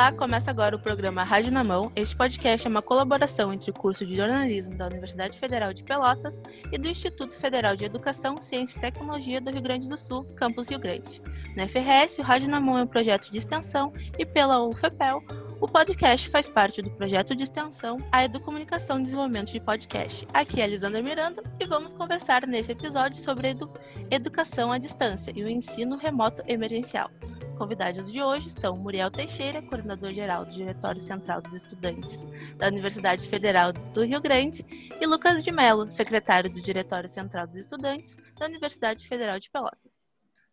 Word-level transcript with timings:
Olá, 0.00 0.12
começa 0.12 0.50
agora 0.50 0.74
o 0.74 0.78
programa 0.78 1.22
Rádio 1.22 1.52
na 1.52 1.62
Mão. 1.62 1.92
Este 1.94 2.16
podcast 2.16 2.66
é 2.66 2.70
uma 2.70 2.80
colaboração 2.80 3.52
entre 3.52 3.70
o 3.70 3.74
curso 3.74 4.06
de 4.06 4.16
jornalismo 4.16 4.74
da 4.74 4.86
Universidade 4.86 5.38
Federal 5.38 5.74
de 5.74 5.84
Pelotas 5.84 6.42
e 6.72 6.78
do 6.78 6.88
Instituto 6.88 7.36
Federal 7.36 7.76
de 7.76 7.84
Educação, 7.84 8.40
Ciência 8.40 8.78
e 8.78 8.80
Tecnologia 8.80 9.42
do 9.42 9.50
Rio 9.50 9.60
Grande 9.60 9.86
do 9.90 9.98
Sul, 9.98 10.24
Campus 10.36 10.70
Rio 10.70 10.78
Grande. 10.78 11.20
Na 11.54 11.68
FRS, 11.68 12.18
o 12.18 12.22
Rádio 12.22 12.48
na 12.48 12.58
Mão 12.58 12.78
é 12.78 12.82
um 12.84 12.86
projeto 12.86 13.30
de 13.30 13.36
extensão 13.36 13.92
e 14.18 14.24
pela 14.24 14.66
UFPEL, 14.66 15.22
o 15.60 15.68
podcast 15.68 16.30
faz 16.30 16.48
parte 16.48 16.80
do 16.80 16.90
projeto 16.90 17.36
de 17.36 17.44
extensão 17.44 17.98
A 18.10 18.24
Educomunicação 18.24 18.98
e 18.98 19.02
Desenvolvimento 19.02 19.52
de 19.52 19.60
Podcast. 19.60 20.26
Aqui 20.32 20.60
é 20.60 20.64
a 20.64 20.66
Lisandra 20.66 21.02
Miranda 21.02 21.42
e 21.60 21.66
vamos 21.66 21.92
conversar 21.92 22.46
nesse 22.46 22.72
episódio 22.72 23.22
sobre 23.22 23.50
edu 23.50 23.70
educação 24.10 24.72
à 24.72 24.78
distância 24.78 25.32
e 25.36 25.44
o 25.44 25.48
ensino 25.48 25.96
remoto 25.96 26.42
emergencial. 26.46 27.10
Os 27.46 27.52
convidados 27.52 28.10
de 28.10 28.22
hoje 28.22 28.50
são 28.50 28.74
Muriel 28.76 29.10
Teixeira, 29.10 29.60
coordenador-geral 29.60 30.46
do 30.46 30.50
Diretório 30.50 31.00
Central 31.00 31.42
dos 31.42 31.52
Estudantes 31.52 32.24
da 32.56 32.68
Universidade 32.68 33.28
Federal 33.28 33.72
do 33.72 34.02
Rio 34.02 34.20
Grande, 34.20 34.64
e 34.98 35.06
Lucas 35.06 35.44
de 35.44 35.52
Mello, 35.52 35.90
secretário 35.90 36.48
do 36.48 36.62
Diretório 36.62 37.08
Central 37.08 37.46
dos 37.46 37.56
Estudantes 37.56 38.16
da 38.38 38.46
Universidade 38.46 39.06
Federal 39.06 39.38
de 39.38 39.50
Pelotas. 39.50 40.08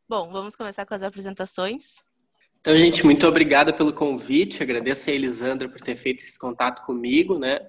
Bom, 0.07 0.29
vamos 0.31 0.55
começar 0.55 0.85
com 0.85 0.93
as 0.93 1.01
apresentações. 1.01 1.95
Então, 2.67 2.77
gente, 2.77 3.05
muito 3.05 3.25
obrigada 3.25 3.71
pelo 3.71 3.93
convite. 3.93 4.61
Agradeço 4.61 5.09
a 5.09 5.13
Elisandra 5.13 5.69
por 5.69 5.79
ter 5.79 5.95
feito 5.95 6.25
esse 6.25 6.37
contato 6.37 6.85
comigo, 6.85 7.39
né? 7.39 7.65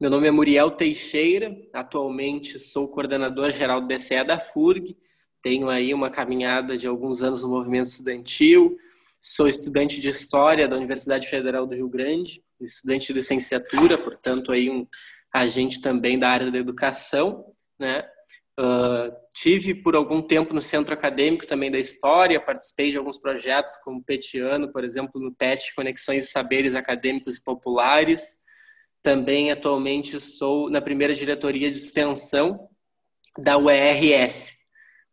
Meu 0.00 0.10
nome 0.10 0.26
é 0.26 0.32
Muriel 0.32 0.72
Teixeira, 0.72 1.56
atualmente 1.72 2.58
sou 2.58 2.88
coordenador 2.88 3.52
geral 3.52 3.80
do 3.80 3.86
DCE 3.86 4.24
da 4.24 4.40
FURG, 4.40 4.96
tenho 5.40 5.70
aí 5.70 5.94
uma 5.94 6.10
caminhada 6.10 6.76
de 6.76 6.88
alguns 6.88 7.22
anos 7.22 7.44
no 7.44 7.50
movimento 7.50 7.86
estudantil. 7.86 8.76
Sou 9.20 9.46
estudante 9.46 10.00
de 10.00 10.08
História 10.08 10.66
da 10.66 10.74
Universidade 10.74 11.28
Federal 11.28 11.64
do 11.64 11.76
Rio 11.76 11.88
Grande, 11.88 12.42
estudante 12.60 13.12
de 13.12 13.20
licenciatura, 13.20 13.96
portanto 13.96 14.50
aí 14.50 14.68
um 14.68 14.88
agente 15.32 15.80
também 15.80 16.18
da 16.18 16.28
área 16.28 16.50
da 16.50 16.58
educação, 16.58 17.44
né? 17.78 18.04
Uh, 18.58 19.10
tive 19.34 19.74
por 19.74 19.96
algum 19.96 20.20
tempo 20.20 20.52
no 20.52 20.62
centro 20.62 20.92
acadêmico 20.92 21.46
também 21.46 21.70
da 21.70 21.78
história, 21.78 22.40
participei 22.40 22.90
de 22.90 22.98
alguns 22.98 23.18
projetos 23.18 23.76
como 23.78 24.04
Petiano, 24.04 24.70
por 24.70 24.84
exemplo, 24.84 25.20
no 25.20 25.34
PET, 25.34 25.74
Conexões 25.74 26.26
e 26.26 26.30
Saberes 26.30 26.74
Acadêmicos 26.74 27.36
e 27.36 27.42
Populares. 27.44 28.42
Também 29.02 29.50
atualmente 29.50 30.20
sou 30.20 30.70
na 30.70 30.80
primeira 30.80 31.14
diretoria 31.14 31.70
de 31.70 31.78
extensão 31.78 32.68
da 33.38 33.56
UERS, 33.56 34.62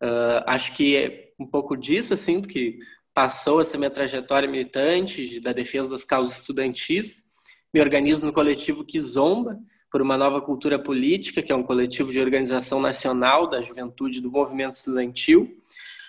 Uh, 0.02 0.40
acho 0.46 0.76
que 0.76 0.96
é 0.96 1.32
um 1.38 1.46
pouco 1.46 1.76
disso, 1.76 2.14
assim, 2.14 2.42
que 2.42 2.80
passou 3.14 3.60
essa 3.60 3.78
minha 3.78 3.90
trajetória 3.90 4.48
militante 4.48 5.40
da 5.42 5.52
defesa 5.52 5.90
das 5.90 6.06
causas 6.06 6.40
estudantis. 6.40 7.34
Me 7.74 7.82
organizo 7.82 8.26
no 8.26 8.34
coletivo 8.34 8.86
Kizomba, 8.86 9.60
por 9.92 10.02
uma 10.02 10.18
nova 10.18 10.42
cultura 10.42 10.78
política, 10.78 11.42
que 11.42 11.52
é 11.52 11.56
um 11.56 11.64
coletivo 11.64 12.12
de 12.12 12.20
organização 12.20 12.80
nacional 12.80 13.48
da 13.48 13.62
juventude 13.62 14.22
do 14.22 14.32
movimento 14.32 14.74
estudantil. 14.74 15.58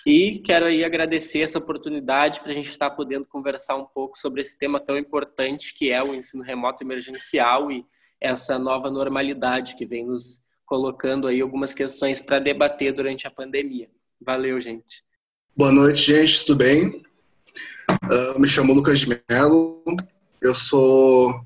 E 0.06 0.38
quero 0.38 0.66
aí 0.66 0.84
agradecer 0.84 1.40
essa 1.40 1.58
oportunidade 1.58 2.40
para 2.40 2.52
a 2.52 2.54
gente 2.54 2.70
estar 2.70 2.90
podendo 2.90 3.26
conversar 3.26 3.76
um 3.76 3.84
pouco 3.84 4.16
sobre 4.18 4.40
esse 4.40 4.58
tema 4.58 4.80
tão 4.80 4.96
importante 4.96 5.74
que 5.74 5.90
é 5.90 6.02
o 6.02 6.14
ensino 6.14 6.42
remoto 6.42 6.82
emergencial 6.82 7.70
e 7.70 7.84
essa 8.20 8.58
nova 8.58 8.90
normalidade 8.90 9.76
que 9.76 9.86
vem 9.86 10.06
nos 10.06 10.48
colocando 10.64 11.26
aí 11.26 11.40
algumas 11.40 11.74
questões 11.74 12.20
para 12.20 12.38
debater 12.38 12.92
durante 12.92 13.26
a 13.26 13.30
pandemia. 13.30 13.88
Valeu, 14.20 14.60
gente. 14.60 15.02
Boa 15.56 15.72
noite, 15.72 16.00
gente, 16.00 16.46
tudo 16.46 16.58
bem? 16.58 17.02
Uh, 18.04 18.38
me 18.38 18.46
chamo 18.46 18.72
Lucas 18.72 19.00
de 19.00 19.22
Mello, 19.28 19.82
eu 20.40 20.54
sou 20.54 21.44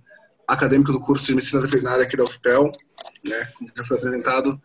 acadêmico 0.49 0.93
do 0.93 1.01
curso 1.01 1.27
de 1.27 1.35
Medicina 1.35 1.63
Veterinária 1.63 2.05
aqui 2.05 2.17
da 2.17 2.25
UFPEL, 2.25 2.71
né, 3.25 3.45
como 3.57 3.71
já 3.75 3.85
foi 3.85 3.97
apresentado, 3.97 4.61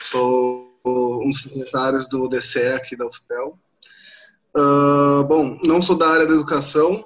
sou 0.00 0.68
um 0.84 1.30
dos 1.30 1.42
secretários 1.42 2.08
do 2.08 2.28
DCE 2.28 2.68
aqui 2.68 2.96
da 2.96 3.06
UFPEL. 3.06 3.58
Uh, 4.56 5.24
bom, 5.24 5.58
não 5.66 5.82
sou 5.82 5.96
da 5.96 6.08
área 6.08 6.26
da 6.26 6.34
educação, 6.34 7.04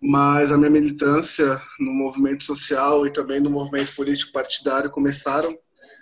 mas 0.00 0.50
a 0.50 0.58
minha 0.58 0.70
militância 0.70 1.60
no 1.78 1.92
movimento 1.92 2.44
social 2.44 3.06
e 3.06 3.12
também 3.12 3.40
no 3.40 3.50
movimento 3.50 3.94
político 3.94 4.32
partidário 4.32 4.90
começaram 4.90 5.56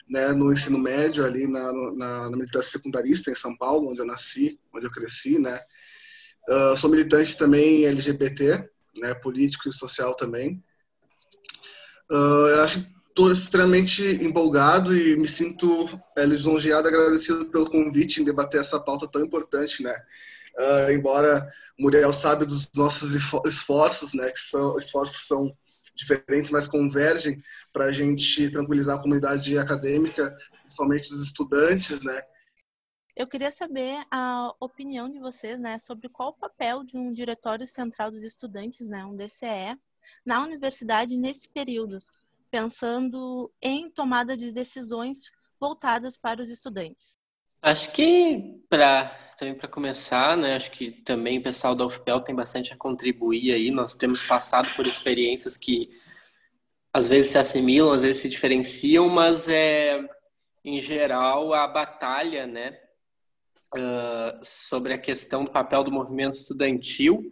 né, 0.08 0.32
no 0.32 0.52
ensino 0.52 0.78
médio, 0.78 1.24
ali 1.24 1.46
na, 1.46 1.72
na, 1.72 2.30
na, 2.30 2.36
militância 2.36 2.72
secundarista 2.72 3.30
em 3.30 3.34
São 3.34 3.56
Paulo, 3.56 3.90
onde 3.90 4.00
eu 4.00 4.06
nasci, 4.06 4.58
onde 4.72 4.86
eu 4.86 4.90
cresci, 4.90 5.38
né. 5.38 5.60
Uh, 6.48 6.76
sou 6.76 6.88
militante 6.88 7.36
também 7.36 7.84
LGBT, 7.84 8.64
né, 8.96 9.14
político 9.14 9.68
e 9.68 9.72
social 9.72 10.14
também. 10.14 10.62
Uh, 12.10 12.48
eu 12.48 12.62
acho 12.62 12.86
estou 13.18 13.32
extremamente 13.32 14.02
empolgado 14.22 14.96
e 14.96 15.16
me 15.16 15.26
sinto 15.26 15.88
é, 16.16 16.24
lisonjeado, 16.24 16.86
agradecido 16.86 17.46
pelo 17.46 17.68
convite 17.68 18.22
em 18.22 18.24
debater 18.24 18.60
essa 18.60 18.78
pauta 18.78 19.08
tão 19.08 19.24
importante, 19.24 19.82
né. 19.82 19.92
Uh, 20.56 20.92
embora 20.92 21.50
Muriel 21.78 22.12
sabe 22.12 22.44
dos 22.44 22.70
nossos 22.76 23.16
esforços, 23.44 24.14
né, 24.14 24.30
que 24.30 24.40
são 24.40 24.76
esforços 24.76 25.26
são 25.26 25.52
diferentes, 25.96 26.52
mas 26.52 26.68
convergem 26.68 27.42
para 27.72 27.86
a 27.86 27.90
gente 27.90 28.50
tranquilizar 28.50 28.96
a 28.96 29.02
comunidade 29.02 29.58
acadêmica, 29.58 30.36
principalmente 30.62 31.12
os 31.12 31.20
estudantes, 31.20 32.02
né? 32.04 32.22
Eu 33.16 33.26
queria 33.26 33.50
saber 33.50 34.04
a 34.12 34.54
opinião 34.60 35.10
de 35.10 35.18
vocês, 35.18 35.58
né, 35.58 35.76
sobre 35.80 36.08
qual 36.08 36.28
o 36.28 36.38
papel 36.38 36.84
de 36.84 36.96
um 36.96 37.12
diretório 37.12 37.66
central 37.66 38.12
dos 38.12 38.22
estudantes, 38.22 38.86
né, 38.86 39.04
um 39.04 39.16
DCE, 39.16 39.76
na 40.24 40.42
universidade 40.42 41.16
nesse 41.16 41.48
período, 41.48 42.00
pensando 42.50 43.52
em 43.60 43.90
tomada 43.90 44.36
de 44.36 44.52
decisões 44.52 45.18
voltadas 45.60 46.16
para 46.16 46.42
os 46.42 46.48
estudantes. 46.48 47.18
Acho 47.60 47.92
que 47.92 48.62
para 48.68 49.26
também 49.38 49.54
para 49.54 49.68
começar, 49.68 50.36
né, 50.36 50.56
acho 50.56 50.70
que 50.72 50.90
também 50.90 51.38
o 51.38 51.42
pessoal 51.42 51.72
da 51.74 51.86
UFPEL 51.86 52.20
tem 52.20 52.34
bastante 52.34 52.72
a 52.72 52.76
contribuir 52.76 53.52
aí. 53.52 53.70
Nós 53.70 53.94
temos 53.94 54.26
passado 54.26 54.68
por 54.74 54.84
experiências 54.84 55.56
que 55.56 55.88
às 56.92 57.08
vezes 57.08 57.30
se 57.32 57.38
assimilam, 57.38 57.92
às 57.92 58.02
vezes 58.02 58.22
se 58.22 58.28
diferenciam, 58.28 59.08
mas 59.08 59.48
é 59.48 60.00
em 60.64 60.80
geral 60.80 61.54
a 61.54 61.68
batalha, 61.68 62.46
né, 62.46 62.76
uh, 63.76 64.40
sobre 64.42 64.92
a 64.92 64.98
questão 64.98 65.44
do 65.44 65.52
papel 65.52 65.84
do 65.84 65.92
movimento 65.92 66.34
estudantil, 66.34 67.30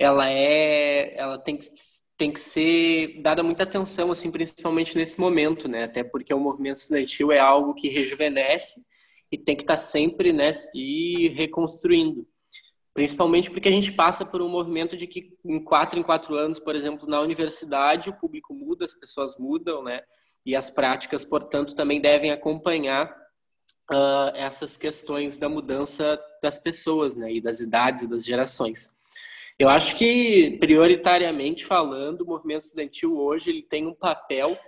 ela 0.00 0.30
é, 0.30 1.14
ela 1.14 1.38
tem 1.38 1.58
que 1.58 1.68
tem 2.16 2.30
que 2.30 2.40
ser 2.40 3.22
dada 3.22 3.42
muita 3.42 3.62
atenção, 3.62 4.10
assim, 4.10 4.30
principalmente 4.30 4.96
nesse 4.96 5.18
momento, 5.18 5.66
né? 5.66 5.84
Até 5.84 6.04
porque 6.04 6.34
o 6.34 6.38
movimento 6.38 6.76
estudantil 6.76 7.32
é 7.32 7.38
algo 7.38 7.72
que 7.74 7.88
rejuvenesce 7.88 8.84
e 9.32 9.38
tem 9.38 9.56
que 9.56 9.62
estar 9.62 9.78
sempre 9.78 10.30
né, 10.30 10.52
se 10.52 11.28
reconstruindo. 11.28 12.26
Principalmente 12.92 13.50
porque 13.50 13.70
a 13.70 13.72
gente 13.72 13.92
passa 13.92 14.24
por 14.24 14.42
um 14.42 14.50
movimento 14.50 14.98
de 14.98 15.06
que 15.06 15.32
em 15.42 15.64
quatro 15.64 15.98
em 15.98 16.02
quatro 16.02 16.34
anos, 16.34 16.58
por 16.58 16.76
exemplo, 16.76 17.08
na 17.08 17.22
universidade, 17.22 18.10
o 18.10 18.18
público 18.18 18.52
muda, 18.52 18.84
as 18.84 18.92
pessoas 18.92 19.38
mudam, 19.38 19.82
né? 19.82 20.02
E 20.44 20.54
as 20.54 20.68
práticas, 20.68 21.24
portanto, 21.24 21.74
também 21.74 22.02
devem 22.02 22.32
acompanhar 22.32 23.10
uh, 23.90 24.34
essas 24.34 24.76
questões 24.76 25.38
da 25.38 25.48
mudança 25.48 26.20
das 26.42 26.58
pessoas, 26.58 27.16
né? 27.16 27.32
E 27.32 27.40
das 27.40 27.60
idades 27.60 28.04
e 28.04 28.08
das 28.08 28.26
gerações. 28.26 28.99
Eu 29.60 29.68
acho 29.68 29.98
que, 29.98 30.56
prioritariamente 30.58 31.66
falando, 31.66 32.22
o 32.22 32.26
movimento 32.26 32.62
estudantil 32.62 33.14
hoje 33.18 33.50
ele 33.50 33.62
tem 33.62 33.86
um 33.86 33.92
papel 33.94 34.58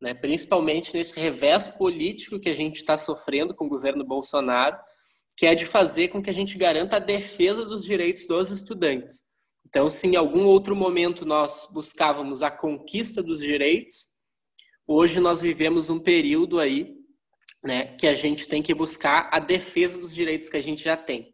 né, 0.00 0.12
principalmente 0.12 0.92
nesse 0.92 1.14
revés 1.14 1.68
político 1.68 2.40
que 2.40 2.48
a 2.48 2.52
gente 2.52 2.78
está 2.78 2.96
sofrendo 2.96 3.54
com 3.54 3.66
o 3.66 3.68
governo 3.68 4.04
Bolsonaro, 4.04 4.76
que 5.36 5.46
é 5.46 5.54
de 5.54 5.64
fazer 5.64 6.08
com 6.08 6.20
que 6.20 6.30
a 6.30 6.32
gente 6.34 6.58
garanta 6.58 6.96
a 6.96 6.98
defesa 6.98 7.64
dos 7.64 7.84
direitos 7.84 8.26
dos 8.26 8.50
estudantes. 8.50 9.22
Então, 9.64 9.88
se 9.88 10.08
em 10.08 10.16
algum 10.16 10.44
outro 10.46 10.74
momento 10.74 11.24
nós 11.24 11.68
buscávamos 11.72 12.42
a 12.42 12.50
conquista 12.50 13.22
dos 13.22 13.38
direitos, 13.38 14.08
hoje 14.84 15.20
nós 15.20 15.42
vivemos 15.42 15.88
um 15.88 16.00
período 16.00 16.58
aí 16.58 16.96
né, 17.62 17.96
que 17.96 18.08
a 18.08 18.14
gente 18.14 18.48
tem 18.48 18.64
que 18.64 18.74
buscar 18.74 19.28
a 19.32 19.38
defesa 19.38 19.96
dos 19.96 20.12
direitos 20.12 20.48
que 20.48 20.56
a 20.56 20.62
gente 20.62 20.82
já 20.82 20.96
tem. 20.96 21.32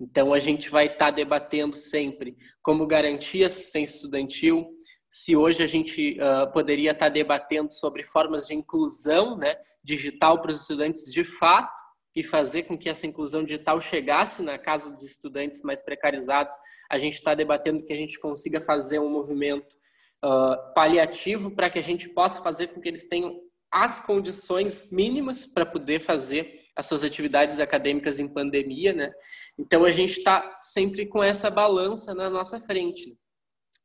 Então, 0.00 0.32
a 0.32 0.38
gente 0.38 0.70
vai 0.70 0.86
estar 0.86 1.06
tá 1.06 1.10
debatendo 1.10 1.74
sempre 1.74 2.36
como 2.62 2.86
garantir 2.86 3.44
assistência 3.44 3.96
estudantil, 3.96 4.68
se 5.10 5.34
hoje 5.34 5.62
a 5.62 5.66
gente 5.66 6.18
uh, 6.20 6.50
poderia 6.52 6.92
estar 6.92 7.08
debatendo 7.08 7.72
sobre 7.72 8.04
formas 8.04 8.46
de 8.46 8.54
inclusão 8.54 9.36
né, 9.36 9.56
digital 9.82 10.40
para 10.40 10.52
os 10.52 10.60
estudantes 10.60 11.04
de 11.10 11.24
fato 11.24 11.72
e 12.14 12.22
fazer 12.22 12.64
com 12.64 12.76
que 12.76 12.88
essa 12.88 13.06
inclusão 13.06 13.42
digital 13.42 13.80
chegasse 13.80 14.42
na 14.42 14.58
casa 14.58 14.90
dos 14.90 15.04
estudantes 15.04 15.62
mais 15.62 15.82
precarizados, 15.82 16.56
a 16.90 16.98
gente 16.98 17.14
está 17.14 17.34
debatendo 17.34 17.84
que 17.84 17.92
a 17.92 17.96
gente 17.96 18.18
consiga 18.18 18.60
fazer 18.60 18.98
um 18.98 19.08
movimento 19.08 19.76
uh, 20.24 20.74
paliativo 20.74 21.50
para 21.50 21.70
que 21.70 21.78
a 21.78 21.82
gente 21.82 22.08
possa 22.08 22.42
fazer 22.42 22.68
com 22.68 22.80
que 22.80 22.88
eles 22.88 23.08
tenham 23.08 23.40
as 23.70 24.00
condições 24.04 24.90
mínimas 24.90 25.46
para 25.46 25.64
poder 25.64 26.00
fazer 26.00 26.57
as 26.78 26.86
suas 26.86 27.02
atividades 27.02 27.58
acadêmicas 27.58 28.20
em 28.20 28.28
pandemia, 28.28 28.92
né? 28.92 29.12
Então 29.58 29.84
a 29.84 29.90
gente 29.90 30.12
está 30.18 30.60
sempre 30.62 31.06
com 31.06 31.20
essa 31.20 31.50
balança 31.50 32.14
na 32.14 32.30
nossa 32.30 32.60
frente. 32.60 33.18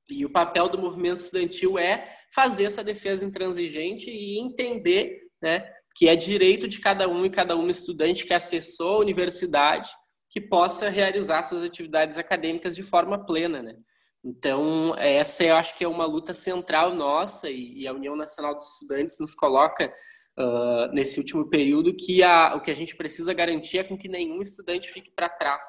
E 0.08 0.24
o 0.24 0.30
papel 0.30 0.70
do 0.70 0.78
movimento 0.78 1.18
estudantil 1.18 1.80
é 1.80 2.18
fazer 2.36 2.66
essa 2.66 2.84
defesa 2.84 3.26
intransigente 3.26 4.12
e 4.12 4.38
entender 4.38 5.24
né, 5.42 5.68
que 5.96 6.08
é 6.08 6.16
direito 6.16 6.68
de 6.68 6.80
cada 6.80 7.08
um 7.08 7.26
e 7.26 7.32
cada 7.32 7.56
uma 7.56 7.72
estudante 7.72 8.28
que 8.28 8.34
acessou 8.34 8.98
a 8.98 9.00
universidade 9.00 9.90
que 10.30 10.40
possa 10.40 10.88
realizar 10.88 11.42
suas 11.42 11.64
atividades 11.64 12.20
acadêmicas 12.20 12.76
de 12.76 12.84
forma 12.84 13.26
plena, 13.26 13.64
né? 13.64 13.76
Então, 14.24 14.96
essa 14.98 15.44
eu 15.44 15.56
acho 15.56 15.76
que 15.76 15.84
é 15.84 15.88
uma 15.88 16.06
luta 16.06 16.36
central 16.36 16.94
nossa 16.94 17.50
e, 17.50 17.88
a 17.88 17.94
União 17.94 18.16
Nacional 18.16 18.56
dos 18.56 18.74
Estudantes 18.74 19.20
nos 19.20 19.34
coloca 19.34 19.92
uh, 20.38 20.92
nesse 20.94 21.20
último 21.20 21.50
período 21.50 21.96
que 21.96 22.24
a, 22.24 22.56
o 22.56 22.62
que 22.62 22.72
a 22.72 22.76
gente 22.76 22.96
precisa 22.96 23.34
garantir 23.34 23.80
é 23.80 23.84
com 23.84 23.98
que 23.98 24.08
nenhum 24.08 24.42
estudante 24.42 24.92
fique 24.92 25.12
para 25.12 25.30
trás. 25.30 25.64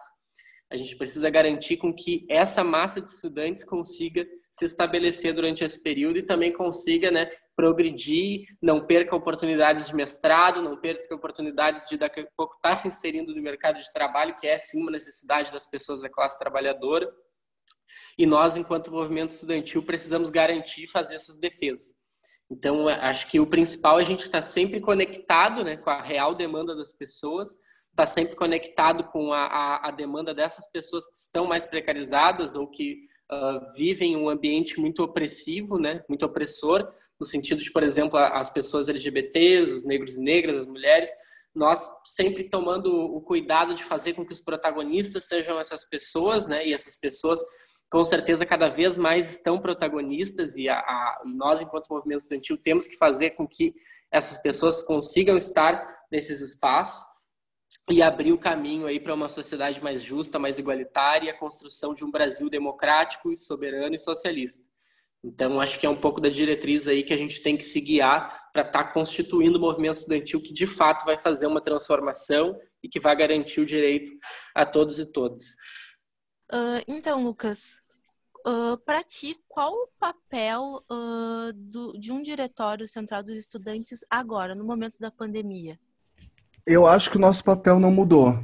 A 0.70 0.76
gente 0.76 0.96
precisa 0.96 1.30
garantir 1.30 1.76
com 1.76 1.94
que 1.94 2.26
essa 2.28 2.64
massa 2.64 3.00
de 3.00 3.08
estudantes 3.08 3.62
consiga 3.62 4.26
se 4.50 4.64
estabelecer 4.64 5.34
durante 5.34 5.64
esse 5.64 5.82
período 5.82 6.18
e 6.18 6.22
também 6.22 6.52
consiga 6.52 7.10
né, 7.10 7.30
progredir, 7.56 8.46
não 8.60 8.84
perca 8.84 9.14
oportunidades 9.14 9.86
de 9.86 9.94
mestrado, 9.94 10.62
não 10.62 10.76
perca 10.80 11.14
oportunidades 11.14 11.86
de 11.88 11.96
daqui 11.96 12.20
a 12.20 12.28
pouco 12.36 12.56
estar 12.56 12.76
se 12.76 12.88
inserindo 12.88 13.34
no 13.34 13.42
mercado 13.42 13.78
de 13.78 13.92
trabalho, 13.92 14.36
que 14.36 14.46
é 14.46 14.58
sim 14.58 14.80
uma 14.80 14.90
necessidade 14.90 15.52
das 15.52 15.66
pessoas 15.66 16.00
da 16.00 16.08
classe 16.08 16.38
trabalhadora. 16.38 17.08
E 18.18 18.26
nós, 18.26 18.56
enquanto 18.56 18.90
movimento 18.90 19.30
estudantil, 19.30 19.82
precisamos 19.82 20.30
garantir 20.30 20.84
e 20.84 20.88
fazer 20.88 21.16
essas 21.16 21.38
defesas. 21.38 21.94
Então, 22.50 22.88
acho 22.88 23.30
que 23.30 23.40
o 23.40 23.46
principal 23.46 23.98
é 23.98 24.02
a 24.02 24.06
gente 24.06 24.22
estar 24.22 24.42
sempre 24.42 24.80
conectado 24.80 25.64
né, 25.64 25.76
com 25.76 25.90
a 25.90 26.02
real 26.02 26.34
demanda 26.34 26.74
das 26.76 26.92
pessoas, 26.92 27.62
estar 27.90 28.06
sempre 28.06 28.36
conectado 28.36 29.04
com 29.04 29.32
a, 29.32 29.46
a, 29.46 29.88
a 29.88 29.90
demanda 29.90 30.34
dessas 30.34 30.70
pessoas 30.70 31.06
que 31.06 31.16
estão 31.16 31.46
mais 31.46 31.64
precarizadas 31.64 32.54
ou 32.54 32.66
que 32.66 33.06
uh, 33.32 33.72
vivem 33.74 34.16
um 34.16 34.28
ambiente 34.28 34.78
muito 34.78 35.02
opressivo, 35.02 35.78
né, 35.78 36.04
muito 36.08 36.26
opressor, 36.26 36.92
no 37.18 37.26
sentido 37.26 37.62
de, 37.62 37.70
por 37.70 37.82
exemplo, 37.82 38.18
as 38.18 38.50
pessoas 38.50 38.88
LGBTs, 38.88 39.72
os 39.72 39.84
negros 39.84 40.16
e 40.16 40.20
negras, 40.20 40.58
as 40.58 40.66
mulheres, 40.66 41.10
nós 41.54 41.88
sempre 42.04 42.44
tomando 42.44 42.92
o 42.92 43.20
cuidado 43.20 43.74
de 43.74 43.84
fazer 43.84 44.14
com 44.14 44.26
que 44.26 44.32
os 44.32 44.40
protagonistas 44.40 45.26
sejam 45.26 45.58
essas 45.58 45.84
pessoas, 45.84 46.46
né? 46.46 46.66
E 46.66 46.74
essas 46.74 46.96
pessoas, 46.96 47.40
com 47.90 48.04
certeza, 48.04 48.44
cada 48.44 48.68
vez 48.68 48.98
mais 48.98 49.30
estão 49.30 49.60
protagonistas 49.60 50.56
e 50.56 50.68
a, 50.68 50.78
a, 50.78 51.22
nós, 51.24 51.60
enquanto 51.60 51.88
movimento 51.88 52.20
estudantil, 52.20 52.56
temos 52.56 52.86
que 52.86 52.96
fazer 52.96 53.30
com 53.30 53.46
que 53.46 53.74
essas 54.10 54.40
pessoas 54.42 54.82
consigam 54.82 55.36
estar 55.36 56.04
nesses 56.10 56.40
espaços 56.40 57.04
e 57.90 58.02
abrir 58.02 58.32
o 58.32 58.38
caminho 58.38 58.86
aí 58.86 59.00
para 59.00 59.14
uma 59.14 59.28
sociedade 59.28 59.82
mais 59.82 60.02
justa, 60.02 60.38
mais 60.38 60.58
igualitária 60.58 61.32
a 61.32 61.38
construção 61.38 61.94
de 61.94 62.04
um 62.04 62.10
Brasil 62.10 62.48
democrático 62.48 63.36
soberano 63.36 63.94
e 63.94 63.98
socialista. 63.98 64.62
Então, 65.24 65.60
acho 65.60 65.80
que 65.80 65.86
é 65.86 65.88
um 65.88 65.96
pouco 65.96 66.20
da 66.20 66.28
diretriz 66.28 66.86
aí 66.86 67.02
que 67.02 67.12
a 67.12 67.16
gente 67.16 67.42
tem 67.42 67.56
que 67.56 67.64
se 67.64 67.80
guiar 67.80 68.50
para 68.52 68.62
estar 68.62 68.84
tá 68.84 68.92
constituindo 68.92 69.56
o 69.56 69.60
movimento 69.60 69.96
estudantil 69.96 70.40
que 70.40 70.52
de 70.52 70.66
fato 70.66 71.04
vai 71.04 71.18
fazer 71.18 71.46
uma 71.46 71.62
transformação 71.62 72.56
e 72.82 72.88
que 72.88 73.00
vai 73.00 73.16
garantir 73.16 73.60
o 73.60 73.66
direito 73.66 74.12
a 74.54 74.66
todos 74.66 74.98
e 74.98 75.10
todas. 75.10 75.44
Uh, 76.54 76.84
então, 76.86 77.24
Lucas, 77.24 77.80
uh, 78.46 78.78
para 78.86 79.02
ti, 79.02 79.36
qual 79.48 79.72
o 79.72 79.88
papel 79.98 80.84
uh, 80.88 81.52
do, 81.52 81.98
de 81.98 82.12
um 82.12 82.22
diretório 82.22 82.86
central 82.86 83.24
dos 83.24 83.36
estudantes 83.36 84.04
agora, 84.08 84.54
no 84.54 84.64
momento 84.64 84.98
da 85.00 85.10
pandemia? 85.10 85.78
Eu 86.64 86.86
acho 86.86 87.10
que 87.10 87.16
o 87.16 87.20
nosso 87.20 87.42
papel 87.42 87.80
não 87.80 87.90
mudou 87.90 88.38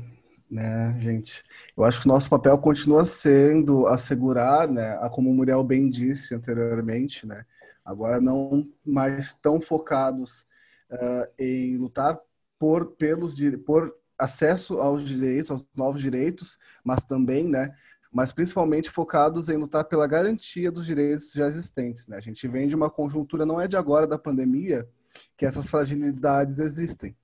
né, 0.50 0.96
gente? 0.98 1.44
Eu 1.76 1.84
acho 1.84 2.00
que 2.00 2.06
o 2.06 2.12
nosso 2.12 2.28
papel 2.28 2.58
continua 2.58 3.06
sendo 3.06 3.86
assegurar, 3.86 4.66
né, 4.66 4.98
como 5.10 5.30
o 5.30 5.34
Muriel 5.34 5.62
bem 5.62 5.88
disse 5.88 6.34
anteriormente, 6.34 7.26
né, 7.26 7.44
agora 7.84 8.20
não 8.20 8.68
mais 8.84 9.32
tão 9.34 9.60
focados 9.60 10.44
uh, 10.90 11.26
em 11.38 11.76
lutar 11.76 12.18
por 12.58 12.96
pelos 12.96 13.36
por 13.64 13.94
acesso 14.18 14.78
aos 14.80 15.06
direitos, 15.06 15.50
aos 15.50 15.64
novos 15.74 16.02
direitos, 16.02 16.58
mas 16.84 17.04
também, 17.04 17.48
né, 17.48 17.74
mas 18.12 18.32
principalmente 18.32 18.90
focados 18.90 19.48
em 19.48 19.56
lutar 19.56 19.84
pela 19.84 20.06
garantia 20.06 20.70
dos 20.70 20.84
direitos 20.84 21.32
já 21.32 21.46
existentes. 21.46 22.06
Né? 22.06 22.16
A 22.16 22.20
gente 22.20 22.46
vem 22.48 22.68
de 22.68 22.74
uma 22.74 22.90
conjuntura, 22.90 23.46
não 23.46 23.60
é 23.60 23.68
de 23.68 23.76
agora 23.76 24.06
da 24.06 24.18
pandemia, 24.18 24.88
que 25.36 25.46
essas 25.46 25.68
fragilidades 25.70 26.58
existem. 26.58 27.16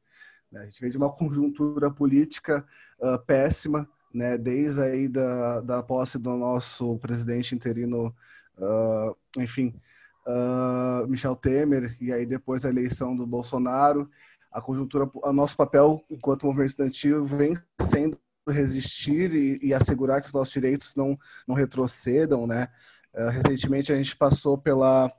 Né? 0.51 0.61
A 0.61 0.65
gente 0.65 0.81
vem 0.81 0.91
de 0.91 0.97
uma 0.97 1.11
conjuntura 1.11 1.91
política 1.91 2.65
uh, 3.01 3.19
péssima, 3.27 3.89
né? 4.15 4.39
desde 4.39 4.81
aí 4.81 5.09
da, 5.09 5.61
da 5.61 5.83
posse 5.83 6.19
do 6.19 6.37
nosso 6.37 6.99
presidente 6.99 7.55
interino, 7.55 8.15
uh, 8.57 9.17
enfim, 9.37 9.75
uh, 10.27 11.07
Michel 11.09 11.35
Temer, 11.35 11.97
e 12.01 12.13
aí 12.13 12.25
depois 12.25 12.65
a 12.65 12.69
eleição 12.69 13.17
do 13.17 13.27
Bolsonaro. 13.27 14.09
A 14.53 14.61
conjuntura, 14.61 15.11
o 15.13 15.33
nosso 15.33 15.57
papel 15.57 16.03
enquanto 16.09 16.47
movimento 16.47 16.71
estudantil 16.71 17.27
vem 17.27 17.55
sendo 17.83 18.17
resistir 18.49 19.35
e, 19.35 19.59
e, 19.63 19.75
assegurar 19.75 20.21
que 20.21 20.29
os 20.29 20.33
nossos 20.33 20.53
direitos 20.53 20.95
não, 20.95 21.19
não 21.47 21.55
retrocedam, 21.55 22.47
né? 22.47 22.69
recentemente 23.31 23.93
a 23.93 23.97
gente 23.97 24.15
passou 24.15 24.59
pela, 24.59 25.11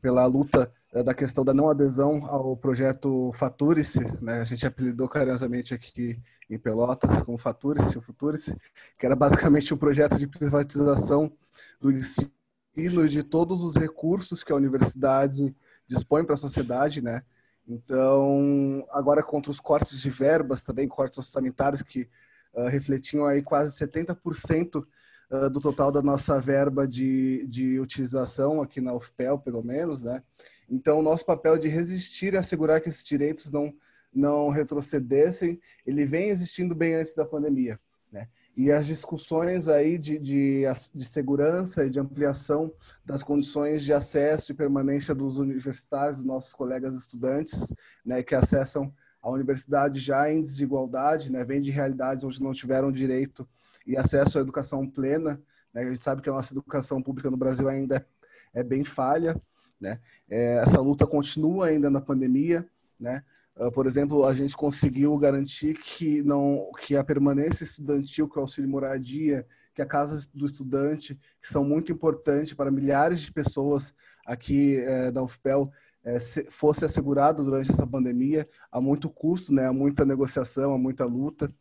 pela 0.00 0.24
luta 0.26 0.72
é, 0.92 1.02
da 1.02 1.14
questão 1.14 1.44
da 1.44 1.54
não 1.54 1.70
adesão 1.70 2.26
ao 2.26 2.56
projeto 2.56 3.32
Faturice, 3.34 4.00
né? 4.20 4.40
A 4.40 4.44
gente 4.44 4.66
apelidou 4.66 5.08
carinhosamente 5.08 5.72
aqui 5.72 6.20
em 6.50 6.58
Pelotas 6.58 7.22
como 7.22 7.38
Faturice, 7.38 7.96
o 7.96 8.02
Futurice, 8.02 8.54
que 8.98 9.06
era 9.06 9.16
basicamente 9.16 9.72
um 9.72 9.76
projeto 9.76 10.18
de 10.18 10.26
privatização 10.26 11.32
do 11.80 11.90
ensino 11.90 13.08
de 13.08 13.22
todos 13.22 13.62
os 13.62 13.74
recursos 13.74 14.44
que 14.44 14.52
a 14.52 14.56
universidade 14.56 15.54
dispõe 15.86 16.24
para 16.24 16.34
a 16.34 16.38
sociedade, 16.38 17.00
né? 17.00 17.22
Então, 17.66 18.84
agora 18.90 19.22
contra 19.22 19.50
os 19.50 19.60
cortes 19.60 19.98
de 20.00 20.10
verbas, 20.10 20.62
também 20.62 20.88
cortes 20.88 21.16
orçamentários 21.16 21.80
que 21.80 22.08
uh, 22.54 22.64
refletiam 22.64 23.26
aí 23.26 23.42
quase 23.42 23.76
70% 23.78 24.84
uh, 25.30 25.50
do 25.50 25.60
total 25.60 25.90
da 25.90 26.02
nossa 26.02 26.40
verba 26.40 26.86
de, 26.86 27.46
de 27.46 27.78
utilização 27.80 28.62
aqui 28.62 28.80
na 28.80 28.94
UFPEL, 28.94 29.38
pelo 29.38 29.62
menos, 29.62 30.02
né? 30.02 30.22
Então, 30.68 31.00
o 31.00 31.02
nosso 31.02 31.24
papel 31.26 31.58
de 31.58 31.68
resistir 31.68 32.32
e 32.32 32.38
assegurar 32.38 32.80
que 32.80 32.88
esses 32.88 33.04
direitos 33.04 33.50
não, 33.50 33.74
não 34.12 34.48
retrocedessem, 34.48 35.60
ele 35.86 36.06
vem 36.06 36.30
existindo 36.30 36.74
bem 36.74 36.94
antes 36.94 37.14
da 37.14 37.26
pandemia. 37.26 37.78
Né? 38.10 38.28
E 38.56 38.70
as 38.70 38.86
discussões 38.86 39.68
aí 39.68 39.98
de, 39.98 40.18
de, 40.18 40.64
de 40.94 41.04
segurança 41.04 41.84
e 41.84 41.90
de 41.90 41.98
ampliação 41.98 42.72
das 43.04 43.22
condições 43.22 43.82
de 43.82 43.92
acesso 43.92 44.52
e 44.52 44.54
permanência 44.54 45.14
dos 45.14 45.38
universitários, 45.38 46.18
dos 46.18 46.26
nossos 46.26 46.52
colegas 46.52 46.94
estudantes, 46.94 47.72
né, 48.04 48.22
que 48.22 48.34
acessam 48.34 48.92
a 49.22 49.30
universidade 49.30 50.00
já 50.00 50.30
em 50.30 50.42
desigualdade, 50.42 51.30
né, 51.30 51.44
vem 51.44 51.62
de 51.62 51.70
realidades 51.70 52.24
onde 52.24 52.42
não 52.42 52.52
tiveram 52.52 52.90
direito 52.90 53.48
e 53.86 53.96
acesso 53.96 54.38
à 54.38 54.40
educação 54.40 54.86
plena. 54.88 55.40
Né, 55.72 55.82
a 55.82 55.90
gente 55.90 56.02
sabe 56.02 56.20
que 56.20 56.28
a 56.28 56.32
nossa 56.32 56.52
educação 56.52 57.00
pública 57.00 57.30
no 57.30 57.36
Brasil 57.36 57.68
ainda 57.68 58.04
é, 58.52 58.60
é 58.60 58.64
bem 58.64 58.84
falha. 58.84 59.40
Né? 59.80 60.00
É, 60.28 60.56
essa 60.58 60.80
luta 60.80 61.06
continua 61.06 61.66
ainda 61.66 61.88
na 61.88 62.00
pandemia, 62.00 62.68
né? 62.98 63.24
Uh, 63.54 63.70
por 63.70 63.86
exemplo, 63.86 64.24
a 64.24 64.32
gente 64.32 64.56
conseguiu 64.56 65.16
garantir 65.18 65.74
que 65.74 66.22
não 66.22 66.70
que 66.86 66.96
a 66.96 67.04
permanência 67.04 67.64
estudantil, 67.64 68.26
que 68.26 68.38
o 68.38 68.40
auxílio 68.40 68.70
moradia, 68.70 69.46
que 69.74 69.82
a 69.82 69.86
casa 69.86 70.26
do 70.32 70.46
estudante, 70.46 71.18
que 71.40 71.48
são 71.48 71.62
muito 71.62 71.92
importantes 71.92 72.54
para 72.54 72.70
milhares 72.70 73.20
de 73.20 73.32
pessoas 73.32 73.94
aqui 74.24 74.76
é, 74.76 75.10
da 75.10 75.22
UFPEL, 75.22 75.70
é, 76.04 76.18
se, 76.18 76.44
fosse 76.50 76.84
assegurado 76.84 77.44
durante 77.44 77.70
essa 77.70 77.86
pandemia, 77.86 78.48
há 78.70 78.80
muito 78.80 79.08
custo, 79.08 79.52
né? 79.52 79.66
Há 79.66 79.72
muita 79.72 80.04
negociação, 80.04 80.74
há 80.74 80.78
muita 80.78 81.04
luta, 81.04 81.52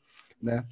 né? 0.42 0.66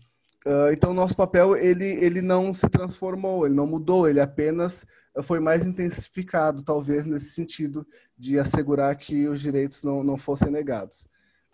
Uh, 0.45 0.71
então, 0.71 0.93
nosso 0.93 1.15
papel 1.15 1.55
ele, 1.55 1.85
ele 1.85 2.21
não 2.21 2.53
se 2.53 2.67
transformou, 2.69 3.45
ele 3.45 3.53
não 3.53 3.67
mudou, 3.67 4.07
ele 4.07 4.21
apenas 4.21 4.85
foi 5.23 5.39
mais 5.39 5.65
intensificado, 5.65 6.63
talvez, 6.63 7.05
nesse 7.05 7.31
sentido 7.31 7.85
de 8.17 8.39
assegurar 8.39 8.95
que 8.95 9.27
os 9.27 9.41
direitos 9.41 9.83
não, 9.83 10.01
não 10.01 10.17
fossem 10.17 10.49
negados. 10.49 11.05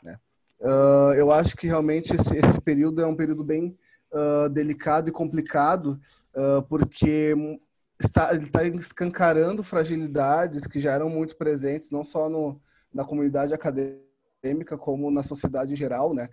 Né? 0.03 0.19
Uh, 0.59 1.13
eu 1.15 1.31
acho 1.31 1.55
que 1.57 1.65
realmente 1.65 2.13
esse, 2.13 2.37
esse 2.37 2.61
período 2.61 3.01
é 3.01 3.07
um 3.07 3.15
período 3.15 3.43
bem 3.43 3.75
uh, 4.11 4.47
delicado 4.49 5.09
e 5.09 5.11
complicado, 5.11 5.99
porque 6.67 7.33
está, 7.99 8.33
ele 8.33 8.45
está 8.45 8.65
escancarando 8.65 9.63
fragilidades 9.63 10.67
que 10.67 10.79
já 10.79 10.91
eram 10.91 11.09
muito 11.09 11.35
presentes, 11.35 11.89
não 11.89 12.03
só 12.03 12.29
no, 12.29 12.61
na 12.93 13.03
comunidade 13.03 13.53
acadêmica, 13.53 14.77
como 14.77 15.09
na 15.11 15.23
sociedade 15.23 15.73
em 15.73 15.77
geral, 15.77 16.13
né? 16.13 16.29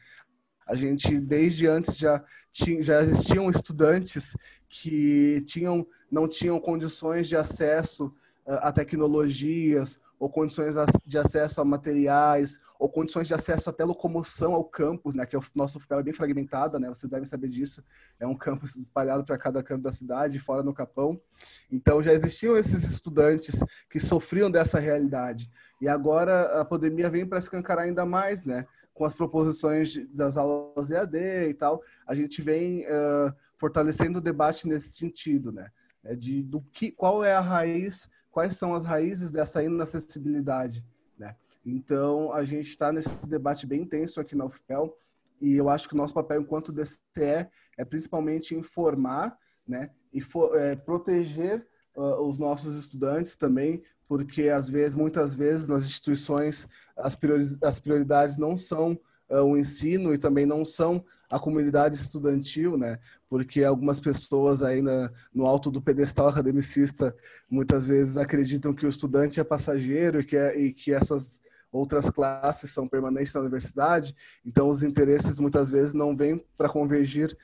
A 0.66 0.74
gente, 0.74 1.18
desde 1.18 1.66
antes, 1.66 1.96
já, 1.96 2.24
tinha, 2.52 2.82
já 2.82 3.02
existiam 3.02 3.50
estudantes 3.50 4.36
que 4.68 5.42
tinham, 5.46 5.86
não 6.10 6.28
tinham 6.28 6.60
condições 6.60 7.28
de 7.28 7.36
acesso 7.36 8.06
uh, 8.46 8.60
a 8.62 8.72
tecnologias 8.72 9.98
ou 10.22 10.30
condições 10.30 10.76
de 11.04 11.18
acesso 11.18 11.60
a 11.60 11.64
materiais, 11.64 12.60
ou 12.78 12.88
condições 12.88 13.26
de 13.26 13.34
acesso 13.34 13.68
até 13.68 13.84
locomoção 13.84 14.54
ao 14.54 14.62
campus, 14.62 15.16
né? 15.16 15.26
Que 15.26 15.36
o 15.36 15.42
nosso 15.52 15.80
FPEL 15.80 15.98
é 15.98 16.02
bem 16.04 16.12
fragmentado, 16.12 16.78
né? 16.78 16.86
Vocês 16.86 17.10
devem 17.10 17.26
saber 17.26 17.48
disso. 17.48 17.82
É 18.20 18.26
um 18.26 18.36
campus 18.36 18.76
espalhado 18.76 19.24
para 19.24 19.36
cada 19.36 19.64
canto 19.64 19.82
da 19.82 19.90
cidade, 19.90 20.38
fora 20.38 20.62
no 20.62 20.72
Capão. 20.72 21.20
Então 21.68 22.00
já 22.00 22.12
existiam 22.12 22.56
esses 22.56 22.84
estudantes 22.84 23.58
que 23.90 23.98
sofriam 23.98 24.48
dessa 24.48 24.78
realidade. 24.78 25.50
E 25.80 25.88
agora 25.88 26.60
a 26.60 26.64
pandemia 26.64 27.10
vem 27.10 27.26
para 27.26 27.38
escancarar 27.38 27.86
ainda 27.86 28.06
mais, 28.06 28.44
né? 28.44 28.64
Com 28.94 29.04
as 29.04 29.14
proposições 29.14 30.06
das 30.14 30.36
aulas 30.36 30.92
EAD 30.92 31.18
e 31.48 31.54
tal, 31.54 31.82
a 32.06 32.14
gente 32.14 32.40
vem 32.40 32.84
uh, 32.84 33.34
fortalecendo 33.58 34.20
o 34.20 34.22
debate 34.22 34.68
nesse 34.68 34.92
sentido, 34.92 35.50
né? 35.50 35.68
De 36.16 36.44
do 36.44 36.60
que, 36.60 36.92
qual 36.92 37.24
é 37.24 37.34
a 37.34 37.40
raiz 37.40 38.08
quais 38.32 38.56
são 38.56 38.74
as 38.74 38.82
raízes 38.82 39.30
dessa 39.30 39.62
inacessibilidade, 39.62 40.84
né? 41.16 41.36
Então, 41.64 42.32
a 42.32 42.44
gente 42.44 42.68
está 42.70 42.90
nesse 42.90 43.24
debate 43.26 43.66
bem 43.66 43.82
intenso 43.82 44.20
aqui 44.20 44.34
na 44.34 44.46
UFPEL 44.46 44.96
e 45.40 45.54
eu 45.54 45.68
acho 45.68 45.88
que 45.88 45.94
o 45.94 45.96
nosso 45.96 46.14
papel 46.14 46.40
enquanto 46.40 46.72
DCE 46.72 47.46
é 47.76 47.84
principalmente 47.84 48.54
informar, 48.54 49.38
né? 49.68 49.90
E 50.12 50.20
for, 50.20 50.58
é, 50.58 50.74
proteger 50.74 51.64
uh, 51.94 52.20
os 52.26 52.38
nossos 52.38 52.74
estudantes 52.76 53.36
também, 53.36 53.82
porque 54.08 54.48
às 54.48 54.68
vezes, 54.68 54.94
muitas 54.94 55.34
vezes, 55.34 55.68
nas 55.68 55.84
instituições, 55.84 56.66
as, 56.96 57.16
as 57.62 57.80
prioridades 57.80 58.38
não 58.38 58.56
são 58.56 58.98
o 59.40 59.56
ensino 59.56 60.12
e 60.12 60.18
também 60.18 60.44
não 60.44 60.64
são 60.64 61.04
a 61.30 61.38
comunidade 61.38 61.94
estudantil, 61.94 62.76
né? 62.76 62.98
Porque 63.28 63.64
algumas 63.64 63.98
pessoas 63.98 64.62
aí 64.62 64.82
na, 64.82 65.10
no 65.34 65.46
alto 65.46 65.70
do 65.70 65.80
pedestal 65.80 66.28
academicista 66.28 67.16
muitas 67.48 67.86
vezes 67.86 68.18
acreditam 68.18 68.74
que 68.74 68.84
o 68.84 68.88
estudante 68.88 69.40
é 69.40 69.44
passageiro 69.44 70.20
e 70.20 70.24
que, 70.24 70.36
é, 70.36 70.58
e 70.58 70.72
que 70.72 70.92
essas 70.92 71.40
outras 71.72 72.10
classes 72.10 72.70
são 72.70 72.86
permanentes 72.86 73.32
na 73.32 73.40
universidade. 73.40 74.14
Então, 74.44 74.68
os 74.68 74.82
interesses 74.82 75.38
muitas 75.38 75.70
vezes 75.70 75.94
não 75.94 76.14
vêm 76.14 76.44
para 76.56 76.68
convergir 76.68 77.34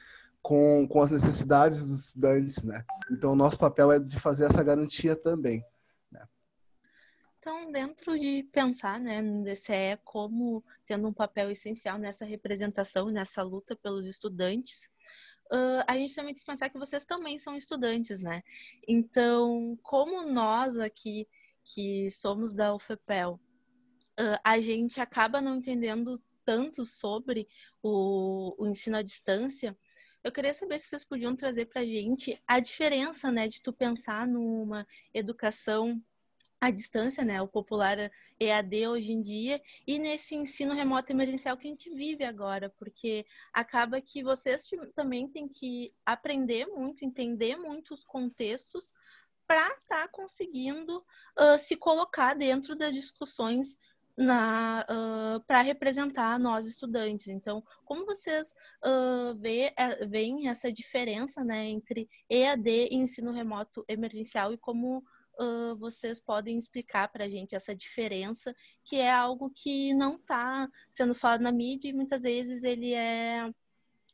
com, 0.42 0.86
com 0.86 1.00
as 1.00 1.10
necessidades 1.10 1.86
dos 1.86 2.06
estudantes, 2.08 2.62
né? 2.64 2.84
Então, 3.10 3.34
nosso 3.34 3.58
papel 3.58 3.90
é 3.90 3.98
de 3.98 4.20
fazer 4.20 4.44
essa 4.44 4.62
garantia 4.62 5.16
também. 5.16 5.64
Então, 7.48 7.72
dentro 7.72 8.18
de 8.18 8.42
pensar 8.52 9.00
né, 9.00 9.22
no 9.22 9.42
DCE 9.42 9.98
como 10.04 10.62
tendo 10.84 11.08
um 11.08 11.14
papel 11.14 11.50
essencial 11.50 11.96
nessa 11.96 12.26
representação, 12.26 13.08
nessa 13.08 13.42
luta 13.42 13.74
pelos 13.74 14.06
estudantes, 14.06 14.86
uh, 15.50 15.82
a 15.86 15.96
gente 15.96 16.14
também 16.14 16.34
tem 16.34 16.40
que 16.40 16.46
pensar 16.46 16.68
que 16.68 16.78
vocês 16.78 17.06
também 17.06 17.38
são 17.38 17.56
estudantes, 17.56 18.20
né? 18.20 18.42
Então, 18.86 19.78
como 19.82 20.30
nós 20.30 20.76
aqui, 20.76 21.26
que 21.64 22.10
somos 22.10 22.54
da 22.54 22.74
UFPEL, 22.74 23.40
uh, 24.20 24.38
a 24.44 24.60
gente 24.60 25.00
acaba 25.00 25.40
não 25.40 25.56
entendendo 25.56 26.22
tanto 26.44 26.84
sobre 26.84 27.48
o, 27.82 28.62
o 28.62 28.68
ensino 28.68 28.98
à 28.98 29.02
distância, 29.02 29.74
eu 30.22 30.30
queria 30.30 30.52
saber 30.52 30.78
se 30.80 30.88
vocês 30.88 31.02
podiam 31.02 31.34
trazer 31.34 31.64
para 31.64 31.80
a 31.80 31.86
gente 31.86 32.38
a 32.46 32.60
diferença, 32.60 33.32
né, 33.32 33.48
de 33.48 33.62
tu 33.62 33.72
pensar 33.72 34.26
numa 34.26 34.86
educação 35.14 35.98
à 36.60 36.70
distância, 36.70 37.24
né, 37.24 37.40
o 37.40 37.48
popular 37.48 38.10
EAD 38.38 38.88
hoje 38.88 39.12
em 39.12 39.20
dia, 39.20 39.62
e 39.86 39.98
nesse 39.98 40.34
ensino 40.34 40.74
remoto 40.74 41.12
emergencial 41.12 41.56
que 41.56 41.66
a 41.66 41.70
gente 41.70 41.90
vive 41.94 42.24
agora, 42.24 42.68
porque 42.78 43.24
acaba 43.52 44.00
que 44.00 44.22
vocês 44.22 44.68
também 44.94 45.28
têm 45.28 45.48
que 45.48 45.92
aprender 46.04 46.66
muito, 46.66 47.04
entender 47.04 47.56
muitos 47.56 48.02
contextos 48.04 48.92
para 49.46 49.66
estar 49.68 50.06
tá 50.06 50.08
conseguindo 50.08 50.98
uh, 50.98 51.58
se 51.58 51.76
colocar 51.76 52.34
dentro 52.34 52.76
das 52.76 52.92
discussões 52.92 53.78
uh, 54.18 55.40
para 55.46 55.62
representar 55.62 56.38
nós 56.38 56.66
estudantes. 56.66 57.28
Então, 57.28 57.62
como 57.84 58.04
vocês 58.04 58.52
uh, 58.84 59.34
vê, 59.38 59.72
é, 59.76 60.04
veem 60.06 60.48
essa 60.48 60.72
diferença 60.72 61.44
né, 61.44 61.66
entre 61.66 62.08
EAD 62.28 62.68
e 62.68 62.96
ensino 62.96 63.32
remoto 63.32 63.84
emergencial 63.88 64.52
e 64.52 64.58
como 64.58 65.04
uh, 65.40 65.76
vocês 65.76 66.20
podem 66.20 66.58
explicar 66.58 67.08
para 67.08 67.24
a 67.24 67.28
gente 67.28 67.54
essa 67.54 67.74
diferença, 67.74 68.54
que 68.84 68.96
é 68.96 69.10
algo 69.10 69.50
que 69.50 69.94
não 69.94 70.16
está 70.16 70.68
sendo 70.90 71.14
falado 71.14 71.40
na 71.40 71.52
mídia 71.52 71.88
e 71.88 71.92
muitas 71.92 72.22
vezes 72.22 72.62
ele 72.64 72.94
é 72.94 73.50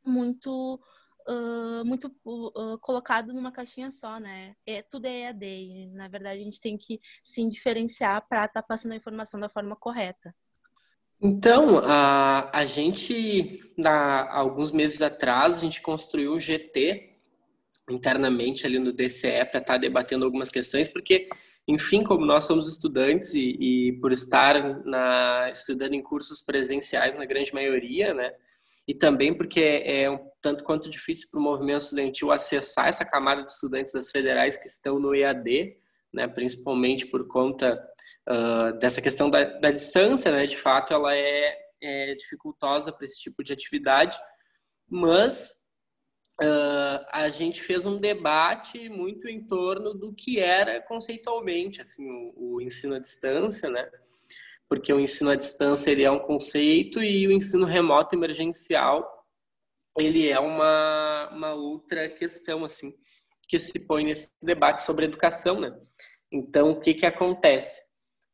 muito 0.04 0.80
Uh, 1.26 1.82
muito 1.86 2.14
uh, 2.26 2.78
colocado 2.82 3.32
numa 3.32 3.50
caixinha 3.50 3.90
só, 3.90 4.20
né? 4.20 4.54
É, 4.66 4.82
tudo 4.82 5.06
é 5.06 5.20
EAD. 5.22 5.46
E, 5.46 5.86
na 5.86 6.06
verdade, 6.06 6.38
a 6.38 6.44
gente 6.44 6.60
tem 6.60 6.76
que 6.76 7.00
sim 7.24 7.48
diferenciar 7.48 8.28
para 8.28 8.44
estar 8.44 8.60
tá 8.60 8.68
passando 8.68 8.92
a 8.92 8.96
informação 8.96 9.40
da 9.40 9.48
forma 9.48 9.74
correta. 9.74 10.34
Então, 11.18 11.78
a, 11.78 12.50
a 12.52 12.66
gente, 12.66 13.58
há 13.82 14.38
alguns 14.38 14.70
meses 14.70 15.00
atrás, 15.00 15.56
a 15.56 15.60
gente 15.60 15.80
construiu 15.80 16.34
o 16.34 16.40
GT, 16.40 17.13
internamente 17.90 18.66
ali 18.66 18.78
no 18.78 18.92
DCE 18.92 19.44
para 19.44 19.60
estar 19.60 19.62
tá 19.64 19.76
debatendo 19.76 20.24
algumas 20.24 20.50
questões, 20.50 20.88
porque, 20.88 21.28
enfim, 21.68 22.02
como 22.02 22.24
nós 22.24 22.44
somos 22.44 22.68
estudantes 22.68 23.34
e, 23.34 23.56
e 23.60 23.92
por 24.00 24.12
estar 24.12 24.84
na, 24.84 25.50
estudando 25.52 25.94
em 25.94 26.02
cursos 26.02 26.40
presenciais 26.40 27.16
na 27.16 27.24
grande 27.24 27.52
maioria, 27.52 28.14
né, 28.14 28.32
e 28.86 28.94
também 28.94 29.34
porque 29.34 29.60
é, 29.60 30.02
é 30.02 30.10
um 30.10 30.18
tanto 30.42 30.62
quanto 30.62 30.90
difícil 30.90 31.28
para 31.30 31.40
o 31.40 31.42
movimento 31.42 31.82
estudantil 31.82 32.30
acessar 32.30 32.88
essa 32.88 33.04
camada 33.04 33.42
de 33.42 33.50
estudantes 33.50 33.92
das 33.92 34.10
federais 34.10 34.56
que 34.56 34.68
estão 34.68 34.98
no 34.98 35.14
EAD, 35.14 35.76
né, 36.12 36.28
principalmente 36.28 37.06
por 37.06 37.26
conta 37.26 37.82
uh, 38.28 38.78
dessa 38.78 39.00
questão 39.00 39.30
da, 39.30 39.44
da, 39.58 39.70
distância, 39.70 40.30
né, 40.30 40.46
de 40.46 40.56
fato 40.56 40.92
ela 40.92 41.14
é, 41.14 41.56
é 41.82 42.14
dificultosa 42.14 42.92
para 42.92 43.06
esse 43.06 43.20
tipo 43.20 43.42
de 43.42 43.52
atividade, 43.52 44.18
mas 44.88 45.63
uh, 46.42 47.06
a 47.12 47.28
gente 47.30 47.62
fez 47.62 47.86
um 47.86 47.98
debate 47.98 48.88
muito 48.88 49.28
em 49.28 49.44
torno 49.44 49.94
do 49.94 50.12
que 50.12 50.38
era 50.38 50.80
conceitualmente 50.80 51.80
assim 51.80 52.10
o, 52.10 52.54
o, 52.54 52.60
ensino 52.60 52.94
à 52.94 52.98
distância, 52.98 53.68
né? 53.68 53.88
Porque 54.68 54.92
o 54.92 55.00
ensino 55.00 55.30
à 55.30 55.36
distância 55.36 55.90
ele 55.90 56.02
é 56.02 56.10
um 56.10 56.18
conceito 56.18 57.02
e 57.02 57.26
o 57.28 57.32
ensino 57.32 57.66
remoto 57.66 58.14
emergencial 58.14 59.10
ele 59.96 60.28
é 60.28 60.40
uma, 60.40 61.30
uma 61.32 61.54
outra 61.54 62.08
questão 62.08 62.64
assim 62.64 62.92
que 63.48 63.58
se 63.58 63.86
põe 63.86 64.04
nesse 64.04 64.30
debate 64.42 64.82
sobre 64.82 65.04
educação, 65.04 65.60
né? 65.60 65.78
Então 66.32 66.72
o 66.72 66.80
que 66.80 66.94
que 66.94 67.06
acontece? 67.06 67.82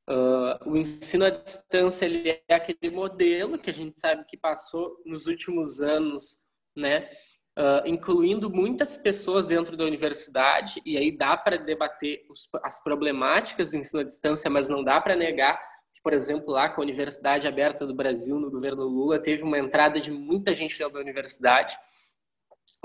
Uh, 0.09 0.71
o 0.71 0.77
ensino 0.77 1.25
à 1.25 1.31
distância 1.31 2.05
ele 2.05 2.31
é 2.31 2.55
aquele 2.55 2.91
modelo 2.91 3.59
que 3.59 3.71
a 3.71 3.75
gente 3.75 4.01
sabe 4.01 4.25
que 4.27 4.37
passou 4.37 5.01
nos 5.05 5.27
últimos 5.27 5.81
anos, 5.81 6.51
né? 6.75 7.11
Uh, 7.59 7.87
incluindo 7.87 8.51
muitas 8.51 8.97
pessoas 8.97 9.45
dentro 9.45 9.77
da 9.77 9.85
universidade, 9.85 10.81
e 10.85 10.97
aí 10.97 11.17
dá 11.17 11.37
para 11.37 11.57
debater 11.57 12.25
os, 12.29 12.49
as 12.63 12.83
problemáticas 12.83 13.71
do 13.71 13.77
ensino 13.77 14.01
à 14.01 14.05
distância, 14.05 14.51
mas 14.51 14.69
não 14.69 14.83
dá 14.83 15.01
para 15.01 15.17
negar 15.17 15.59
que, 15.93 16.01
por 16.03 16.13
exemplo, 16.13 16.53
lá 16.53 16.69
com 16.69 16.81
a 16.81 16.85
Universidade 16.85 17.49
Aberta 17.49 17.87
do 17.87 17.95
Brasil, 17.95 18.39
no 18.39 18.51
governo 18.51 18.85
Lula, 18.85 19.19
teve 19.19 19.43
uma 19.43 19.59
entrada 19.59 20.01
de 20.01 20.11
muita 20.11 20.55
gente 20.55 20.79
dentro 20.79 20.95
da 20.95 21.01
universidade, 21.01 21.77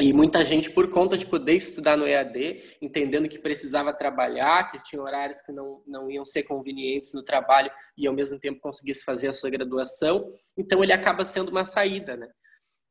e 0.01 0.12
muita 0.12 0.43
gente, 0.43 0.69
por 0.69 0.89
conta 0.89 1.15
de 1.17 1.25
poder 1.25 1.53
estudar 1.53 1.95
no 1.95 2.05
EAD, 2.05 2.77
entendendo 2.81 3.29
que 3.29 3.39
precisava 3.39 3.93
trabalhar, 3.93 4.69
que 4.69 4.84
tinha 4.84 5.01
horários 5.01 5.39
que 5.39 5.53
não, 5.53 5.81
não 5.88 6.12
iam 6.12 6.25
ser 6.25 6.43
convenientes 6.43 7.13
no 7.13 7.24
trabalho 7.24 7.72
e, 7.98 8.05
ao 8.05 8.13
mesmo 8.13 8.38
tempo, 8.38 8.60
conseguisse 8.60 9.05
fazer 9.05 9.29
a 9.29 9.31
sua 9.31 9.50
graduação. 9.50 10.34
Então, 10.57 10.84
ele 10.84 10.91
acaba 10.91 11.24
sendo 11.24 11.50
uma 11.50 11.63
saída, 11.63 12.17
né? 12.17 12.27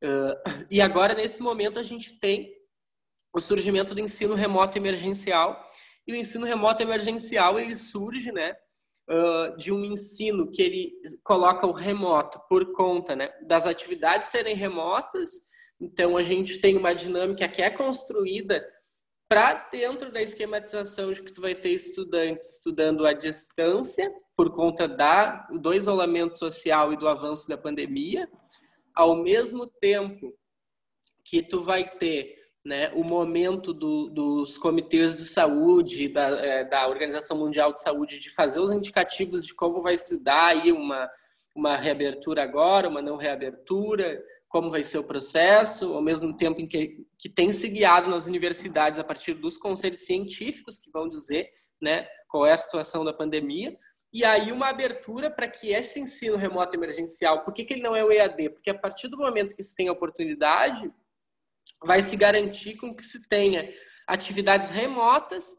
Uh, 0.04 0.66
e 0.70 0.82
agora, 0.82 1.14
nesse 1.14 1.42
momento, 1.42 1.78
a 1.78 1.82
gente 1.82 2.18
tem 2.18 2.52
o 3.34 3.40
surgimento 3.40 3.94
do 3.94 4.00
ensino 4.00 4.34
remoto 4.34 4.76
emergencial. 4.76 5.58
E 6.06 6.12
o 6.12 6.16
ensino 6.16 6.44
remoto 6.44 6.82
emergencial, 6.82 7.58
ele 7.58 7.74
surge, 7.74 8.30
né, 8.30 8.54
uh, 9.08 9.56
de 9.56 9.72
um 9.72 9.82
ensino 9.82 10.52
que 10.52 10.60
ele 10.60 10.92
coloca 11.22 11.66
o 11.66 11.72
remoto 11.72 12.38
por 12.48 12.72
conta, 12.74 13.16
né, 13.16 13.32
das 13.46 13.66
atividades 13.66 14.28
serem 14.28 14.54
remotas. 14.54 15.30
Então, 15.80 16.18
a 16.18 16.22
gente 16.22 16.60
tem 16.60 16.76
uma 16.76 16.94
dinâmica 16.94 17.48
que 17.48 17.62
é 17.62 17.70
construída 17.70 18.62
para 19.26 19.68
dentro 19.72 20.12
da 20.12 20.20
esquematização 20.20 21.12
de 21.12 21.22
que 21.22 21.32
tu 21.32 21.40
vai 21.40 21.54
ter 21.54 21.70
estudantes 21.70 22.56
estudando 22.56 23.06
à 23.06 23.14
distância 23.14 24.08
por 24.36 24.54
conta 24.54 24.86
da, 24.86 25.48
do 25.48 25.72
isolamento 25.72 26.36
social 26.36 26.92
e 26.92 26.96
do 26.96 27.08
avanço 27.08 27.48
da 27.48 27.56
pandemia, 27.56 28.28
ao 28.94 29.16
mesmo 29.16 29.66
tempo 29.66 30.34
que 31.24 31.42
tu 31.42 31.62
vai 31.62 31.88
ter 31.98 32.44
né, 32.64 32.90
o 32.94 33.04
momento 33.04 33.74
do, 33.74 34.08
dos 34.08 34.56
comitês 34.56 35.18
de 35.18 35.26
saúde, 35.26 36.08
da, 36.08 36.28
é, 36.28 36.64
da 36.64 36.88
Organização 36.88 37.36
Mundial 37.36 37.72
de 37.72 37.82
Saúde, 37.82 38.18
de 38.18 38.30
fazer 38.30 38.60
os 38.60 38.72
indicativos 38.72 39.44
de 39.44 39.54
como 39.54 39.82
vai 39.82 39.96
se 39.96 40.22
dar 40.24 40.46
aí 40.46 40.72
uma, 40.72 41.10
uma 41.54 41.76
reabertura 41.76 42.42
agora, 42.42 42.88
uma 42.88 43.02
não 43.02 43.16
reabertura, 43.16 44.22
como 44.48 44.70
vai 44.70 44.82
ser 44.82 44.98
o 44.98 45.04
processo, 45.04 45.94
ao 45.94 46.00
mesmo 46.00 46.34
tempo 46.36 46.60
em 46.60 46.66
que, 46.66 47.04
que 47.18 47.28
tem 47.28 47.52
se 47.52 47.68
guiado 47.68 48.08
nas 48.08 48.24
universidades 48.24 48.98
a 48.98 49.04
partir 49.04 49.34
dos 49.34 49.58
conselhos 49.58 50.06
científicos 50.06 50.78
que 50.78 50.90
vão 50.90 51.08
dizer 51.08 51.50
né, 51.82 52.06
qual 52.28 52.46
é 52.46 52.52
a 52.52 52.56
situação 52.56 53.04
da 53.04 53.12
pandemia. 53.12 53.76
E 54.14 54.24
aí 54.24 54.52
uma 54.52 54.68
abertura 54.68 55.28
para 55.28 55.48
que 55.48 55.72
esse 55.72 55.98
ensino 55.98 56.36
remoto 56.36 56.76
emergencial, 56.76 57.44
por 57.44 57.52
que, 57.52 57.64
que 57.64 57.74
ele 57.74 57.82
não 57.82 57.96
é 57.96 58.04
o 58.04 58.12
EAD? 58.12 58.50
Porque 58.50 58.70
a 58.70 58.78
partir 58.78 59.08
do 59.08 59.18
momento 59.18 59.56
que 59.56 59.62
se 59.62 59.74
tem 59.74 59.88
a 59.88 59.92
oportunidade, 59.92 60.88
vai 61.82 62.00
se 62.00 62.16
garantir 62.16 62.76
com 62.76 62.94
que 62.94 63.02
se 63.02 63.26
tenha 63.28 63.68
atividades 64.06 64.70
remotas 64.70 65.50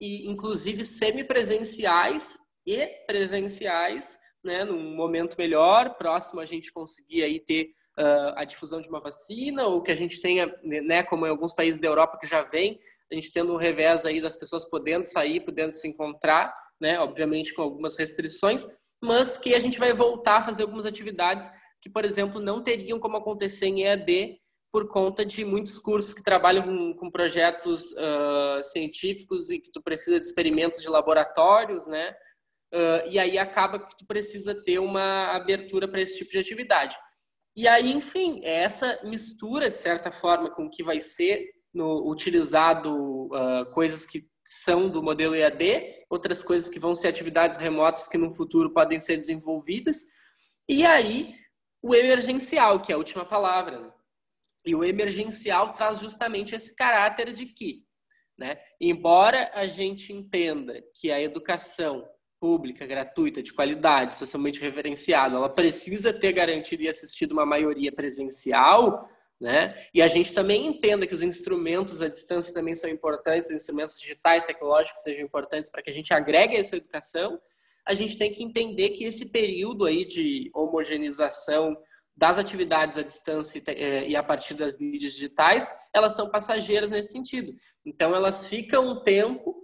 e 0.00 0.30
inclusive 0.30 0.84
semipresenciais 0.84 2.38
e 2.64 2.86
presenciais, 3.04 4.16
né, 4.44 4.62
num 4.62 4.94
momento 4.94 5.36
melhor, 5.36 5.96
próximo 5.96 6.40
a 6.40 6.46
gente 6.46 6.72
conseguir 6.72 7.24
aí 7.24 7.40
ter 7.40 7.72
uh, 7.98 8.34
a 8.36 8.44
difusão 8.44 8.80
de 8.80 8.88
uma 8.88 9.00
vacina 9.00 9.66
ou 9.66 9.82
que 9.82 9.90
a 9.90 9.96
gente 9.96 10.20
tenha, 10.20 10.54
né, 10.62 11.02
como 11.02 11.26
em 11.26 11.30
alguns 11.30 11.52
países 11.52 11.80
da 11.80 11.88
Europa 11.88 12.18
que 12.20 12.28
já 12.28 12.42
vem, 12.42 12.78
a 13.10 13.14
gente 13.16 13.32
tendo 13.32 13.52
um 13.52 13.58
revés 13.58 14.06
aí 14.06 14.20
das 14.20 14.36
pessoas 14.36 14.64
podendo 14.70 15.04
sair, 15.04 15.40
podendo 15.40 15.72
se 15.72 15.88
encontrar, 15.88 16.54
né, 16.84 17.00
obviamente 17.00 17.54
com 17.54 17.62
algumas 17.62 17.96
restrições, 17.96 18.66
mas 19.02 19.38
que 19.38 19.54
a 19.54 19.58
gente 19.58 19.78
vai 19.78 19.94
voltar 19.94 20.36
a 20.36 20.44
fazer 20.44 20.64
algumas 20.64 20.84
atividades 20.84 21.50
que, 21.80 21.88
por 21.88 22.04
exemplo, 22.04 22.40
não 22.40 22.62
teriam 22.62 23.00
como 23.00 23.16
acontecer 23.16 23.66
em 23.66 23.84
EAD 23.84 24.38
por 24.70 24.86
conta 24.88 25.24
de 25.24 25.46
muitos 25.46 25.78
cursos 25.78 26.12
que 26.12 26.22
trabalham 26.22 26.62
com, 26.64 26.94
com 26.94 27.10
projetos 27.10 27.92
uh, 27.92 28.62
científicos 28.62 29.48
e 29.48 29.60
que 29.60 29.72
tu 29.72 29.82
precisa 29.82 30.20
de 30.20 30.26
experimentos 30.26 30.82
de 30.82 30.88
laboratórios, 30.88 31.86
né? 31.86 32.14
Uh, 32.74 33.08
e 33.08 33.18
aí 33.18 33.38
acaba 33.38 33.78
que 33.78 33.96
tu 33.96 34.04
precisa 34.06 34.54
ter 34.54 34.78
uma 34.78 35.34
abertura 35.34 35.88
para 35.88 36.02
esse 36.02 36.18
tipo 36.18 36.32
de 36.32 36.38
atividade. 36.38 36.96
E 37.56 37.66
aí, 37.66 37.92
enfim, 37.92 38.40
é 38.42 38.64
essa 38.64 39.00
mistura, 39.04 39.70
de 39.70 39.78
certa 39.78 40.12
forma, 40.12 40.50
com 40.50 40.68
que 40.68 40.82
vai 40.82 41.00
ser 41.00 41.48
no, 41.72 42.10
utilizado 42.10 43.26
uh, 43.26 43.72
coisas 43.72 44.04
que 44.04 44.22
são 44.46 44.88
do 44.88 45.02
modelo 45.02 45.34
EAD, 45.34 46.04
outras 46.10 46.42
coisas 46.42 46.68
que 46.68 46.78
vão 46.78 46.94
ser 46.94 47.08
atividades 47.08 47.58
remotas 47.58 48.08
que 48.08 48.18
no 48.18 48.34
futuro 48.34 48.72
podem 48.72 49.00
ser 49.00 49.16
desenvolvidas, 49.16 50.02
e 50.68 50.84
aí 50.84 51.34
o 51.82 51.94
emergencial, 51.94 52.80
que 52.80 52.92
é 52.92 52.94
a 52.94 52.98
última 52.98 53.24
palavra. 53.24 53.78
Né? 53.78 53.92
E 54.64 54.74
o 54.74 54.82
emergencial 54.82 55.74
traz 55.74 56.00
justamente 56.00 56.54
esse 56.54 56.74
caráter 56.74 57.34
de 57.34 57.46
que, 57.46 57.84
né, 58.38 58.58
embora 58.80 59.50
a 59.54 59.66
gente 59.66 60.12
entenda 60.12 60.82
que 60.94 61.10
a 61.10 61.20
educação 61.20 62.08
pública, 62.40 62.86
gratuita, 62.86 63.42
de 63.42 63.52
qualidade, 63.52 64.14
socialmente 64.14 64.60
referenciada, 64.60 65.36
ela 65.36 65.48
precisa 65.48 66.12
ter 66.12 66.32
garantido 66.32 66.82
e 66.82 66.88
assistido 66.88 67.32
uma 67.32 67.46
maioria 67.46 67.92
presencial, 67.92 69.08
né? 69.44 69.86
E 69.92 70.00
a 70.00 70.08
gente 70.08 70.32
também 70.32 70.66
entenda 70.66 71.06
que 71.06 71.12
os 71.12 71.20
instrumentos 71.20 72.00
à 72.00 72.08
distância 72.08 72.54
também 72.54 72.74
são 72.74 72.88
importantes, 72.88 73.50
os 73.50 73.56
instrumentos 73.56 74.00
digitais, 74.00 74.46
tecnológicos 74.46 75.02
sejam 75.02 75.22
importantes 75.22 75.68
para 75.70 75.82
que 75.82 75.90
a 75.90 75.92
gente 75.92 76.14
agregue 76.14 76.56
essa 76.56 76.78
educação. 76.78 77.38
A 77.86 77.92
gente 77.92 78.16
tem 78.16 78.32
que 78.32 78.42
entender 78.42 78.90
que 78.90 79.04
esse 79.04 79.30
período 79.30 79.84
aí 79.84 80.06
de 80.06 80.50
homogeneização 80.54 81.76
das 82.16 82.38
atividades 82.38 82.96
à 82.96 83.02
distância 83.02 83.62
eh, 83.66 84.08
e 84.08 84.16
a 84.16 84.22
partir 84.22 84.54
das 84.54 84.78
mídias 84.78 85.12
digitais, 85.12 85.70
elas 85.92 86.14
são 86.14 86.30
passageiras 86.30 86.90
nesse 86.90 87.12
sentido. 87.12 87.52
Então, 87.84 88.14
elas 88.14 88.46
ficam 88.46 88.88
um 88.88 89.02
tempo 89.02 89.62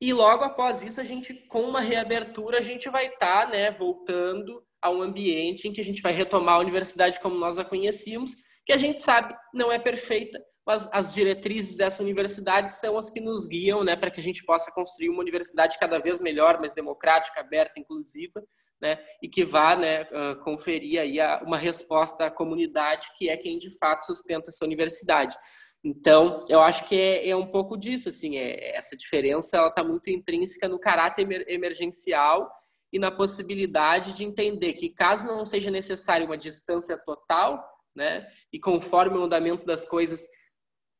e 0.00 0.12
logo 0.12 0.44
após 0.44 0.80
isso, 0.80 1.00
a 1.00 1.04
gente, 1.04 1.34
com 1.34 1.62
uma 1.62 1.80
reabertura, 1.80 2.58
a 2.58 2.62
gente 2.62 2.88
vai 2.88 3.08
estar 3.08 3.46
tá, 3.46 3.50
né, 3.50 3.72
voltando 3.72 4.62
a 4.80 4.90
um 4.90 5.02
ambiente 5.02 5.66
em 5.66 5.72
que 5.72 5.80
a 5.80 5.84
gente 5.84 6.02
vai 6.02 6.12
retomar 6.12 6.54
a 6.54 6.60
universidade 6.60 7.18
como 7.18 7.34
nós 7.34 7.58
a 7.58 7.64
conhecíamos, 7.64 8.46
que 8.68 8.72
a 8.74 8.76
gente 8.76 9.00
sabe 9.00 9.34
não 9.54 9.72
é 9.72 9.78
perfeita, 9.78 10.38
mas 10.66 10.86
as 10.92 11.14
diretrizes 11.14 11.74
dessa 11.74 12.02
universidade 12.02 12.74
são 12.74 12.98
as 12.98 13.08
que 13.08 13.18
nos 13.18 13.46
guiam 13.46 13.82
né, 13.82 13.96
para 13.96 14.10
que 14.10 14.20
a 14.20 14.22
gente 14.22 14.44
possa 14.44 14.70
construir 14.70 15.08
uma 15.08 15.22
universidade 15.22 15.78
cada 15.78 15.98
vez 15.98 16.20
melhor, 16.20 16.60
mais 16.60 16.74
democrática, 16.74 17.40
aberta, 17.40 17.80
inclusiva, 17.80 18.44
né, 18.78 19.02
e 19.22 19.28
que 19.28 19.42
vá 19.42 19.74
né, 19.74 20.04
conferir 20.44 21.00
aí 21.00 21.16
uma 21.46 21.56
resposta 21.56 22.26
à 22.26 22.30
comunidade, 22.30 23.08
que 23.16 23.30
é 23.30 23.38
quem 23.38 23.56
de 23.56 23.74
fato 23.78 24.04
sustenta 24.04 24.50
essa 24.50 24.66
universidade. 24.66 25.34
Então, 25.82 26.44
eu 26.46 26.60
acho 26.60 26.86
que 26.86 26.94
é, 26.94 27.30
é 27.30 27.34
um 27.34 27.50
pouco 27.50 27.74
disso, 27.74 28.10
assim, 28.10 28.36
é, 28.36 28.76
essa 28.76 28.94
diferença 28.94 29.66
está 29.66 29.82
muito 29.82 30.10
intrínseca 30.10 30.68
no 30.68 30.78
caráter 30.78 31.26
emergencial 31.48 32.46
e 32.92 32.98
na 32.98 33.10
possibilidade 33.10 34.12
de 34.12 34.24
entender 34.24 34.74
que 34.74 34.90
caso 34.90 35.26
não 35.26 35.46
seja 35.46 35.70
necessário 35.70 36.26
uma 36.26 36.36
distância 36.36 36.98
total, 37.02 37.64
né, 37.94 38.26
e 38.52 38.58
conforme 38.58 39.16
o 39.16 39.24
andamento 39.24 39.64
das 39.66 39.86
coisas 39.86 40.26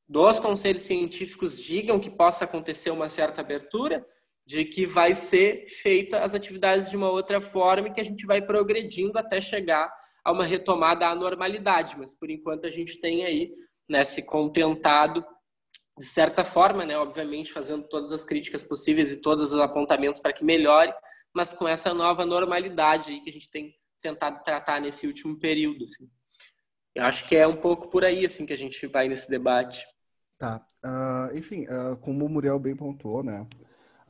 dos 0.09 0.39
conselhos 0.39 0.83
científicos 0.83 1.63
digam 1.63 2.01
que 2.01 2.11
possa 2.11 2.45
acontecer 2.45 2.91
uma 2.91 3.11
certa 3.11 3.43
abertura, 3.43 4.07
de 4.49 4.65
que 4.65 4.87
vai 4.87 5.15
ser 5.15 5.69
feita 5.83 6.21
as 6.21 6.35
atividades 6.35 6.89
de 6.89 6.97
uma 6.97 7.11
outra 7.11 7.39
forma 7.39 7.89
e 7.89 7.93
que 7.93 8.01
a 8.01 8.05
gente 8.05 8.25
vai 8.25 8.41
progredindo 8.41 9.19
até 9.19 9.43
chegar 9.43 9.93
a 10.25 10.33
uma 10.33 10.47
retomada 10.47 11.07
à 11.07 11.15
normalidade. 11.15 11.97
Mas 11.99 12.15
por 12.15 12.31
enquanto 12.31 12.65
a 12.67 12.71
gente 12.71 12.99
tem 12.99 13.27
aí 13.27 13.53
né, 13.87 14.07
se 14.07 14.23
contentado 14.23 15.23
de 15.99 16.07
certa 16.07 16.45
forma, 16.45 16.87
né, 16.87 16.97
obviamente 16.97 17.53
fazendo 17.53 17.87
todas 17.89 18.11
as 18.11 18.25
críticas 18.25 18.63
possíveis 18.63 19.11
e 19.11 19.17
todos 19.17 19.53
os 19.53 19.61
apontamentos 19.61 20.21
para 20.21 20.33
que 20.33 20.45
melhore, 20.45 20.95
mas 21.35 21.53
com 21.53 21.69
essa 21.69 21.93
nova 21.93 22.25
normalidade 22.25 23.11
aí 23.11 23.21
que 23.21 23.29
a 23.29 23.33
gente 23.33 23.51
tem 23.51 23.75
tentado 24.01 24.43
tratar 24.45 24.81
nesse 24.81 25.07
último 25.07 25.39
período. 25.39 25.85
Assim. 25.85 26.09
Eu 26.99 27.05
acho 27.05 27.29
que 27.29 27.37
é 27.37 27.47
um 27.47 27.55
pouco 27.55 27.87
por 27.87 28.05
aí 28.05 28.27
assim 28.27 28.45
que 28.45 28.53
a 28.53 28.57
gente 28.57 28.85
vai 28.89 29.09
nesse 29.09 29.31
debate. 29.31 29.87
Tá. 30.37 30.67
Uh, 30.85 31.37
enfim, 31.37 31.65
uh, 31.67 31.97
como 31.99 32.25
o 32.25 32.29
Muriel 32.29 32.59
bem 32.59 32.75
pontuou, 32.75 33.23
né? 33.23 33.47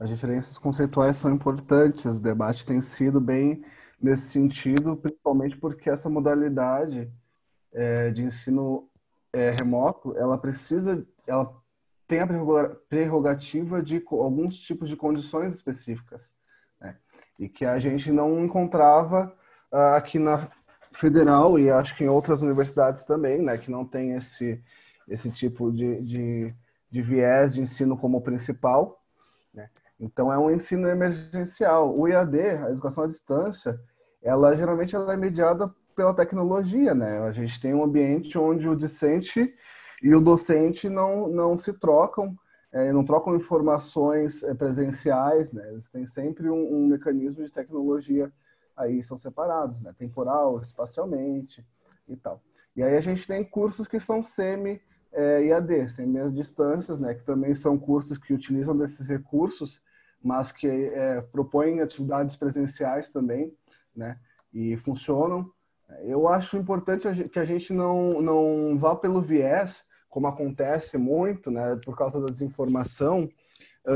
As 0.01 0.09
diferenças 0.09 0.57
conceituais 0.57 1.19
são 1.19 1.31
importantes, 1.31 2.07
o 2.07 2.19
debate 2.19 2.65
tem 2.65 2.81
sido 2.81 3.21
bem 3.21 3.63
nesse 4.01 4.31
sentido, 4.31 4.97
principalmente 4.97 5.59
porque 5.59 5.91
essa 5.91 6.09
modalidade 6.09 7.13
é, 7.75 8.11
de 8.11 8.23
ensino 8.23 8.89
é, 9.35 9.51
remoto, 9.51 10.17
ela 10.17 10.39
precisa, 10.39 11.07
ela 11.27 11.55
tem 12.07 12.21
a 12.21 12.27
prerrogativa 12.89 13.83
de 13.83 14.03
alguns 14.11 14.59
tipos 14.61 14.89
de 14.89 14.97
condições 14.97 15.55
específicas, 15.55 16.23
né? 16.81 16.97
e 17.39 17.51
que 17.51 17.67
a 17.67 17.79
gente 17.79 18.11
não 18.11 18.43
encontrava 18.43 19.37
uh, 19.71 19.95
aqui 19.97 20.19
na 20.19 20.49
federal 20.99 21.59
e 21.59 21.71
acho 21.71 21.97
que 21.97 22.05
em 22.05 22.09
outras 22.09 22.43
universidades 22.43 23.05
também, 23.05 23.41
né, 23.43 23.57
que 23.59 23.71
não 23.71 23.85
tem 23.85 24.13
esse 24.13 24.63
esse 25.09 25.31
tipo 25.31 25.73
de, 25.73 26.03
de, 26.03 26.47
de 26.91 27.03
viés 27.03 27.55
de 27.55 27.61
ensino 27.61 27.97
como 27.97 28.21
principal. 28.21 29.03
Né? 29.53 29.69
Então, 29.99 30.33
é 30.33 30.39
um 30.39 30.51
ensino 30.51 30.89
emergencial. 30.89 31.99
O 31.99 32.07
IAD, 32.07 32.39
a 32.39 32.71
educação 32.71 33.05
à 33.05 33.07
distância, 33.07 33.81
ela 34.23 34.55
geralmente 34.55 34.95
ela 34.95 35.13
é 35.13 35.17
mediada 35.17 35.73
pela 35.97 36.15
tecnologia, 36.15 36.95
né? 36.95 37.21
A 37.21 37.33
gente 37.33 37.61
tem 37.61 37.75
um 37.75 37.83
ambiente 37.83 38.39
onde 38.39 38.69
o 38.69 38.77
discente 38.77 39.53
e 40.03 40.15
o 40.15 40.21
docente 40.21 40.89
não, 40.89 41.29
não 41.29 41.59
se 41.59 41.73
trocam, 41.73 42.37
é, 42.73 42.93
não 42.93 43.05
trocam 43.05 43.35
informações 43.35 44.45
é, 44.45 44.55
presenciais, 44.55 45.53
né? 45.53 45.69
Eles 45.73 45.89
têm 45.89 46.07
sempre 46.07 46.49
um, 46.49 46.73
um, 46.73 46.87
mecanismo 46.87 47.45
de 47.45 47.51
tecnologia 47.51 48.31
aí, 48.79 49.03
são 49.03 49.17
separados, 49.17 49.83
né? 49.83 49.95
Temporal, 49.99 50.61
espacialmente 50.61 51.67
e 52.09 52.17
tal. 52.17 52.43
E 52.75 52.83
aí 52.83 52.97
a 52.97 53.01
gente 53.01 53.27
tem 53.27 53.45
cursos 53.45 53.87
que 53.87 54.01
são 54.01 54.23
semi 54.23 54.81
é, 55.13 55.45
IAD, 55.45 55.89
semi 55.89 56.31
distâncias, 56.31 56.99
né? 56.99 57.15
Que 57.15 57.25
também 57.25 57.55
são 57.55 57.79
cursos 57.79 58.17
que 58.19 58.33
utilizam 58.33 58.77
desses 58.77 59.07
recursos 59.07 59.81
mas 60.23 60.51
que 60.51 60.67
é, 60.67 61.21
propõem 61.21 61.81
atividades 61.81 62.37
presenciais 62.37 63.11
também, 63.11 63.55
né? 63.95 64.19
E 64.53 64.77
funcionam. 64.79 65.51
Eu 66.03 66.29
acho 66.29 66.57
importante 66.57 67.29
que 67.29 67.39
a 67.39 67.45
gente 67.45 67.73
não, 67.73 68.21
não 68.21 68.79
vá 68.79 68.97
pelo 68.97 69.23
viés, 69.23 69.85
como 70.09 70.27
acontece 70.27 70.99
muito, 70.99 71.51
né? 71.51 71.79
Por 71.85 71.97
causa 71.97 72.21
da 72.21 72.29
desinformação, 72.29 73.29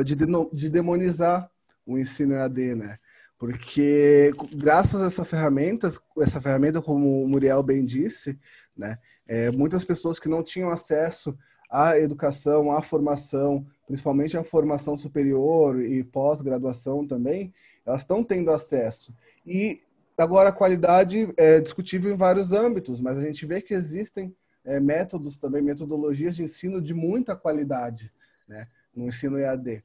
de, 0.04 0.16
de 0.52 0.70
demonizar 0.70 1.50
o 1.84 1.98
ensino 1.98 2.34
EAD, 2.34 2.74
né? 2.76 2.98
Porque 3.42 4.30
graças 4.54 5.02
a 5.02 5.06
essa 5.06 5.24
ferramenta, 5.24 5.88
essa 6.20 6.40
ferramenta, 6.40 6.80
como 6.80 7.24
o 7.24 7.28
Muriel 7.28 7.60
bem 7.60 7.84
disse, 7.84 8.38
né? 8.76 9.00
É, 9.26 9.50
muitas 9.50 9.84
pessoas 9.84 10.20
que 10.20 10.28
não 10.28 10.44
tinham 10.44 10.70
acesso 10.70 11.36
à 11.68 11.98
educação, 11.98 12.70
à 12.70 12.80
formação, 12.82 13.66
principalmente 13.84 14.36
a 14.36 14.44
formação 14.44 14.96
superior 14.96 15.82
e 15.82 16.04
pós-graduação 16.04 17.04
também, 17.04 17.52
elas 17.84 18.02
estão 18.02 18.22
tendo 18.22 18.52
acesso. 18.52 19.12
E 19.44 19.80
agora 20.16 20.50
a 20.50 20.52
qualidade 20.52 21.34
é 21.36 21.60
discutível 21.60 22.14
em 22.14 22.16
vários 22.16 22.52
âmbitos, 22.52 23.00
mas 23.00 23.18
a 23.18 23.22
gente 23.22 23.44
vê 23.44 23.60
que 23.60 23.74
existem 23.74 24.32
é, 24.64 24.78
métodos 24.78 25.36
também, 25.36 25.62
metodologias 25.62 26.36
de 26.36 26.44
ensino 26.44 26.80
de 26.80 26.94
muita 26.94 27.34
qualidade, 27.34 28.12
né, 28.46 28.68
no 28.94 29.08
ensino 29.08 29.36
EAD. 29.36 29.82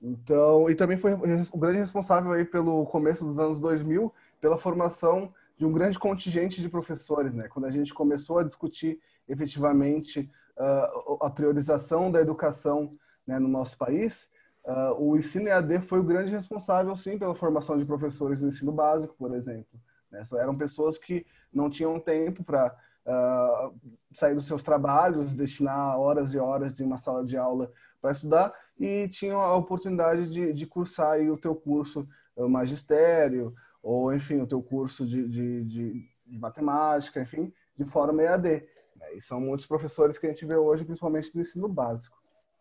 Então, 0.00 0.70
e 0.70 0.74
também 0.74 0.96
foi 0.96 1.12
o 1.12 1.58
grande 1.58 1.78
responsável 1.78 2.32
aí 2.32 2.44
pelo 2.44 2.86
começo 2.86 3.24
dos 3.24 3.38
anos 3.38 3.60
2000 3.60 4.12
pela 4.40 4.58
formação 4.58 5.32
de 5.56 5.66
um 5.66 5.72
grande 5.72 5.98
contingente 5.98 6.62
de 6.62 6.68
professores, 6.68 7.34
né? 7.34 7.48
Quando 7.48 7.64
a 7.64 7.70
gente 7.70 7.92
começou 7.92 8.38
a 8.38 8.44
discutir 8.44 9.00
efetivamente 9.28 10.30
uh, 10.56 11.24
a 11.24 11.28
priorização 11.28 12.12
da 12.12 12.20
educação 12.20 12.96
né, 13.26 13.40
no 13.40 13.48
nosso 13.48 13.76
país, 13.76 14.28
uh, 14.64 14.94
o 14.96 15.16
ensino 15.16 15.48
EAD 15.48 15.80
foi 15.80 15.98
o 15.98 16.04
grande 16.04 16.32
responsável, 16.32 16.94
sim, 16.96 17.18
pela 17.18 17.34
formação 17.34 17.76
de 17.76 17.84
professores 17.84 18.40
do 18.40 18.48
ensino 18.48 18.70
básico, 18.70 19.14
por 19.18 19.34
exemplo. 19.34 19.80
Né? 20.10 20.24
Eram 20.34 20.56
pessoas 20.56 20.96
que 20.96 21.26
não 21.52 21.68
tinham 21.68 21.98
tempo 21.98 22.44
para 22.44 22.74
uh, 23.04 23.74
sair 24.14 24.36
dos 24.36 24.46
seus 24.46 24.62
trabalhos, 24.62 25.34
destinar 25.34 25.98
horas 25.98 26.32
e 26.32 26.38
horas 26.38 26.78
em 26.78 26.84
uma 26.84 26.98
sala 26.98 27.24
de 27.24 27.36
aula 27.36 27.70
para 28.00 28.12
estudar 28.12 28.54
e 28.78 29.08
tinham 29.08 29.40
a 29.40 29.56
oportunidade 29.56 30.30
de, 30.30 30.52
de 30.52 30.66
cursar 30.66 31.20
o 31.20 31.36
teu 31.36 31.54
curso 31.54 32.06
o 32.36 32.48
magistério 32.48 33.54
ou, 33.82 34.14
enfim, 34.14 34.40
o 34.40 34.46
teu 34.46 34.62
curso 34.62 35.06
de, 35.06 35.26
de, 35.28 35.64
de, 35.64 36.08
de 36.26 36.38
matemática, 36.38 37.20
enfim, 37.20 37.52
de 37.76 37.84
forma 37.84 38.22
EAD. 38.22 38.64
Né? 38.96 39.14
E 39.14 39.22
são 39.22 39.40
muitos 39.40 39.66
professores 39.66 40.18
que 40.18 40.26
a 40.26 40.30
gente 40.30 40.44
vê 40.44 40.56
hoje, 40.56 40.84
principalmente 40.84 41.32
do 41.32 41.40
ensino 41.40 41.68
básico. 41.68 42.16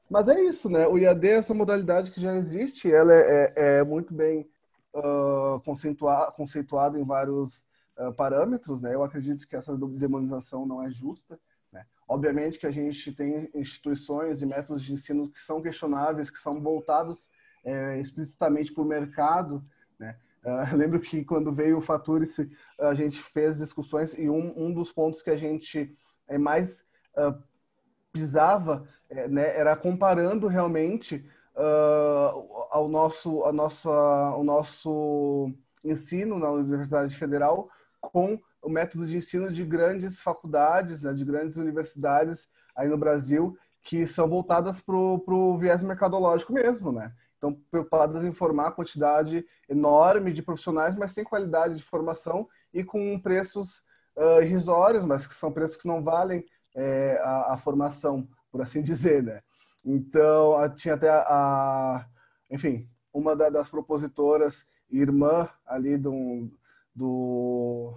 Mas 0.10 0.28
é 0.30 0.40
isso, 0.42 0.70
né? 0.70 0.88
O 0.88 0.98
IAD 0.98 1.28
é 1.28 1.34
essa 1.34 1.54
modalidade 1.54 2.12
que 2.12 2.22
já 2.22 2.34
existe, 2.36 2.92
ela 2.92 3.14
é, 3.14 3.54
é, 3.56 3.78
é 3.80 3.84
muito 3.84 4.14
bem 4.14 4.50
uh, 4.94 5.60
conceituada 6.36 6.98
em 6.98 7.04
vários 7.04 7.66
uh, 7.98 8.14
parâmetros, 8.14 8.82
né? 8.82 8.96
Eu 8.96 9.04
acredito 9.04 9.46
que 9.48 9.56
essa 9.56 9.76
demonização 9.76 10.66
não 10.66 10.82
é 10.82 10.90
justa. 10.92 11.38
Obviamente 12.08 12.58
que 12.58 12.66
a 12.66 12.72
gente 12.72 13.12
tem 13.12 13.50
instituições 13.54 14.42
e 14.42 14.46
métodos 14.46 14.84
de 14.84 14.94
ensino 14.94 15.30
que 15.30 15.42
são 15.42 15.62
questionáveis, 15.62 16.32
que 16.32 16.40
são 16.40 16.62
voltados 16.62 17.28
é, 17.66 18.00
explicitamente 18.00 18.74
para 18.74 18.84
o 18.84 18.88
mercado, 18.88 19.64
né? 20.00 20.16
Uh, 20.44 20.76
lembro 20.78 21.00
que 21.00 21.26
quando 21.26 21.52
veio 21.52 21.80
o 21.80 21.82
Faturice, 21.82 22.50
a 22.80 22.94
gente 22.94 23.22
fez 23.34 23.58
discussões 23.58 24.14
e 24.18 24.30
um, 24.30 24.54
um 24.56 24.74
dos 24.74 24.92
pontos 24.92 25.22
que 25.22 25.30
a 25.30 25.36
gente 25.36 25.94
é, 26.28 26.38
mais 26.38 26.82
uh, 27.18 27.38
pisava 28.14 28.88
é, 29.10 29.28
né, 29.28 29.58
era 29.58 29.76
comparando 29.76 30.48
realmente 30.48 31.26
uh, 31.56 32.68
ao 32.72 32.88
nosso, 32.88 33.44
a 33.44 33.52
nossa, 33.52 33.90
o 34.36 34.44
nosso 34.44 35.52
ensino 35.84 36.40
na 36.40 36.52
Universidade 36.52 37.16
Federal 37.16 37.70
com 38.00 38.40
o 38.62 38.70
método 38.70 39.08
de 39.08 39.18
ensino 39.18 39.52
de 39.52 39.64
grandes 39.64 40.22
faculdades, 40.22 41.02
né, 41.02 41.14
de 41.14 41.24
grandes 41.24 41.58
universidades 41.58 42.48
aí 42.76 42.88
no 42.88 42.98
Brasil, 42.98 43.58
que 43.84 44.06
são 44.06 44.28
voltadas 44.28 44.82
para 44.82 44.96
o 44.96 45.58
viés 45.58 45.82
mercadológico 45.82 46.52
mesmo, 46.52 46.92
né? 46.92 47.14
Estão 47.34 47.54
preocupadas 47.72 48.24
em 48.24 48.34
formar 48.34 48.72
quantidade 48.72 49.46
enorme 49.70 50.34
de 50.34 50.42
profissionais, 50.42 50.96
mas 50.96 51.12
sem 51.12 51.24
qualidade 51.24 51.78
de 51.78 51.84
formação 51.84 52.48
e 52.74 52.84
com 52.84 53.20
preços 53.20 53.84
uh, 54.18 54.42
irrisórios, 54.42 55.06
mas 55.06 55.26
que 55.26 55.36
são 55.36 55.52
preços 55.52 55.78
que 55.78 55.88
não 55.88 56.04
valem 56.04 56.44
é, 56.76 57.20
a, 57.24 57.54
a, 57.54 57.58
formação, 57.58 58.28
por 58.52 58.62
assim 58.62 58.82
dizer, 58.84 59.24
né? 59.24 59.42
Então, 59.86 60.56
tinha 60.76 60.96
até 60.96 61.10
a, 61.10 61.22
a 61.28 62.06
enfim, 62.52 62.90
uma 63.14 63.36
da, 63.36 63.50
das 63.50 63.70
propositoras, 63.70 64.66
irmã 64.90 65.48
ali 65.66 65.98
do, 65.98 66.50
do 66.94 67.94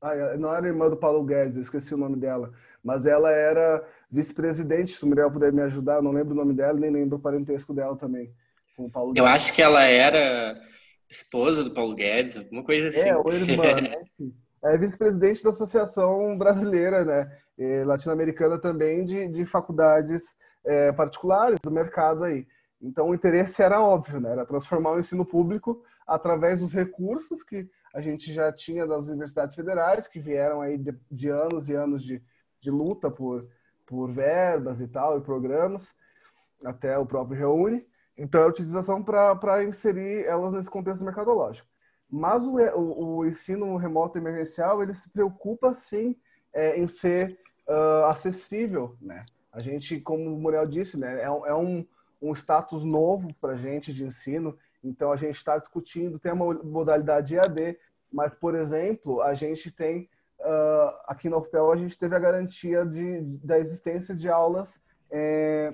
ah, 0.00 0.36
não 0.36 0.54
era 0.54 0.66
irmã 0.66 0.88
do 0.88 0.96
Paulo 0.96 1.24
Guedes, 1.24 1.56
esqueci 1.56 1.94
o 1.94 1.98
nome 1.98 2.16
dela, 2.16 2.52
mas 2.82 3.06
ela 3.06 3.30
era 3.30 3.84
vice-presidente, 4.10 4.96
se 4.96 5.04
o 5.04 5.06
Muriel 5.06 5.30
puder 5.30 5.52
me 5.52 5.62
ajudar, 5.62 6.02
não 6.02 6.12
lembro 6.12 6.32
o 6.32 6.36
nome 6.36 6.54
dela, 6.54 6.78
nem 6.78 6.90
lembro 6.90 7.18
o 7.18 7.20
parentesco 7.20 7.74
dela 7.74 7.96
também, 7.96 8.32
com 8.76 8.86
o 8.86 8.90
Paulo 8.90 9.10
Eu 9.10 9.24
Guedes. 9.24 9.30
acho 9.30 9.52
que 9.52 9.62
ela 9.62 9.82
era 9.82 10.60
esposa 11.10 11.64
do 11.64 11.72
Paulo 11.72 11.94
Guedes, 11.94 12.36
alguma 12.36 12.62
coisa 12.62 12.88
assim. 12.88 13.08
É, 13.08 13.16
ou 13.16 13.32
irmã, 13.32 13.80
né? 13.80 13.96
É 14.64 14.76
vice-presidente 14.76 15.44
da 15.44 15.50
Associação 15.50 16.36
Brasileira, 16.36 17.04
né? 17.04 17.30
Latino-americana 17.84 18.58
também 18.58 19.04
de, 19.04 19.28
de 19.28 19.46
faculdades 19.46 20.24
é, 20.64 20.90
particulares 20.90 21.58
do 21.62 21.70
mercado 21.70 22.24
aí. 22.24 22.44
Então 22.82 23.08
o 23.08 23.14
interesse 23.14 23.62
era 23.62 23.80
óbvio, 23.80 24.20
né? 24.20 24.32
Era 24.32 24.44
transformar 24.44 24.92
o 24.92 24.98
ensino 24.98 25.24
público 25.24 25.82
através 26.06 26.58
dos 26.58 26.72
recursos 26.72 27.42
que 27.42 27.68
a 27.94 28.00
gente 28.00 28.32
já 28.32 28.52
tinha 28.52 28.86
das 28.86 29.06
universidades 29.06 29.56
federais, 29.56 30.06
que 30.06 30.20
vieram 30.20 30.60
aí 30.60 30.76
de, 30.76 30.94
de 31.10 31.28
anos 31.28 31.68
e 31.68 31.74
anos 31.74 32.02
de, 32.02 32.22
de 32.60 32.70
luta 32.70 33.10
por, 33.10 33.40
por 33.86 34.12
verbas 34.12 34.80
e 34.80 34.88
tal, 34.88 35.18
e 35.18 35.22
programas, 35.22 35.86
até 36.64 36.98
o 36.98 37.06
próprio 37.06 37.38
Reúne. 37.38 37.86
Então, 38.16 38.42
a 38.42 38.48
utilização 38.48 39.02
para 39.02 39.64
inserir 39.64 40.24
elas 40.24 40.52
nesse 40.52 40.68
contexto 40.68 41.04
mercadológico. 41.04 41.68
Mas 42.10 42.42
o, 42.42 42.56
o, 42.56 43.16
o, 43.16 43.26
ensino 43.26 43.76
remoto 43.76 44.18
emergencial, 44.18 44.82
ele 44.82 44.94
se 44.94 45.08
preocupa, 45.10 45.72
sim, 45.74 46.16
é, 46.52 46.78
em 46.78 46.88
ser 46.88 47.38
uh, 47.68 48.06
acessível, 48.06 48.96
né? 49.00 49.24
A 49.52 49.60
gente, 49.60 50.00
como 50.00 50.34
o 50.34 50.40
Muriel 50.40 50.66
disse, 50.66 50.98
né, 50.98 51.20
é, 51.20 51.24
é 51.24 51.54
um, 51.54 51.86
um 52.20 52.32
status 52.34 52.84
novo 52.84 53.32
para 53.40 53.52
a 53.52 53.56
gente 53.56 53.92
de 53.92 54.04
ensino, 54.04 54.56
então 54.82 55.12
a 55.12 55.16
gente 55.16 55.36
está 55.36 55.58
discutindo, 55.58 56.18
tem 56.18 56.32
uma 56.32 56.54
modalidade 56.54 57.34
EAD, 57.34 57.78
mas, 58.12 58.34
por 58.34 58.54
exemplo, 58.54 59.20
a 59.20 59.34
gente 59.34 59.70
tem, 59.70 60.08
uh, 60.40 60.94
aqui 61.06 61.28
na 61.28 61.36
UFPEL, 61.36 61.72
a 61.72 61.76
gente 61.76 61.98
teve 61.98 62.14
a 62.16 62.18
garantia 62.18 62.84
de, 62.86 63.20
da 63.44 63.58
existência 63.58 64.14
de 64.14 64.28
aulas 64.28 64.80
é, 65.10 65.72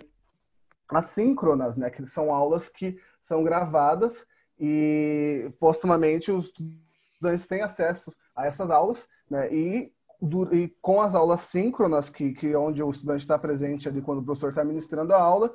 assíncronas, 0.88 1.76
né? 1.76 1.90
Que 1.90 2.04
são 2.06 2.32
aulas 2.34 2.68
que 2.68 2.98
são 3.22 3.42
gravadas 3.44 4.24
e, 4.58 5.50
postumamente, 5.60 6.30
os 6.30 6.46
estudantes 6.46 7.46
têm 7.46 7.62
acesso 7.62 8.12
a 8.34 8.46
essas 8.46 8.70
aulas, 8.70 9.06
né? 9.30 9.52
E, 9.52 9.92
do, 10.20 10.52
e 10.54 10.68
com 10.80 11.00
as 11.00 11.14
aulas 11.14 11.42
síncronas, 11.42 12.08
que, 12.08 12.32
que 12.32 12.54
onde 12.56 12.82
o 12.82 12.90
estudante 12.90 13.20
está 13.20 13.38
presente 13.38 13.88
ali 13.88 14.02
quando 14.02 14.18
o 14.20 14.24
professor 14.24 14.50
está 14.50 14.64
ministrando 14.64 15.12
a 15.14 15.20
aula, 15.20 15.54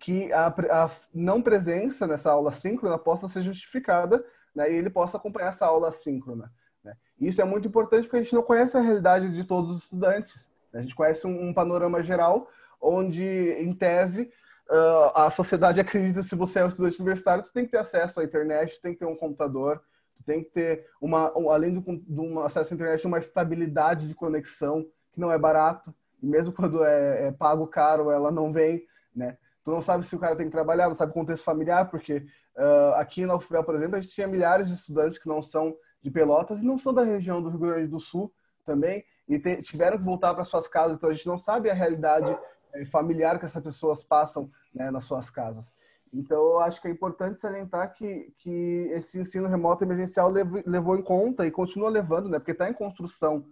que 0.00 0.32
a, 0.32 0.48
a, 0.48 0.90
não 1.12 1.40
presença 1.40 2.06
nessa 2.06 2.30
aula 2.30 2.52
síncrona 2.52 2.98
possa 2.98 3.28
ser 3.28 3.42
justificada 3.42 4.24
né, 4.54 4.70
e 4.70 4.74
ele 4.74 4.90
possa 4.90 5.16
acompanhar 5.16 5.48
essa 5.48 5.66
aula 5.66 5.92
síncrona. 5.92 6.52
Né? 6.82 6.94
Isso 7.20 7.40
é 7.40 7.44
muito 7.44 7.68
importante 7.68 8.04
porque 8.04 8.18
a 8.18 8.22
gente 8.22 8.34
não 8.34 8.42
conhece 8.42 8.76
a 8.76 8.80
realidade 8.80 9.32
de 9.32 9.44
todos 9.44 9.70
os 9.70 9.82
estudantes. 9.82 10.46
Né? 10.72 10.80
A 10.80 10.82
gente 10.82 10.94
conhece 10.94 11.26
um, 11.26 11.48
um, 11.48 11.54
panorama 11.54 12.02
geral 12.02 12.48
onde, 12.80 13.24
em 13.24 13.72
tese, 13.72 14.30
uh, 14.70 15.10
a 15.14 15.30
sociedade 15.30 15.80
acredita 15.80 16.20
que 16.20 16.28
se 16.28 16.34
você 16.34 16.58
é 16.58 16.64
um 16.64 16.68
estudante 16.68 17.00
universitário, 17.00 17.44
você 17.44 17.52
tem 17.52 17.64
que 17.64 17.70
ter 17.70 17.78
acesso 17.78 18.20
à 18.20 18.24
internet, 18.24 18.80
tem 18.82 18.92
que 18.92 18.98
ter 18.98 19.06
um 19.06 19.16
computador, 19.16 19.82
tem 20.26 20.42
que 20.42 20.50
ter, 20.50 20.86
uma, 21.00 21.36
um, 21.36 21.50
além 21.50 21.74
do, 21.80 22.22
um 22.22 22.40
acesso 22.40 22.72
à 22.72 22.74
internet, 22.74 23.06
uma 23.06 23.18
estabilidade 23.18 24.06
de 24.06 24.14
conexão 24.14 24.84
que 25.12 25.20
não 25.20 25.32
é 25.32 25.38
barato. 25.38 25.94
E 26.22 26.26
mesmo 26.26 26.52
quando 26.52 26.84
é, 26.84 27.28
é 27.28 27.32
pago 27.32 27.66
caro, 27.66 28.10
ela 28.10 28.30
não 28.30 28.52
vem, 28.52 28.86
né? 29.14 29.38
Tu 29.64 29.70
não 29.70 29.80
sabe 29.80 30.04
se 30.04 30.14
o 30.14 30.18
cara 30.18 30.36
tem 30.36 30.46
que 30.46 30.52
trabalhar, 30.52 30.88
não 30.88 30.94
sabe 30.94 31.10
o 31.10 31.14
contexto 31.14 31.44
familiar, 31.44 31.90
porque 31.90 32.26
uh, 32.56 32.94
aqui 32.96 33.24
na 33.24 33.34
UFPEL, 33.34 33.64
por 33.64 33.74
exemplo, 33.74 33.96
a 33.96 34.00
gente 34.00 34.14
tinha 34.14 34.26
milhares 34.26 34.68
de 34.68 34.74
estudantes 34.74 35.18
que 35.18 35.26
não 35.26 35.42
são 35.42 35.74
de 36.02 36.10
Pelotas 36.10 36.60
e 36.60 36.64
não 36.64 36.76
são 36.76 36.92
da 36.92 37.02
região 37.02 37.42
do 37.42 37.48
Rio 37.48 37.60
Grande 37.60 37.88
do 37.88 37.98
Sul 37.98 38.30
também, 38.66 39.02
e 39.26 39.38
te, 39.38 39.62
tiveram 39.62 39.96
que 39.96 40.04
voltar 40.04 40.34
para 40.34 40.44
suas 40.44 40.68
casas, 40.68 40.96
então 40.96 41.08
a 41.08 41.14
gente 41.14 41.26
não 41.26 41.38
sabe 41.38 41.70
a 41.70 41.74
realidade 41.74 42.36
eh, 42.74 42.84
familiar 42.86 43.38
que 43.38 43.46
essas 43.46 43.62
pessoas 43.62 44.02
passam 44.02 44.50
né, 44.74 44.90
nas 44.90 45.04
suas 45.04 45.30
casas. 45.30 45.72
Então, 46.12 46.36
eu 46.36 46.60
acho 46.60 46.80
que 46.80 46.86
é 46.86 46.90
importante 46.90 47.40
salientar 47.40 47.92
que, 47.94 48.32
que 48.38 48.88
esse 48.92 49.18
ensino 49.18 49.48
remoto 49.48 49.82
emergencial 49.82 50.30
levou, 50.30 50.62
levou 50.66 50.96
em 50.96 51.02
conta 51.02 51.46
e 51.46 51.50
continua 51.50 51.88
levando, 51.88 52.28
né, 52.28 52.38
porque 52.38 52.52
está 52.52 52.68
em 52.68 52.74
construção 52.74 53.46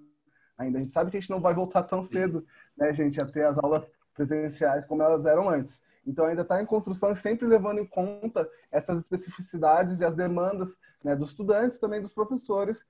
ainda. 0.57 0.79
A 0.79 0.83
gente 0.83 0.93
sabe 0.93 1.11
que 1.11 1.17
a 1.17 1.21
gente 1.21 1.31
não 1.31 1.41
vai 1.41 1.55
voltar 1.55 1.83
tão 1.85 2.03
cedo, 2.03 2.47
né, 2.77 2.93
gente, 2.93 3.21
a 3.21 3.27
ter 3.27 3.47
as 3.47 3.57
aulas 3.59 3.85
presenciais 4.15 4.85
como 4.85 5.03
elas 5.03 5.25
eram 5.25 5.49
antes. 5.49 5.81
Então, 6.07 6.27
ainda 6.27 6.43
está 6.43 6.61
em 6.61 6.67
construção 6.67 7.13
e 7.13 7.17
sempre 7.17 7.47
levando 7.47 7.79
em 7.79 7.87
conta 7.87 8.49
essas 8.71 8.99
especificidades 8.99 10.01
e 10.01 10.05
as 10.05 10.15
demandas 10.17 10.77
né, 11.03 11.15
dos 11.15 11.31
estudantes, 11.31 11.79
também 11.79 12.01
dos 12.01 12.13
professores 12.13 12.85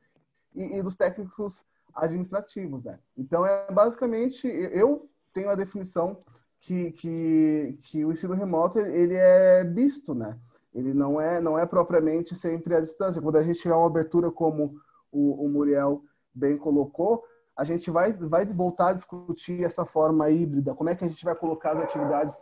e, 0.55 0.79
e, 0.79 0.83
dos 0.83 0.97
técnicos 0.97 1.63
administrativos. 1.95 2.85
Né? 2.85 2.99
Então, 3.17 3.45
é 3.45 3.71
basicamente, 3.71 4.47
eu 4.47 5.09
tenho 5.33 5.51
a 5.51 5.55
definição 5.55 6.25
que, 6.61 6.93
que, 6.93 7.79
que 7.83 8.05
o 8.05 8.13
ensino 8.13 8.35
remoto 8.35 8.79
ele 8.79 9.15
é 9.15 9.65
visto, 9.65 10.15
né? 10.15 10.39
Ele 10.73 10.95
não 10.95 11.21
é, 11.21 11.41
não 11.41 11.59
é 11.59 11.67
propriamente 11.67 12.35
sempre 12.35 12.75
à 12.75 12.81
distância. 12.81 13.21
Quando 13.21 13.37
a 13.37 13.43
gente 13.43 13.61
tiver 13.61 13.75
uma 13.75 13.87
abertura 13.87 14.31
como 14.31 14.81
o, 15.11 15.45
o 15.45 15.49
Muriel 15.49 16.03
bem 16.35 16.57
colocou, 16.57 17.23
a 17.57 17.65
gente 17.65 17.91
vai, 17.91 18.13
vai 18.13 18.47
voltar 18.47 18.89
a 18.89 18.93
discutir 18.95 19.65
essa 19.65 19.85
forma 19.85 20.31
híbrida, 20.31 20.75
como 20.75 20.89
é 20.89 20.95
que 20.95 21.05
a 21.05 21.09
gente 21.09 21.25
vai 21.25 21.35
colocar 21.35 21.73
as 21.73 21.81
atividades 21.81 22.35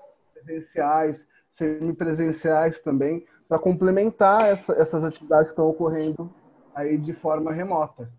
presenciais, 0.44 1.26
semipresenciais 1.52 2.80
também, 2.80 3.26
para 3.48 3.58
complementar 3.58 4.46
essa, 4.46 4.72
essas 4.74 5.04
atividades 5.04 5.48
que 5.48 5.52
estão 5.52 5.68
ocorrendo 5.68 6.32
aí 6.74 6.96
de 6.96 7.12
forma 7.12 7.52
remota. 7.52 8.10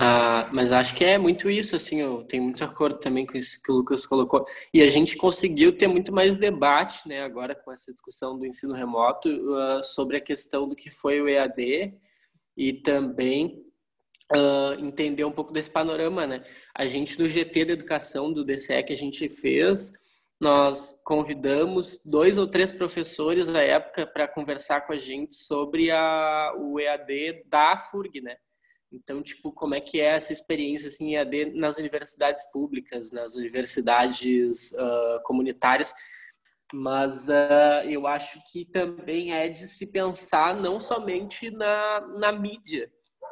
Ah, 0.00 0.48
mas 0.52 0.70
acho 0.70 0.94
que 0.94 1.04
é 1.04 1.18
muito 1.18 1.50
isso, 1.50 1.74
assim, 1.74 2.00
eu 2.00 2.22
tenho 2.22 2.44
muito 2.44 2.62
acordo 2.62 3.00
também 3.00 3.26
com 3.26 3.36
isso 3.36 3.60
que 3.60 3.72
o 3.72 3.74
Lucas 3.74 4.06
colocou. 4.06 4.46
E 4.72 4.80
a 4.80 4.88
gente 4.88 5.16
conseguiu 5.16 5.76
ter 5.76 5.88
muito 5.88 6.12
mais 6.12 6.36
debate, 6.36 7.08
né, 7.08 7.22
agora 7.24 7.52
com 7.52 7.72
essa 7.72 7.90
discussão 7.90 8.38
do 8.38 8.46
ensino 8.46 8.74
remoto, 8.74 9.28
uh, 9.28 9.82
sobre 9.82 10.16
a 10.16 10.20
questão 10.20 10.68
do 10.68 10.76
que 10.76 10.88
foi 10.88 11.20
o 11.20 11.28
EAD 11.28 11.94
e 12.56 12.72
também 12.74 13.60
uh, 14.32 14.78
entender 14.78 15.24
um 15.24 15.32
pouco 15.32 15.52
desse 15.52 15.68
panorama, 15.68 16.28
né. 16.28 16.44
A 16.72 16.86
gente, 16.86 17.18
no 17.18 17.28
GT 17.28 17.64
da 17.64 17.72
Educação 17.72 18.32
do 18.32 18.44
DCE 18.44 18.84
que 18.84 18.92
a 18.92 18.96
gente 18.96 19.28
fez, 19.28 19.94
nós 20.40 21.00
convidamos 21.04 22.04
dois 22.04 22.38
ou 22.38 22.46
três 22.46 22.70
professores 22.70 23.48
da 23.48 23.60
época 23.60 24.06
para 24.06 24.28
conversar 24.28 24.82
com 24.82 24.92
a 24.92 24.98
gente 24.98 25.34
sobre 25.34 25.90
a, 25.90 26.54
o 26.56 26.78
EAD 26.78 27.44
da 27.46 27.76
FURG, 27.76 28.20
né? 28.20 28.36
Então, 28.90 29.22
tipo, 29.22 29.52
como 29.52 29.74
é 29.74 29.80
que 29.80 30.00
é 30.00 30.14
essa 30.16 30.32
experiência 30.32 30.88
assim, 30.88 31.14
EAD 31.14 31.52
nas 31.54 31.76
universidades 31.76 32.44
públicas, 32.52 33.10
nas 33.10 33.34
universidades 33.34 34.72
uh, 34.72 35.22
comunitárias? 35.24 35.92
Mas 36.72 37.28
uh, 37.28 37.84
eu 37.88 38.06
acho 38.06 38.40
que 38.50 38.64
também 38.64 39.32
é 39.32 39.48
de 39.48 39.68
se 39.68 39.86
pensar 39.86 40.54
não 40.54 40.80
somente 40.80 41.50
na, 41.50 42.00
na 42.18 42.32
mídia, 42.32 42.90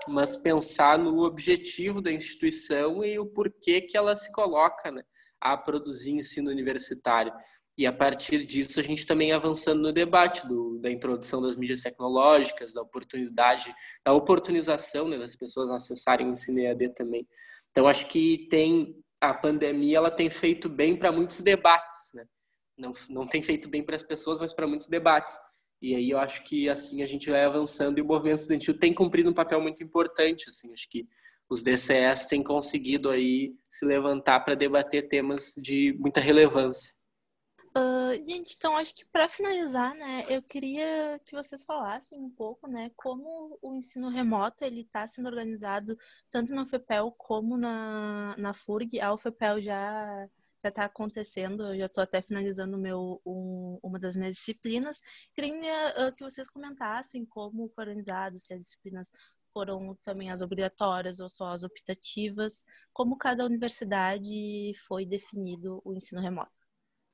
mas 0.09 0.37
pensar 0.37 0.99
no 0.99 1.23
objetivo 1.23 2.01
da 2.01 2.13
instituição 2.13 3.05
e 3.05 3.19
o 3.19 3.27
porquê 3.27 3.81
que 3.81 3.97
ela 3.97 4.17
se 4.17 4.31
coloca, 4.33 4.91
né? 4.91 5.03
A 5.41 5.57
produzir 5.57 6.13
ensino 6.13 6.51
universitário. 6.51 7.33
E 7.79 7.87
a 7.87 7.93
partir 7.93 8.47
disso, 8.47 8.81
a 8.81 8.83
gente 8.83 9.07
também 9.07 9.33
avançando 9.33 9.83
no 9.83 9.93
debate 9.93 10.47
do, 10.47 10.79
da 10.79 10.91
introdução 10.91 11.43
das 11.43 11.57
mídias 11.57 11.83
tecnológicas, 11.83 12.73
da 12.73 12.81
oportunidade, 12.81 13.75
da 14.05 14.15
oportunização 14.15 15.09
né, 15.09 15.19
das 15.19 15.37
pessoas 15.37 15.71
acessarem 15.71 16.27
o 16.27 16.33
ensino 16.33 16.61
EAD 16.61 16.95
também. 16.95 17.29
Então, 17.71 17.87
acho 17.87 18.09
que 18.09 18.49
tem 18.51 18.97
a 19.21 19.33
pandemia 19.33 19.99
ela 19.99 20.11
tem 20.11 20.29
feito 20.31 20.69
bem 20.69 20.97
para 20.97 21.13
muitos 21.13 21.41
debates, 21.41 22.11
né? 22.15 22.25
Não, 22.77 22.93
não 23.09 23.27
tem 23.27 23.41
feito 23.41 23.69
bem 23.69 23.83
para 23.83 23.97
as 23.97 24.03
pessoas, 24.03 24.39
mas 24.39 24.53
para 24.53 24.67
muitos 24.67 24.89
debates. 24.89 25.37
E 25.81 25.95
aí 25.95 26.11
eu 26.11 26.19
acho 26.19 26.45
que 26.45 26.69
assim 26.69 27.03
a 27.03 27.07
gente 27.07 27.31
vai 27.31 27.45
avançando 27.45 27.99
e 27.99 28.03
o 28.03 28.05
movimento 28.05 28.41
estudantil 28.41 28.79
tem 28.79 28.93
cumprido 28.95 29.31
um 29.31 29.35
papel 29.35 29.61
muito 29.61 29.83
importante, 29.83 30.49
assim, 30.49 30.73
acho 30.73 30.89
que 30.89 31.07
os 31.49 31.63
DCS 31.63 32.27
têm 32.27 32.43
conseguido 32.43 33.11
aí 33.11 33.55
se 33.71 33.85
levantar 33.85 34.41
para 34.41 34.55
debater 34.55 35.09
temas 35.09 35.55
de 35.57 35.97
muita 35.99 36.21
relevância. 36.21 36.97
Uh, 37.77 38.15
gente, 38.25 38.55
então 38.57 38.75
acho 38.75 38.95
que 38.95 39.05
para 39.05 39.29
finalizar, 39.29 39.95
né, 39.95 40.25
eu 40.31 40.43
queria 40.43 41.21
que 41.27 41.37
vocês 41.37 41.63
falassem 41.63 42.19
um 42.19 42.31
pouco, 42.31 42.67
né, 42.67 42.91
como 42.97 43.59
o 43.61 43.75
ensino 43.75 44.09
remoto 44.09 44.65
ele 44.65 44.81
está 44.81 45.07
sendo 45.07 45.27
organizado 45.27 45.95
tanto 46.31 46.55
na 46.55 46.65
FEPEL 46.65 47.13
como 47.19 47.59
na, 47.59 48.35
na 48.39 48.55
FURG. 48.55 48.99
A 48.99 49.13
UFEPEL 49.13 49.61
já 49.61 50.27
já 50.63 50.71
está 50.71 50.85
acontecendo, 50.87 51.63
eu 51.65 51.79
já 51.79 51.87
estou 51.87 52.03
até 52.03 52.23
finalizando 52.23 52.79
meu, 52.79 53.21
um, 53.25 53.79
uma 53.83 53.99
das 53.99 54.17
minhas 54.17 54.37
disciplinas. 54.37 54.99
Queria 55.35 56.09
uh, 56.09 56.15
que 56.15 56.25
vocês 56.25 56.49
comentassem 56.49 57.25
como 57.27 57.69
foi 57.69 57.85
organizado, 57.85 58.41
se 58.41 58.55
as 58.55 58.63
disciplinas 58.63 59.09
foram 59.57 59.97
também 60.05 60.31
as 60.31 60.43
obrigatórias 60.43 61.19
ou 61.19 61.31
só 61.31 61.47
as 61.47 61.63
optativas? 61.63 62.63
Como 62.93 63.17
cada 63.17 63.43
universidade 63.43 64.75
foi 64.87 65.07
definido 65.07 65.81
o 65.83 65.95
ensino 65.95 66.21
remoto? 66.21 66.53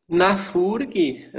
Na 0.09 0.37
FURG, 0.37 1.31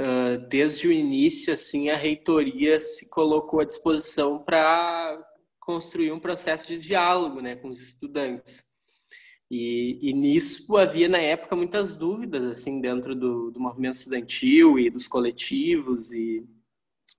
desde 0.48 0.88
o 0.88 0.92
início, 0.92 1.52
assim, 1.52 1.90
a 1.90 1.96
reitoria 1.96 2.80
se 2.80 3.10
colocou 3.10 3.60
à 3.60 3.66
disposição 3.66 4.42
para 4.42 5.22
construir 5.60 6.10
um 6.10 6.18
processo 6.18 6.66
de 6.68 6.78
diálogo 6.78 7.42
né, 7.42 7.54
com 7.54 7.68
os 7.68 7.82
estudantes. 7.82 8.62
E, 9.50 9.98
e, 10.00 10.14
nisso 10.14 10.74
havia, 10.78 11.06
na 11.06 11.18
época, 11.18 11.54
muitas 11.54 11.96
dúvidas 11.96 12.44
assim 12.44 12.80
dentro 12.80 13.14
do, 13.14 13.50
do 13.50 13.60
movimento 13.60 13.96
estudantil 13.96 14.78
e 14.78 14.88
dos 14.88 15.06
coletivos 15.06 16.10
e, 16.12 16.42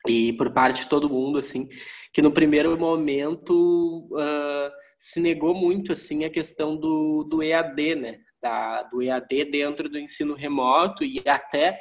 e 0.08 0.34
por 0.34 0.52
parte 0.52 0.82
de 0.82 0.90
todo 0.90 1.10
mundo, 1.10 1.38
assim, 1.38 1.70
que 2.16 2.22
no 2.22 2.32
primeiro 2.32 2.80
momento 2.80 4.08
uh, 4.14 4.72
se 4.98 5.20
negou 5.20 5.54
muito 5.54 5.92
assim 5.92 6.24
a 6.24 6.30
questão 6.30 6.78
do, 6.78 7.26
do 7.26 7.44
EAD, 7.44 7.96
né? 7.96 8.20
Da, 8.42 8.84
do 8.84 9.02
EAD 9.02 9.52
dentro 9.52 9.90
do 9.90 10.00
ensino 10.00 10.34
remoto 10.34 11.04
e 11.04 11.22
até 11.28 11.78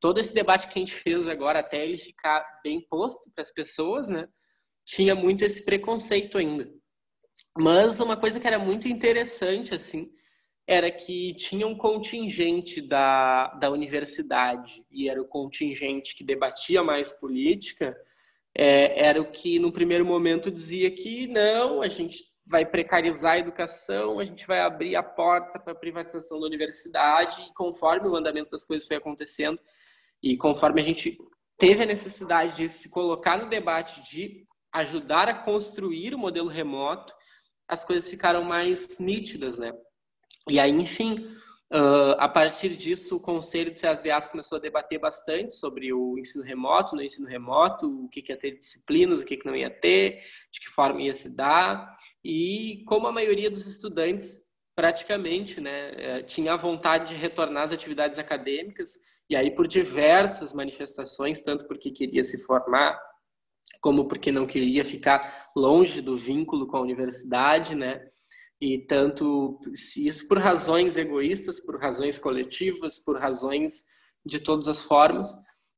todo 0.00 0.18
esse 0.18 0.34
debate 0.34 0.66
que 0.66 0.76
a 0.76 0.82
gente 0.82 0.92
fez 0.92 1.28
agora, 1.28 1.60
até 1.60 1.86
ele 1.86 1.98
ficar 1.98 2.44
bem 2.64 2.80
posto 2.80 3.30
para 3.32 3.42
as 3.42 3.52
pessoas, 3.52 4.08
né? 4.08 4.26
Tinha 4.84 5.14
muito 5.14 5.44
esse 5.44 5.64
preconceito 5.64 6.36
ainda. 6.36 6.68
Mas 7.56 8.00
uma 8.00 8.16
coisa 8.16 8.40
que 8.40 8.46
era 8.48 8.58
muito 8.58 8.88
interessante, 8.88 9.72
assim, 9.72 10.10
era 10.66 10.90
que 10.90 11.32
tinha 11.36 11.64
um 11.64 11.78
contingente 11.78 12.80
da, 12.80 13.54
da 13.54 13.70
universidade, 13.70 14.84
e 14.90 15.08
era 15.08 15.22
o 15.22 15.28
contingente 15.28 16.16
que 16.16 16.24
debatia 16.24 16.82
mais 16.82 17.12
política, 17.12 17.96
é, 18.58 19.06
era 19.06 19.20
o 19.20 19.30
que 19.30 19.58
no 19.58 19.70
primeiro 19.70 20.04
momento 20.04 20.50
dizia 20.50 20.90
que 20.90 21.26
não, 21.26 21.82
a 21.82 21.88
gente 21.88 22.24
vai 22.46 22.64
precarizar 22.64 23.32
a 23.32 23.38
educação, 23.38 24.18
a 24.18 24.24
gente 24.24 24.46
vai 24.46 24.60
abrir 24.60 24.96
a 24.96 25.02
porta 25.02 25.58
para 25.58 25.72
a 25.72 25.76
privatização 25.76 26.40
da 26.40 26.46
universidade, 26.46 27.42
e 27.42 27.54
conforme 27.54 28.08
o 28.08 28.16
andamento 28.16 28.50
das 28.50 28.64
coisas 28.64 28.88
foi 28.88 28.96
acontecendo, 28.96 29.58
e 30.22 30.36
conforme 30.38 30.80
a 30.80 30.84
gente 30.84 31.18
teve 31.58 31.82
a 31.82 31.86
necessidade 31.86 32.56
de 32.56 32.70
se 32.70 32.88
colocar 32.88 33.36
no 33.36 33.50
debate 33.50 34.02
de 34.10 34.46
ajudar 34.72 35.28
a 35.28 35.34
construir 35.34 36.14
o 36.14 36.18
modelo 36.18 36.48
remoto, 36.48 37.12
as 37.68 37.84
coisas 37.84 38.08
ficaram 38.08 38.42
mais 38.42 38.98
nítidas, 38.98 39.58
né? 39.58 39.72
E 40.48 40.58
aí, 40.58 40.70
enfim, 40.70 41.36
Uh, 41.72 42.14
a 42.18 42.28
partir 42.28 42.76
disso, 42.76 43.16
o 43.16 43.20
Conselho 43.20 43.72
de 43.72 43.78
CESDAs 43.78 44.28
começou 44.28 44.56
a 44.56 44.60
debater 44.60 45.00
bastante 45.00 45.52
sobre 45.54 45.92
o 45.92 46.16
ensino 46.16 46.44
remoto, 46.44 46.94
no 46.94 47.02
ensino 47.02 47.26
remoto, 47.26 48.04
o 48.04 48.08
que, 48.08 48.22
que 48.22 48.32
ia 48.32 48.38
ter 48.38 48.56
disciplinas, 48.56 49.20
o 49.20 49.24
que, 49.24 49.36
que 49.36 49.46
não 49.46 49.56
ia 49.56 49.70
ter, 49.70 50.22
de 50.52 50.60
que 50.60 50.68
forma 50.68 51.02
ia 51.02 51.14
se 51.14 51.34
dar. 51.34 51.96
E 52.24 52.84
como 52.86 53.08
a 53.08 53.12
maioria 53.12 53.50
dos 53.50 53.66
estudantes 53.66 54.46
praticamente 54.76 55.58
né, 55.60 55.92
eh, 55.96 56.22
tinha 56.22 56.54
vontade 56.54 57.08
de 57.08 57.14
retornar 57.14 57.64
às 57.64 57.72
atividades 57.72 58.18
acadêmicas, 58.18 58.92
e 59.28 59.34
aí 59.34 59.50
por 59.50 59.66
diversas 59.66 60.52
manifestações, 60.52 61.40
tanto 61.40 61.66
porque 61.66 61.90
queria 61.90 62.22
se 62.22 62.44
formar, 62.44 63.00
como 63.80 64.06
porque 64.06 64.30
não 64.30 64.46
queria 64.46 64.84
ficar 64.84 65.50
longe 65.56 66.02
do 66.02 66.16
vínculo 66.16 66.66
com 66.66 66.76
a 66.76 66.82
universidade, 66.82 67.74
né? 67.74 68.06
E 68.60 68.78
tanto 68.78 69.60
isso 69.96 70.26
por 70.28 70.38
razões 70.38 70.96
egoístas, 70.96 71.60
por 71.60 71.78
razões 71.78 72.18
coletivas, 72.18 72.98
por 72.98 73.18
razões 73.18 73.84
de 74.24 74.40
todas 74.40 74.66
as 74.66 74.82
formas, 74.82 75.30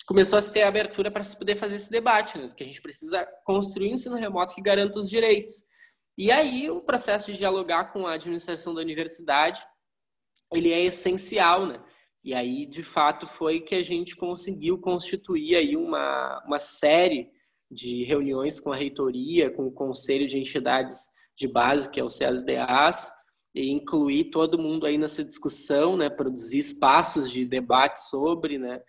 começou 0.07 0.39
a 0.39 0.43
se 0.43 0.53
ter 0.53 0.63
abertura 0.63 1.11
para 1.11 1.25
se 1.25 1.37
poder 1.37 1.57
fazer 1.57 1.77
esse 1.77 1.91
debate, 1.91 2.39
né? 2.39 2.53
que 2.57 2.63
a 2.63 2.67
gente 2.67 2.81
precisa 2.81 3.27
construir 3.45 3.91
um 3.91 3.95
ensino 3.95 4.17
remoto 4.17 4.55
que 4.55 4.63
garanta 4.63 4.99
os 4.99 5.11
direitos. 5.11 5.55
E 6.17 6.31
aí 6.31 6.71
o 6.71 6.81
processo 6.81 7.31
de 7.31 7.39
dialogar 7.39 7.93
com 7.93 8.07
a 8.07 8.15
administração 8.15 8.73
da 8.73 8.81
universidade, 8.81 9.63
ele 10.53 10.73
é 10.73 10.85
essencial, 10.85 11.67
né? 11.67 11.85
E 12.25 12.35
aí, 12.35 12.67
de 12.67 12.83
fato, 12.83 13.27
foi 13.27 13.61
que 13.61 13.75
a 13.75 13.83
gente 13.83 14.17
conseguiu 14.17 14.79
constituir 14.79 15.55
aí 15.55 15.77
uma, 15.77 16.43
uma 16.45 16.59
série 16.59 17.31
de 17.71 18.03
reuniões 18.03 18.59
com 18.59 18.73
a 18.73 18.77
reitoria, 18.77 19.51
com 19.51 19.67
o 19.67 19.73
conselho 19.73 20.27
de 20.27 20.39
entidades 20.39 20.99
de 21.39 21.47
base, 21.47 21.89
que 21.89 22.01
é 22.01 22.05
o 22.05 22.11
CESDAs, 22.11 23.11
e 23.55 23.71
incluir 23.71 24.31
todo 24.31 24.59
mundo 24.59 24.85
aí 24.85 24.99
nessa 24.99 25.25
discussão, 25.25 25.97
né, 25.97 26.11
produzir 26.11 26.59
espaços 26.59 27.31
de 27.31 27.45
debate 27.45 28.01
sobre, 28.09 28.59
né, 28.59 28.83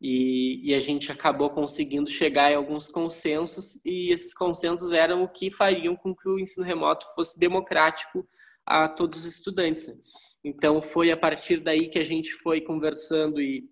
e, 0.00 0.60
e, 0.62 0.74
a 0.74 0.78
gente 0.78 1.10
acabou 1.10 1.48
conseguindo 1.50 2.10
chegar 2.10 2.52
em 2.52 2.54
alguns 2.54 2.88
consensos, 2.88 3.84
e 3.84 4.12
esses 4.12 4.34
consensos 4.34 4.92
eram 4.92 5.24
o 5.24 5.28
que 5.28 5.50
fariam 5.50 5.96
com 5.96 6.14
que 6.14 6.28
o 6.28 6.38
ensino 6.38 6.66
remoto 6.66 7.06
fosse 7.14 7.38
democrático 7.38 8.26
a 8.64 8.88
todos 8.88 9.20
os 9.20 9.36
estudantes. 9.36 9.88
Então, 10.44 10.82
foi 10.82 11.10
a 11.10 11.16
partir 11.16 11.60
daí 11.60 11.88
que 11.88 11.98
a 11.98 12.04
gente 12.04 12.30
foi 12.34 12.60
conversando 12.60 13.40
e, 13.40 13.64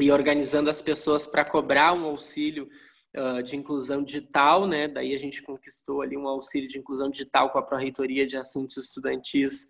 e 0.00 0.10
organizando 0.10 0.68
as 0.68 0.82
pessoas 0.82 1.24
para 1.24 1.44
cobrar 1.44 1.92
um 1.92 2.04
auxílio 2.04 2.68
uh, 3.16 3.42
de 3.42 3.56
inclusão 3.56 4.02
digital, 4.02 4.66
né? 4.66 4.88
Daí 4.88 5.14
a 5.14 5.18
gente 5.18 5.42
conquistou 5.42 6.02
ali 6.02 6.16
um 6.16 6.28
auxílio 6.28 6.68
de 6.68 6.78
inclusão 6.78 7.10
digital 7.10 7.50
com 7.50 7.58
a 7.58 7.62
Pró-Reitoria 7.62 8.26
de 8.26 8.36
Assuntos 8.36 8.76
Estudantis, 8.76 9.68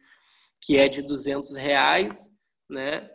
que 0.61 0.77
é 0.77 0.89
de 0.89 1.03
200 1.03 1.57
reais, 1.57 2.31
né? 2.69 3.11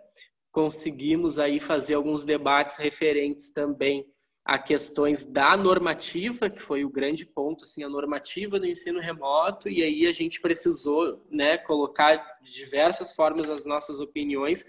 Conseguimos 0.52 1.40
aí 1.40 1.60
fazer 1.60 1.96
alguns 1.96 2.26
debates 2.26 2.78
referentes 2.78 3.52
também 3.52 4.06
a 4.46 4.58
questões 4.58 5.26
da 5.26 5.56
normativa, 5.56 6.50
que 6.50 6.60
foi 6.60 6.84
o 6.84 6.90
grande 6.90 7.24
ponto, 7.24 7.66
assim, 7.66 7.84
a 7.84 7.90
normativa 7.90 8.60
do 8.60 8.66
ensino 8.66 9.00
remoto, 9.00 9.70
e 9.70 9.84
aí 9.84 10.08
a 10.08 10.12
gente 10.12 10.42
precisou, 10.42 11.24
né, 11.30 11.60
colocar 11.60 12.16
de 12.42 12.52
diversas 12.52 13.14
formas 13.14 13.48
as 13.48 13.66
nossas 13.66 14.00
opiniões 14.00 14.66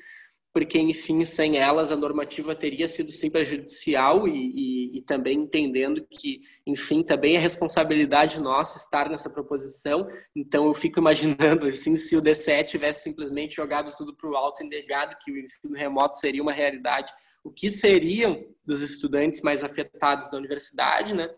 porque, 0.53 0.79
enfim, 0.79 1.25
sem 1.25 1.59
elas 1.59 1.93
a 1.93 1.97
normativa 1.97 2.57
teria 2.57 2.89
sido 2.89 3.13
sim 3.13 3.31
prejudicial 3.31 4.27
e, 4.27 4.33
e, 4.33 4.99
e, 4.99 5.03
também 5.03 5.39
entendendo 5.39 6.05
que, 6.11 6.41
enfim, 6.67 7.05
também 7.05 7.37
é 7.37 7.39
responsabilidade 7.39 8.41
nossa 8.41 8.79
estar 8.79 9.09
nessa 9.09 9.31
proposição. 9.31 10.09
Então, 10.35 10.67
eu 10.67 10.75
fico 10.75 10.99
imaginando, 10.99 11.67
assim, 11.69 11.97
se 11.97 12.17
o 12.17 12.21
DCE 12.21 12.65
tivesse 12.65 13.05
simplesmente 13.05 13.57
jogado 13.57 13.95
tudo 13.97 14.15
para 14.17 14.29
o 14.29 14.35
alto 14.35 14.65
e 14.65 14.69
negado 14.69 15.17
que 15.25 15.31
o 15.31 15.39
ensino 15.39 15.77
remoto 15.77 16.19
seria 16.19 16.43
uma 16.43 16.53
realidade, 16.53 17.13
o 17.45 17.51
que 17.51 17.71
seriam 17.71 18.45
dos 18.65 18.81
estudantes 18.81 19.43
mais 19.43 19.63
afetados 19.63 20.31
da 20.31 20.37
universidade, 20.37 21.15
né? 21.15 21.33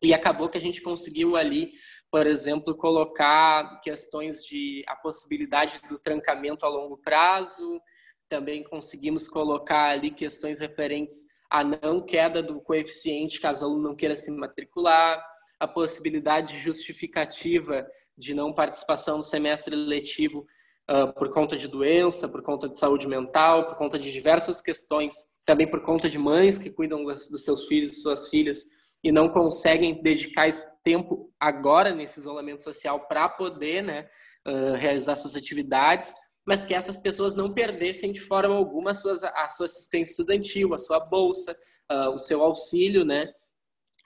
E 0.00 0.14
acabou 0.14 0.48
que 0.48 0.58
a 0.58 0.60
gente 0.60 0.80
conseguiu 0.80 1.36
ali, 1.36 1.72
por 2.12 2.26
exemplo, 2.28 2.76
colocar 2.76 3.80
questões 3.80 4.44
de 4.44 4.84
a 4.86 4.94
possibilidade 4.94 5.80
do 5.88 5.98
trancamento 5.98 6.64
a 6.64 6.68
longo 6.68 6.96
prazo, 6.98 7.80
também 8.28 8.64
conseguimos 8.64 9.28
colocar 9.28 9.90
ali 9.90 10.10
questões 10.10 10.58
referentes 10.58 11.26
à 11.50 11.62
não 11.62 12.00
queda 12.04 12.42
do 12.42 12.60
coeficiente 12.60 13.40
caso 13.40 13.64
o 13.64 13.68
aluno 13.68 13.88
não 13.88 13.96
queira 13.96 14.16
se 14.16 14.30
matricular, 14.30 15.24
a 15.58 15.66
possibilidade 15.66 16.58
justificativa 16.58 17.86
de 18.16 18.34
não 18.34 18.52
participação 18.52 19.18
no 19.18 19.24
semestre 19.24 19.74
letivo 19.74 20.46
uh, 20.90 21.12
por 21.14 21.30
conta 21.30 21.56
de 21.56 21.68
doença, 21.68 22.28
por 22.28 22.42
conta 22.42 22.68
de 22.68 22.78
saúde 22.78 23.06
mental, 23.06 23.66
por 23.66 23.76
conta 23.76 23.98
de 23.98 24.12
diversas 24.12 24.60
questões, 24.60 25.14
também 25.44 25.68
por 25.68 25.82
conta 25.82 26.08
de 26.08 26.18
mães 26.18 26.58
que 26.58 26.70
cuidam 26.70 27.04
dos 27.04 27.44
seus 27.44 27.66
filhos 27.66 27.92
e 27.92 28.00
suas 28.00 28.28
filhas 28.28 28.64
e 29.02 29.12
não 29.12 29.28
conseguem 29.28 30.02
dedicar 30.02 30.48
esse 30.48 30.66
tempo 30.82 31.30
agora 31.38 31.94
nesse 31.94 32.18
isolamento 32.18 32.64
social 32.64 33.06
para 33.06 33.28
poder 33.28 33.82
né, 33.82 34.08
uh, 34.46 34.74
realizar 34.74 35.16
suas 35.16 35.36
atividades, 35.36 36.12
mas 36.46 36.64
que 36.64 36.72
essas 36.72 36.96
pessoas 36.96 37.34
não 37.34 37.52
perdessem 37.52 38.12
de 38.12 38.20
forma 38.20 38.54
alguma 38.54 38.92
a, 38.92 38.94
suas, 38.94 39.24
a 39.24 39.48
sua 39.48 39.66
assistência 39.66 40.12
estudantil, 40.12 40.72
a 40.72 40.78
sua 40.78 41.00
bolsa, 41.00 41.56
uh, 41.90 42.10
o 42.10 42.18
seu 42.18 42.40
auxílio, 42.42 43.04
né? 43.04 43.32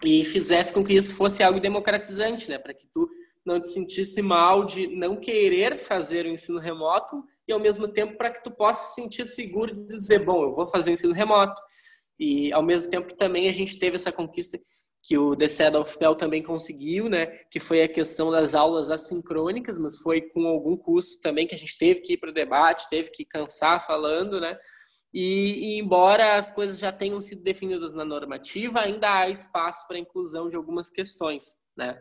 E 0.02 0.24
fizesse 0.24 0.72
com 0.72 0.82
que 0.82 0.94
isso 0.94 1.14
fosse 1.14 1.42
algo 1.42 1.60
democratizante, 1.60 2.48
né? 2.48 2.58
Para 2.58 2.72
que 2.72 2.86
tu 2.94 3.08
não 3.44 3.60
te 3.60 3.68
sentisse 3.68 4.22
mal 4.22 4.64
de 4.64 4.86
não 4.86 5.16
querer 5.16 5.84
fazer 5.84 6.24
o 6.24 6.30
ensino 6.30 6.58
remoto 6.58 7.22
e 7.46 7.52
ao 7.52 7.60
mesmo 7.60 7.86
tempo 7.88 8.16
para 8.16 8.30
que 8.30 8.42
tu 8.42 8.50
possa 8.50 8.88
se 8.88 9.02
sentir 9.02 9.26
seguro 9.26 9.74
de 9.74 9.96
dizer, 9.96 10.24
bom, 10.24 10.42
eu 10.42 10.54
vou 10.54 10.68
fazer 10.70 10.90
o 10.90 10.92
ensino 10.94 11.12
remoto. 11.12 11.60
E 12.18 12.52
ao 12.52 12.62
mesmo 12.62 12.90
tempo 12.90 13.14
também 13.14 13.48
a 13.48 13.52
gente 13.52 13.78
teve 13.78 13.96
essa 13.96 14.12
conquista 14.12 14.58
que 15.02 15.16
o 15.16 15.34
DCE 15.34 15.70
da 15.70 15.80
UFPEL 15.80 16.14
também 16.14 16.42
conseguiu, 16.42 17.08
né, 17.08 17.26
que 17.50 17.58
foi 17.58 17.82
a 17.82 17.88
questão 17.88 18.30
das 18.30 18.54
aulas 18.54 18.90
assincrônicas, 18.90 19.78
mas 19.78 19.98
foi 19.98 20.20
com 20.20 20.46
algum 20.46 20.76
custo 20.76 21.20
também 21.22 21.46
que 21.46 21.54
a 21.54 21.58
gente 21.58 21.76
teve 21.78 22.00
que 22.00 22.14
ir 22.14 22.16
para 22.18 22.30
o 22.30 22.34
debate, 22.34 22.88
teve 22.90 23.10
que 23.10 23.24
cansar 23.24 23.86
falando, 23.86 24.40
né, 24.40 24.58
e, 25.12 25.76
e, 25.76 25.80
embora 25.80 26.36
as 26.36 26.50
coisas 26.50 26.78
já 26.78 26.92
tenham 26.92 27.20
sido 27.20 27.42
definidas 27.42 27.94
na 27.94 28.04
normativa, 28.04 28.80
ainda 28.80 29.20
há 29.20 29.28
espaço 29.28 29.86
para 29.88 29.98
inclusão 29.98 30.48
de 30.48 30.56
algumas 30.56 30.90
questões, 30.90 31.44
né. 31.76 32.00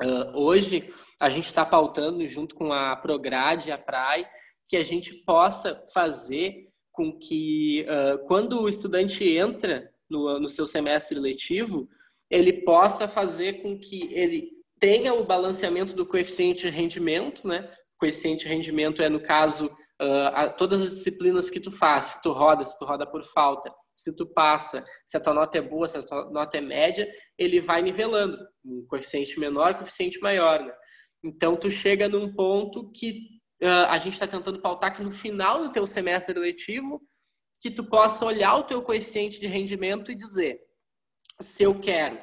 Uh, 0.00 0.38
hoje 0.38 0.92
a 1.20 1.28
gente 1.28 1.46
está 1.46 1.66
pautando 1.66 2.26
junto 2.26 2.54
com 2.54 2.72
a 2.72 2.96
Prograde 2.96 3.68
e 3.68 3.72
a 3.72 3.76
PRAI 3.76 4.26
que 4.66 4.76
a 4.76 4.82
gente 4.82 5.12
possa 5.24 5.86
fazer 5.92 6.66
com 6.90 7.18
que 7.18 7.84
uh, 7.86 8.26
quando 8.26 8.62
o 8.62 8.68
estudante 8.70 9.22
entra 9.36 9.91
no, 10.12 10.38
no 10.38 10.48
seu 10.48 10.68
semestre 10.68 11.18
letivo, 11.18 11.88
ele 12.30 12.52
possa 12.64 13.08
fazer 13.08 13.62
com 13.62 13.78
que 13.78 14.12
ele 14.12 14.50
tenha 14.78 15.14
o 15.14 15.24
balanceamento 15.24 15.94
do 15.94 16.06
coeficiente 16.06 16.62
de 16.62 16.70
rendimento, 16.70 17.46
né? 17.48 17.72
Coeficiente 17.98 18.44
de 18.44 18.48
rendimento 18.48 19.02
é, 19.02 19.08
no 19.08 19.20
caso, 19.20 19.66
uh, 19.66 20.56
todas 20.58 20.82
as 20.82 20.90
disciplinas 20.96 21.48
que 21.48 21.60
tu 21.60 21.70
faz, 21.70 22.06
se 22.06 22.22
tu 22.22 22.32
roda, 22.32 22.64
se 22.66 22.78
tu 22.78 22.84
roda 22.84 23.06
por 23.06 23.24
falta, 23.24 23.72
se 23.94 24.14
tu 24.16 24.26
passa, 24.26 24.84
se 25.06 25.16
a 25.16 25.20
tua 25.20 25.34
nota 25.34 25.58
é 25.58 25.60
boa, 25.60 25.88
se 25.88 25.98
a 25.98 26.02
tua 26.02 26.30
nota 26.30 26.58
é 26.58 26.60
média, 26.60 27.08
ele 27.38 27.60
vai 27.60 27.80
nivelando, 27.80 28.36
um 28.64 28.84
coeficiente 28.86 29.38
menor, 29.38 29.74
coeficiente 29.76 30.20
maior, 30.20 30.60
né? 30.64 30.72
Então, 31.24 31.56
tu 31.56 31.70
chega 31.70 32.08
num 32.08 32.34
ponto 32.34 32.90
que 32.90 33.20
uh, 33.62 33.86
a 33.88 33.98
gente 33.98 34.14
está 34.14 34.26
tentando 34.26 34.60
pautar 34.60 34.96
que 34.96 35.04
no 35.04 35.12
final 35.12 35.62
do 35.62 35.72
teu 35.72 35.86
semestre 35.86 36.36
letivo, 36.36 37.00
que 37.62 37.70
tu 37.70 37.84
possa 37.84 38.26
olhar 38.26 38.56
o 38.56 38.64
teu 38.64 38.82
coeficiente 38.82 39.38
de 39.38 39.46
rendimento 39.46 40.10
e 40.10 40.16
dizer 40.16 40.60
se 41.40 41.62
eu 41.62 41.78
quero 41.78 42.18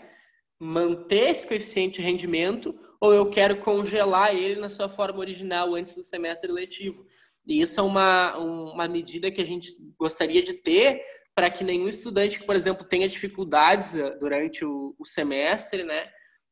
manter 0.59 1.29
esse 1.29 1.47
coeficiente 1.47 2.01
de 2.01 2.05
rendimento 2.05 2.77
ou 2.99 3.13
eu 3.13 3.29
quero 3.29 3.57
congelar 3.61 4.35
ele 4.35 4.59
na 4.59 4.69
sua 4.69 4.89
forma 4.89 5.19
original 5.19 5.73
antes 5.73 5.95
do 5.95 6.03
semestre 6.03 6.51
letivo. 6.51 7.05
E 7.47 7.61
isso 7.61 7.79
é 7.79 7.83
uma, 7.83 8.37
uma 8.37 8.87
medida 8.87 9.31
que 9.31 9.41
a 9.41 9.45
gente 9.45 9.71
gostaria 9.97 10.43
de 10.43 10.53
ter 10.53 11.01
para 11.33 11.49
que 11.49 11.63
nenhum 11.63 11.87
estudante 11.87 12.37
que, 12.37 12.45
por 12.45 12.57
exemplo, 12.57 12.83
tenha 12.83 13.07
dificuldades 13.07 13.95
eh, 13.95 14.17
durante 14.19 14.65
o, 14.65 14.93
o 14.99 15.05
semestre, 15.05 15.83
né, 15.83 16.09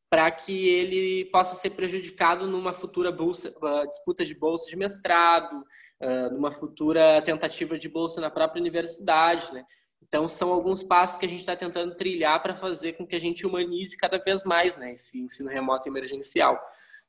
para 0.10 0.32
que 0.32 0.70
ele 0.70 1.26
possa 1.26 1.56
ser 1.56 1.72
prejudicado 1.72 2.48
numa 2.48 2.74
futura 2.74 3.12
bolsa, 3.12 3.54
uh, 3.62 3.86
disputa 3.86 4.26
de 4.26 4.34
bolsa 4.34 4.66
de 4.70 4.78
mestrado, 4.78 5.62
numa 6.32 6.52
futura 6.52 7.22
tentativa 7.22 7.78
de 7.78 7.90
bolsa 7.90 8.22
na 8.22 8.30
própria 8.30 8.60
universidade, 8.60 9.52
né? 9.54 9.66
Então 10.02 10.28
são 10.28 10.54
alguns 10.54 10.84
passos 10.84 11.18
que 11.18 11.26
a 11.26 11.30
gente 11.30 11.42
está 11.42 11.56
tentando 11.56 11.96
trilhar 11.96 12.42
para 12.42 12.56
fazer 12.56 12.94
com 12.94 13.06
que 13.06 13.16
a 13.16 13.20
gente 13.20 13.46
humanize 13.46 13.98
cada 13.98 14.18
vez 14.18 14.44
mais, 14.44 14.78
né, 14.78 14.94
esse 14.94 15.20
ensino 15.20 15.50
remoto 15.50 15.90
emergencial. 15.90 16.58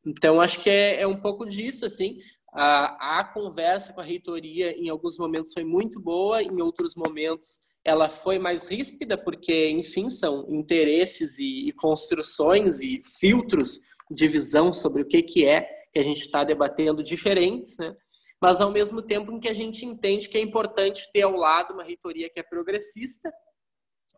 Então 0.06 0.40
acho 0.40 0.62
que 0.62 0.70
é, 0.70 1.02
é 1.02 1.06
um 1.06 1.20
pouco 1.20 1.46
disso, 1.46 1.84
assim. 1.84 2.18
A, 2.52 3.20
a 3.20 3.24
conversa 3.24 3.92
com 3.92 4.00
a 4.00 4.04
reitoria 4.04 4.72
em 4.72 4.88
alguns 4.88 5.18
momentos 5.18 5.52
foi 5.52 5.64
muito 5.64 6.00
boa, 6.00 6.42
em 6.42 6.60
outros 6.60 6.94
momentos 6.94 7.68
ela 7.84 8.08
foi 8.08 8.38
mais 8.38 8.68
ríspida, 8.68 9.16
porque, 9.16 9.70
enfim, 9.70 10.10
são 10.10 10.46
interesses 10.48 11.38
e, 11.38 11.68
e 11.68 11.72
construções 11.72 12.80
e 12.80 13.02
filtros 13.18 13.80
de 14.10 14.26
visão 14.28 14.72
sobre 14.72 15.02
o 15.02 15.06
que, 15.06 15.22
que 15.22 15.46
é 15.46 15.62
que 15.92 15.98
a 15.98 16.02
gente 16.02 16.20
está 16.20 16.44
debatendo 16.44 17.02
diferentes, 17.02 17.78
né? 17.78 17.94
Mas 18.40 18.60
ao 18.60 18.70
mesmo 18.70 19.02
tempo 19.02 19.32
em 19.32 19.40
que 19.40 19.48
a 19.48 19.54
gente 19.54 19.84
entende 19.84 20.28
que 20.28 20.38
é 20.38 20.40
importante 20.40 21.10
ter 21.12 21.22
ao 21.22 21.36
lado 21.36 21.74
uma 21.74 21.84
reitoria 21.84 22.30
que 22.30 22.38
é 22.38 22.42
progressista, 22.42 23.32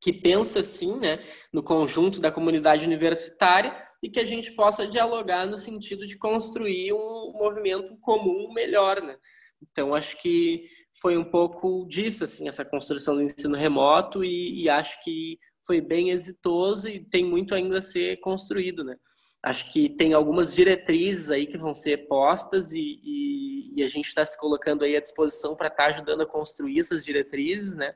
que 0.01 0.13
pensa 0.13 0.61
assim, 0.61 0.99
né, 0.99 1.25
no 1.53 1.63
conjunto 1.63 2.21
da 2.21 2.33
comunidade 2.33 2.85
universitária 2.85 3.77
e 4.03 4.09
que 4.09 4.19
a 4.19 4.25
gente 4.25 4.53
possa 4.53 4.87
dialogar 4.87 5.47
no 5.47 5.59
sentido 5.59 6.07
de 6.07 6.17
construir 6.17 6.93
um 6.93 7.33
movimento 7.35 7.97
comum 8.01 8.53
melhor, 8.53 9.03
né? 9.03 9.17
Então 9.63 9.95
acho 9.95 10.17
que 10.23 10.67
foi 11.01 11.17
um 11.17 11.25
pouco 11.25 11.87
disso, 11.87 12.25
assim, 12.25 12.49
essa 12.49 12.65
construção 12.65 13.17
do 13.17 13.23
ensino 13.23 13.57
remoto 13.57 14.25
e, 14.25 14.63
e, 14.63 14.69
acho 14.69 15.03
que 15.03 15.39
foi 15.67 15.81
bem 15.81 16.11
exitoso 16.11 16.89
e 16.89 17.05
tem 17.05 17.25
muito 17.25 17.55
ainda 17.55 17.79
a 17.79 17.83
ser 17.83 18.19
construído, 18.21 18.85
né? 18.85 18.97
Acho 19.43 19.73
que 19.73 19.89
tem 19.89 20.13
algumas 20.13 20.55
diretrizes 20.55 21.31
aí 21.31 21.47
que 21.47 21.57
vão 21.57 21.75
ser 21.75 22.09
postas 22.09 22.73
e, 22.73 23.01
e, 23.03 23.73
e 23.77 23.83
a 23.83 23.87
gente 23.87 24.07
está 24.07 24.25
se 24.25 24.39
colocando 24.39 24.85
aí 24.85 24.97
à 24.97 25.01
disposição 25.01 25.57
para 25.57 25.69
estar 25.69 25.85
tá 25.85 25.89
ajudando 25.89 26.23
a 26.23 26.27
construir 26.27 26.81
essas 26.81 27.05
diretrizes, 27.05 27.75
né? 27.75 27.95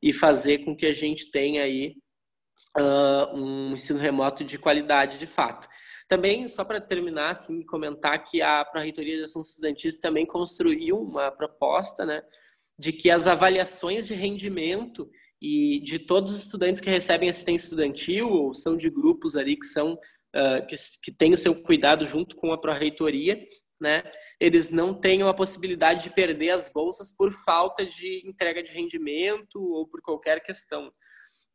E 0.00 0.12
fazer 0.12 0.58
com 0.58 0.74
que 0.74 0.86
a 0.86 0.92
gente 0.92 1.30
tenha 1.30 1.62
aí 1.62 1.96
uh, 2.78 3.36
um 3.36 3.74
ensino 3.74 3.98
remoto 3.98 4.42
de 4.42 4.58
qualidade 4.58 5.18
de 5.18 5.26
fato. 5.26 5.68
Também, 6.08 6.48
só 6.48 6.64
para 6.64 6.80
terminar, 6.80 7.30
assim, 7.30 7.64
comentar 7.64 8.22
que 8.24 8.42
a 8.42 8.64
Pró-Reitoria 8.64 9.16
de 9.18 9.24
Assuntos 9.24 9.50
Estudantis 9.50 9.98
também 9.98 10.26
construiu 10.26 11.00
uma 11.00 11.30
proposta, 11.30 12.04
né, 12.04 12.22
de 12.78 12.92
que 12.92 13.10
as 13.10 13.26
avaliações 13.26 14.06
de 14.06 14.14
rendimento 14.14 15.08
e 15.40 15.80
de 15.80 15.98
todos 15.98 16.32
os 16.32 16.42
estudantes 16.42 16.80
que 16.80 16.90
recebem 16.90 17.28
assistência 17.28 17.66
estudantil 17.66 18.28
ou 18.30 18.54
são 18.54 18.76
de 18.76 18.88
grupos 18.90 19.36
ali 19.36 19.56
que 19.56 19.66
são 19.66 19.98
que, 20.68 20.76
que 21.02 21.12
têm 21.12 21.32
o 21.32 21.38
seu 21.38 21.54
cuidado 21.62 22.06
junto 22.06 22.36
com 22.36 22.52
a 22.52 22.58
Pró-Reitoria, 22.58 23.38
né, 23.80 24.02
eles 24.40 24.70
não 24.70 24.94
tenham 24.94 25.28
a 25.28 25.34
possibilidade 25.34 26.04
de 26.04 26.10
perder 26.10 26.50
as 26.50 26.68
bolsas 26.68 27.14
por 27.14 27.32
falta 27.32 27.84
de 27.84 28.22
entrega 28.26 28.62
de 28.62 28.70
rendimento 28.70 29.60
ou 29.60 29.86
por 29.86 30.00
qualquer 30.00 30.42
questão. 30.42 30.92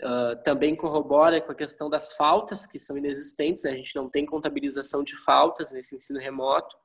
Uh, 0.01 0.41
também 0.43 0.75
corrobora 0.75 1.41
com 1.41 1.51
a 1.51 1.55
questão 1.55 1.89
das 1.89 2.13
faltas, 2.13 2.67
que 2.67 2.77
são 2.77 2.97
inexistentes, 2.97 3.63
né? 3.63 3.71
a 3.71 3.75
gente 3.75 3.95
não 3.95 4.09
tem 4.09 4.25
contabilização 4.25 5.03
de 5.03 5.15
faltas 5.23 5.71
nesse 5.71 5.95
ensino 5.95 6.19
remoto, 6.19 6.75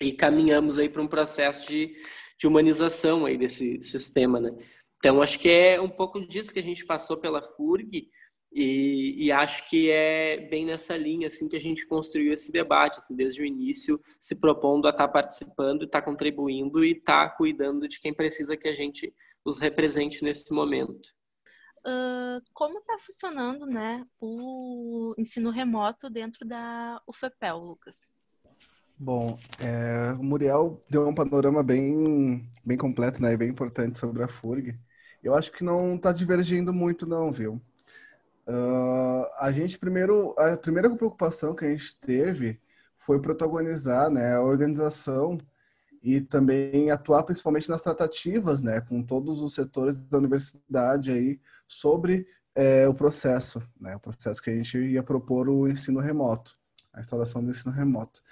e 0.00 0.12
caminhamos 0.12 0.78
aí 0.78 0.88
para 0.88 1.02
um 1.02 1.08
processo 1.08 1.66
de, 1.66 1.96
de 2.38 2.46
humanização 2.46 3.26
aí 3.26 3.36
desse 3.36 3.82
sistema, 3.82 4.38
né? 4.40 4.50
Então, 4.98 5.22
acho 5.22 5.38
que 5.38 5.48
é 5.48 5.80
um 5.80 5.88
pouco 5.88 6.20
disso 6.26 6.52
que 6.52 6.58
a 6.58 6.62
gente 6.62 6.84
passou 6.84 7.16
pela 7.16 7.42
FURG, 7.42 8.08
e, 8.52 9.26
e, 9.26 9.32
acho 9.32 9.68
que 9.68 9.90
é 9.90 10.48
bem 10.48 10.64
nessa 10.64 10.96
linha 10.96 11.28
assim 11.28 11.48
que 11.48 11.56
a 11.56 11.60
gente 11.60 11.86
construiu 11.86 12.32
esse 12.32 12.50
debate, 12.50 12.98
assim, 12.98 13.14
desde 13.14 13.42
o 13.42 13.44
início, 13.44 14.00
se 14.18 14.40
propondo 14.40 14.86
a 14.86 14.90
estar 14.90 15.06
tá 15.06 15.12
participando, 15.12 15.84
estar 15.84 16.00
tá 16.00 16.04
contribuindo 16.04 16.84
e 16.84 16.92
estar 16.92 17.28
tá 17.28 17.36
cuidando 17.36 17.86
de 17.86 18.00
quem 18.00 18.14
precisa 18.14 18.56
que 18.56 18.68
a 18.68 18.74
gente 18.74 19.14
os 19.44 19.58
represente 19.58 20.24
nesse 20.24 20.52
momento 20.52 21.08
como 22.52 22.78
está 22.78 22.98
funcionando 22.98 23.66
né, 23.66 24.04
o 24.20 25.14
ensino 25.16 25.50
remoto 25.50 26.10
dentro 26.10 26.46
da 26.46 27.00
UFPEL, 27.06 27.58
Lucas? 27.58 27.96
Bom, 28.98 29.38
é, 29.60 30.12
o 30.18 30.22
Muriel 30.22 30.84
deu 30.90 31.06
um 31.06 31.14
panorama 31.14 31.62
bem, 31.62 32.50
bem 32.64 32.76
completo 32.76 33.22
né, 33.22 33.32
e 33.32 33.36
bem 33.36 33.48
importante 33.48 33.98
sobre 33.98 34.24
a 34.24 34.28
FURG. 34.28 34.76
Eu 35.22 35.34
acho 35.34 35.52
que 35.52 35.64
não 35.64 35.94
está 35.94 36.12
divergindo 36.12 36.72
muito 36.72 37.06
não, 37.06 37.30
viu? 37.30 37.60
Uh, 38.48 39.28
a 39.38 39.52
gente 39.52 39.78
primeiro, 39.78 40.34
a 40.38 40.56
primeira 40.56 40.88
preocupação 40.88 41.54
que 41.54 41.66
a 41.66 41.70
gente 41.70 42.00
teve 42.00 42.58
foi 43.00 43.20
protagonizar 43.20 44.10
né, 44.10 44.36
a 44.36 44.42
organização 44.42 45.36
e 46.02 46.22
também 46.22 46.90
atuar 46.90 47.24
principalmente 47.24 47.68
nas 47.68 47.82
tratativas, 47.82 48.62
né, 48.62 48.80
com 48.80 49.02
todos 49.02 49.42
os 49.42 49.52
setores 49.52 49.98
da 49.98 50.16
universidade 50.16 51.10
aí 51.10 51.38
sobre 51.66 52.26
é, 52.54 52.88
o 52.88 52.94
processo, 52.94 53.62
né, 53.78 53.94
o 53.96 54.00
processo 54.00 54.42
que 54.42 54.48
a 54.48 54.54
gente 54.54 54.78
ia 54.78 55.02
propor 55.02 55.48
o 55.50 55.68
ensino 55.68 56.00
remoto, 56.00 56.56
a 56.92 57.00
instalação 57.00 57.44
do 57.44 57.50
ensino 57.50 57.72
remoto. 57.72 58.22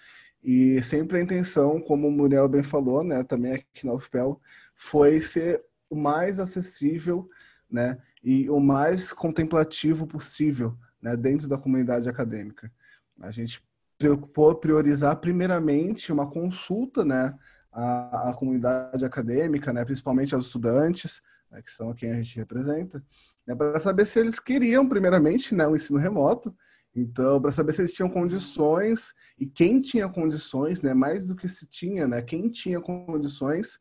E 0.43 0.83
sempre 0.83 1.19
a 1.19 1.23
intenção, 1.23 1.79
como 1.79 2.09
o 2.09 2.11
Muriel 2.11 2.49
bem 2.49 2.62
falou, 2.62 3.05
né, 3.05 3.23
também 3.23 3.53
aqui 3.53 3.85
na 3.85 3.93
UFPEL, 3.93 4.41
foi 4.75 5.21
ser 5.21 5.62
o 5.91 5.97
mais 5.97 6.41
acessível, 6.41 7.29
né, 7.71 7.99
e 8.27 8.51
o 8.51 8.59
mais 8.59 9.12
contemplativo 9.12 10.05
possível, 10.05 10.77
né, 11.01 11.16
dentro 11.16 11.47
da 11.47 11.57
comunidade 11.57 12.09
acadêmica. 12.09 12.72
A 13.20 13.31
gente 13.31 13.62
preocupou 13.97 14.53
priorizar 14.57 15.14
primeiramente 15.18 16.12
uma 16.12 16.29
consulta, 16.29 17.05
né, 17.05 17.39
à, 17.70 18.31
à 18.31 18.35
comunidade 18.35 19.05
acadêmica, 19.05 19.72
né, 19.72 19.85
principalmente 19.85 20.35
aos 20.35 20.47
estudantes, 20.47 21.22
né, 21.49 21.62
que 21.62 21.70
são 21.70 21.95
quem 21.95 22.11
a 22.11 22.16
gente 22.16 22.37
representa, 22.37 23.01
né, 23.47 23.55
para 23.55 23.79
saber 23.79 24.05
se 24.05 24.18
eles 24.18 24.41
queriam 24.41 24.89
primeiramente, 24.89 25.55
né, 25.55 25.64
o 25.68 25.77
ensino 25.77 25.97
remoto. 25.97 26.53
Então, 26.97 27.41
para 27.41 27.53
saber 27.53 27.74
se 27.74 27.83
eles 27.83 27.93
tinham 27.93 28.11
condições 28.11 29.14
e 29.39 29.47
quem 29.47 29.81
tinha 29.81 30.09
condições, 30.09 30.83
né, 30.83 30.93
mais 30.95 31.29
do 31.29 31.37
que 31.37 31.49
se 31.49 31.64
tinha, 31.64 32.09
né, 32.09 32.22
quem 32.22 32.51
tinha 32.51 32.81
condições 32.81 33.79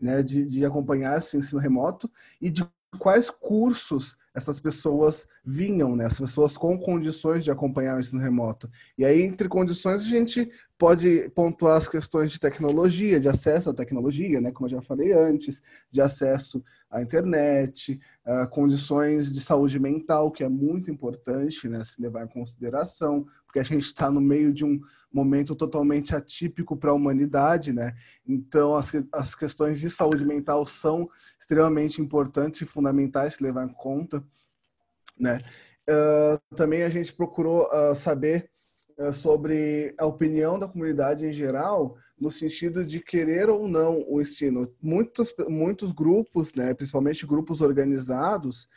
né, 0.00 0.22
de, 0.22 0.46
de 0.46 0.64
acompanhar 0.64 1.18
esse 1.18 1.36
ensino 1.36 1.60
remoto 1.60 2.10
e 2.40 2.48
de 2.50 2.64
quais 2.98 3.30
cursos 3.30 4.16
essas 4.38 4.58
pessoas 4.58 5.26
vinham, 5.44 5.94
né? 5.94 6.06
As 6.06 6.18
pessoas 6.18 6.56
com 6.56 6.78
condições 6.78 7.44
de 7.44 7.50
acompanhar 7.50 7.96
o 7.96 8.00
ensino 8.00 8.22
remoto. 8.22 8.70
E 8.96 9.04
aí, 9.04 9.20
entre 9.20 9.48
condições, 9.48 10.00
a 10.00 10.08
gente 10.08 10.50
pode 10.78 11.28
pontuar 11.34 11.76
as 11.76 11.88
questões 11.88 12.30
de 12.30 12.38
tecnologia, 12.38 13.18
de 13.18 13.28
acesso 13.28 13.68
à 13.68 13.74
tecnologia, 13.74 14.40
né? 14.40 14.52
Como 14.52 14.66
eu 14.66 14.70
já 14.70 14.80
falei 14.80 15.12
antes, 15.12 15.60
de 15.90 16.00
acesso 16.00 16.64
à 16.88 17.02
internet, 17.02 18.00
uh, 18.24 18.48
condições 18.48 19.32
de 19.32 19.40
saúde 19.40 19.78
mental, 19.78 20.30
que 20.30 20.44
é 20.44 20.48
muito 20.48 20.90
importante, 20.90 21.68
né? 21.68 21.82
Se 21.82 22.00
levar 22.00 22.24
em 22.24 22.28
consideração, 22.28 23.26
porque 23.44 23.58
a 23.58 23.64
gente 23.64 23.82
está 23.82 24.10
no 24.10 24.20
meio 24.20 24.52
de 24.52 24.64
um 24.64 24.80
momento 25.12 25.56
totalmente 25.56 26.14
atípico 26.14 26.76
para 26.76 26.90
a 26.90 26.94
humanidade, 26.94 27.72
né? 27.72 27.94
Então, 28.26 28.74
as, 28.74 28.92
as 29.12 29.34
questões 29.34 29.80
de 29.80 29.90
saúde 29.90 30.24
mental 30.24 30.64
são 30.64 31.08
extremamente 31.40 32.00
importantes 32.00 32.60
e 32.60 32.66
fundamentais 32.66 33.34
se 33.34 33.42
levar 33.42 33.64
em 33.64 33.72
conta, 33.72 34.22
né? 35.18 35.40
Uh, 35.88 36.54
também 36.54 36.82
a 36.82 36.90
gente 36.90 37.14
procurou 37.14 37.66
uh, 37.68 37.94
saber 37.96 38.50
uh, 38.98 39.12
sobre 39.12 39.94
a 39.98 40.04
opinião 40.04 40.58
da 40.58 40.68
comunidade 40.68 41.24
em 41.24 41.32
geral, 41.32 41.96
no 42.20 42.30
sentido 42.30 42.84
de 42.84 43.00
querer 43.00 43.48
ou 43.48 43.66
não 43.66 44.04
o 44.06 44.20
ensino. 44.20 44.70
Muitos, 44.82 45.34
muitos 45.48 45.92
grupos, 45.92 46.54
né, 46.54 46.74
principalmente 46.74 47.26
grupos 47.26 47.60
organizados, 47.60 48.68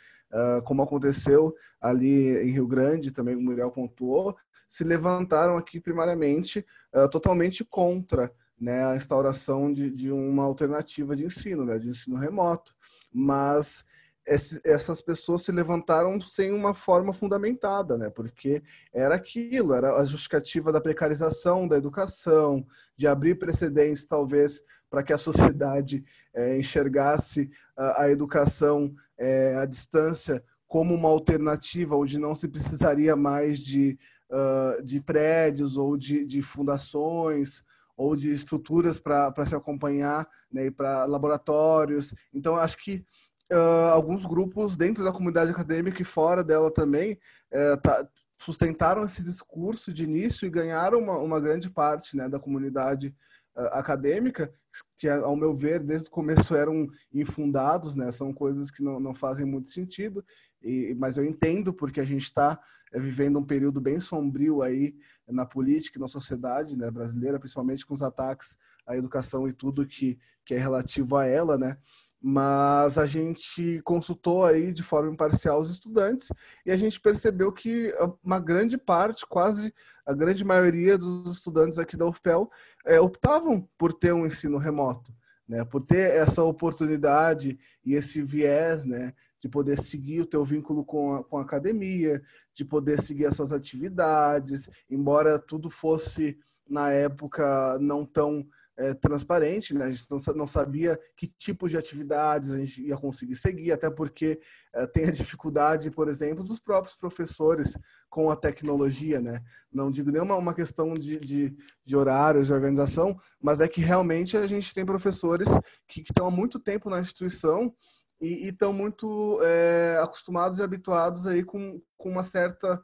como 0.63 0.81
aconteceu 0.81 1.53
ali 1.81 2.37
em 2.37 2.51
Rio 2.51 2.65
Grande, 2.65 3.11
também 3.11 3.35
o 3.35 3.41
Muriel 3.41 3.71
pontuou, 3.71 4.37
se 4.69 4.81
levantaram 4.83 5.57
aqui 5.57 5.77
primariamente 5.77 6.63
totalmente 7.11 7.65
contra 7.65 8.31
né, 8.57 8.85
a 8.85 8.95
instauração 8.95 9.73
de, 9.73 9.89
de 9.89 10.11
uma 10.11 10.43
alternativa 10.43 11.15
de 11.15 11.25
ensino, 11.25 11.65
né, 11.65 11.79
de 11.79 11.89
ensino 11.89 12.15
remoto. 12.15 12.73
Mas 13.11 13.83
essas 14.25 15.01
pessoas 15.01 15.41
se 15.41 15.51
levantaram 15.51 16.21
sem 16.21 16.51
uma 16.51 16.73
forma 16.73 17.11
fundamentada, 17.11 17.97
né? 17.97 18.09
Porque 18.09 18.61
era 18.93 19.15
aquilo, 19.15 19.73
era 19.73 19.95
a 19.97 20.05
justificativa 20.05 20.71
da 20.71 20.79
precarização 20.79 21.67
da 21.67 21.77
educação, 21.77 22.65
de 22.95 23.07
abrir 23.07 23.35
precedentes, 23.35 24.05
talvez, 24.05 24.61
para 24.89 25.01
que 25.03 25.11
a 25.11 25.17
sociedade 25.17 26.03
é, 26.33 26.57
enxergasse 26.57 27.49
a, 27.75 28.03
a 28.03 28.11
educação 28.11 28.93
é, 29.17 29.55
à 29.55 29.65
distância 29.65 30.43
como 30.67 30.93
uma 30.93 31.09
alternativa, 31.09 31.97
onde 31.97 32.17
não 32.17 32.33
se 32.33 32.47
precisaria 32.47 33.15
mais 33.15 33.59
de, 33.59 33.99
uh, 34.29 34.81
de 34.81 35.01
prédios 35.01 35.75
ou 35.75 35.97
de, 35.97 36.25
de 36.25 36.41
fundações 36.41 37.61
ou 37.97 38.15
de 38.15 38.31
estruturas 38.31 38.97
para 38.97 39.45
se 39.45 39.53
acompanhar, 39.53 40.27
né, 40.51 40.71
para 40.71 41.05
laboratórios. 41.05 42.15
Então, 42.33 42.55
acho 42.55 42.77
que 42.77 43.05
uh, 43.51 43.91
alguns 43.91 44.25
grupos 44.25 44.77
dentro 44.77 45.03
da 45.03 45.11
comunidade 45.11 45.51
acadêmica 45.51 46.01
e 46.01 46.05
fora 46.05 46.43
dela 46.43 46.71
também 46.71 47.19
uh, 47.51 47.79
tá, 47.81 48.07
sustentaram 48.39 49.03
esse 49.03 49.23
discurso 49.23 49.93
de 49.93 50.03
início 50.03 50.45
e 50.45 50.49
ganharam 50.49 50.99
uma, 50.99 51.17
uma 51.17 51.39
grande 51.39 51.69
parte 51.69 52.15
né, 52.15 52.27
da 52.27 52.39
comunidade 52.39 53.13
uh, 53.55 53.67
acadêmica, 53.73 54.51
que, 54.97 55.07
ao 55.07 55.35
meu 55.35 55.53
ver, 55.53 55.83
desde 55.83 56.07
o 56.07 56.11
começo 56.11 56.55
eram 56.55 56.87
infundados, 57.13 57.93
né, 57.93 58.11
são 58.11 58.33
coisas 58.33 58.71
que 58.71 58.81
não, 58.81 58.99
não 58.99 59.13
fazem 59.13 59.45
muito 59.45 59.69
sentido, 59.69 60.23
e, 60.63 60.95
mas 60.97 61.17
eu 61.17 61.25
entendo 61.25 61.73
porque 61.73 61.99
a 61.99 62.05
gente 62.05 62.23
está 62.23 62.59
é, 62.93 62.99
vivendo 62.99 63.39
um 63.39 63.45
período 63.45 63.81
bem 63.81 63.99
sombrio 63.99 64.61
aí 64.61 64.95
na 65.27 65.45
política 65.45 65.97
e 65.97 66.01
na 66.01 66.07
sociedade 66.07 66.77
né, 66.77 66.89
brasileira, 66.89 67.39
principalmente 67.39 67.85
com 67.85 67.93
os 67.93 68.01
ataques 68.01 68.57
à 68.85 68.95
educação 68.95 69.47
e 69.47 69.53
tudo 69.53 69.85
que, 69.85 70.19
que 70.45 70.53
é 70.53 70.57
relativo 70.57 71.15
a 71.15 71.25
ela, 71.25 71.57
né? 71.57 71.77
Mas 72.21 72.99
a 72.99 73.05
gente 73.05 73.81
consultou 73.81 74.45
aí 74.45 74.71
de 74.71 74.83
forma 74.83 75.11
imparcial 75.11 75.59
os 75.59 75.71
estudantes 75.71 76.29
e 76.63 76.71
a 76.71 76.77
gente 76.77 77.01
percebeu 77.01 77.51
que 77.51 77.91
uma 78.23 78.39
grande 78.39 78.77
parte, 78.77 79.25
quase 79.25 79.73
a 80.05 80.13
grande 80.13 80.43
maioria 80.43 80.97
dos 80.97 81.37
estudantes 81.37 81.79
aqui 81.79 81.97
da 81.97 82.05
UFPEL 82.05 82.51
é, 82.85 82.99
optavam 82.99 83.67
por 83.75 83.91
ter 83.91 84.13
um 84.13 84.25
ensino 84.25 84.59
remoto, 84.59 85.11
né, 85.47 85.65
por 85.65 85.81
ter 85.81 86.11
essa 86.11 86.43
oportunidade 86.43 87.57
e 87.83 87.95
esse 87.95 88.21
viés, 88.21 88.85
né, 88.85 89.13
de 89.39 89.49
poder 89.49 89.81
seguir 89.81 90.21
o 90.21 90.27
teu 90.27 90.45
vínculo 90.45 90.85
com 90.85 91.15
a, 91.15 91.23
com 91.23 91.39
a 91.39 91.41
academia, 91.41 92.21
de 92.53 92.63
poder 92.63 93.01
seguir 93.01 93.25
as 93.25 93.35
suas 93.35 93.51
atividades, 93.51 94.69
embora 94.87 95.39
tudo 95.39 95.71
fosse 95.71 96.37
na 96.69 96.91
época 96.91 97.79
não 97.79 98.05
tão 98.05 98.45
é, 98.77 98.93
transparente, 98.93 99.73
né? 99.73 99.85
a 99.85 99.91
gente 99.91 100.09
não, 100.09 100.17
não, 100.35 100.47
sabia 100.47 100.99
que 101.15 101.27
tipo 101.27 101.67
de 101.67 101.77
atividades 101.77 102.51
a 102.51 102.57
gente 102.57 102.81
ia 102.81 102.97
conseguir 102.97 103.35
seguir, 103.35 103.71
até 103.71 103.89
porque 103.89 104.39
é, 104.73 104.87
tem 104.87 105.05
a 105.05 105.11
dificuldade, 105.11 105.91
por 105.91 106.07
exemplo, 106.07 106.43
dos 106.43 106.59
próprios 106.59 106.95
professores 106.95 107.77
com 108.09 108.29
a 108.29 108.35
tecnologia, 108.35 109.21
né? 109.21 109.41
Não 109.71 109.91
digo 109.91 110.11
nem 110.11 110.21
uma, 110.21 110.53
questão 110.53 110.93
de, 110.93 111.19
de, 111.19 111.55
de 111.85 111.95
horários, 111.95 112.47
de 112.47 112.53
organização, 112.53 113.19
mas 113.41 113.59
é 113.59 113.67
que 113.67 113.81
realmente 113.81 114.35
a 114.35 114.45
gente 114.47 114.73
tem 114.73 114.85
professores 114.85 115.47
que, 115.87 116.01
que 116.03 116.11
estão 116.11 116.27
há 116.27 116.31
muito 116.31 116.59
tempo 116.59 116.89
na 116.89 116.99
instituição 116.99 117.73
e 118.19 118.47
estão 118.47 118.71
muito 118.71 119.39
é, 119.43 119.99
acostumados 120.01 120.59
e 120.59 120.63
habituados 120.63 121.25
aí 121.25 121.43
com, 121.43 121.81
com 121.97 122.09
uma 122.09 122.23
certa 122.23 122.81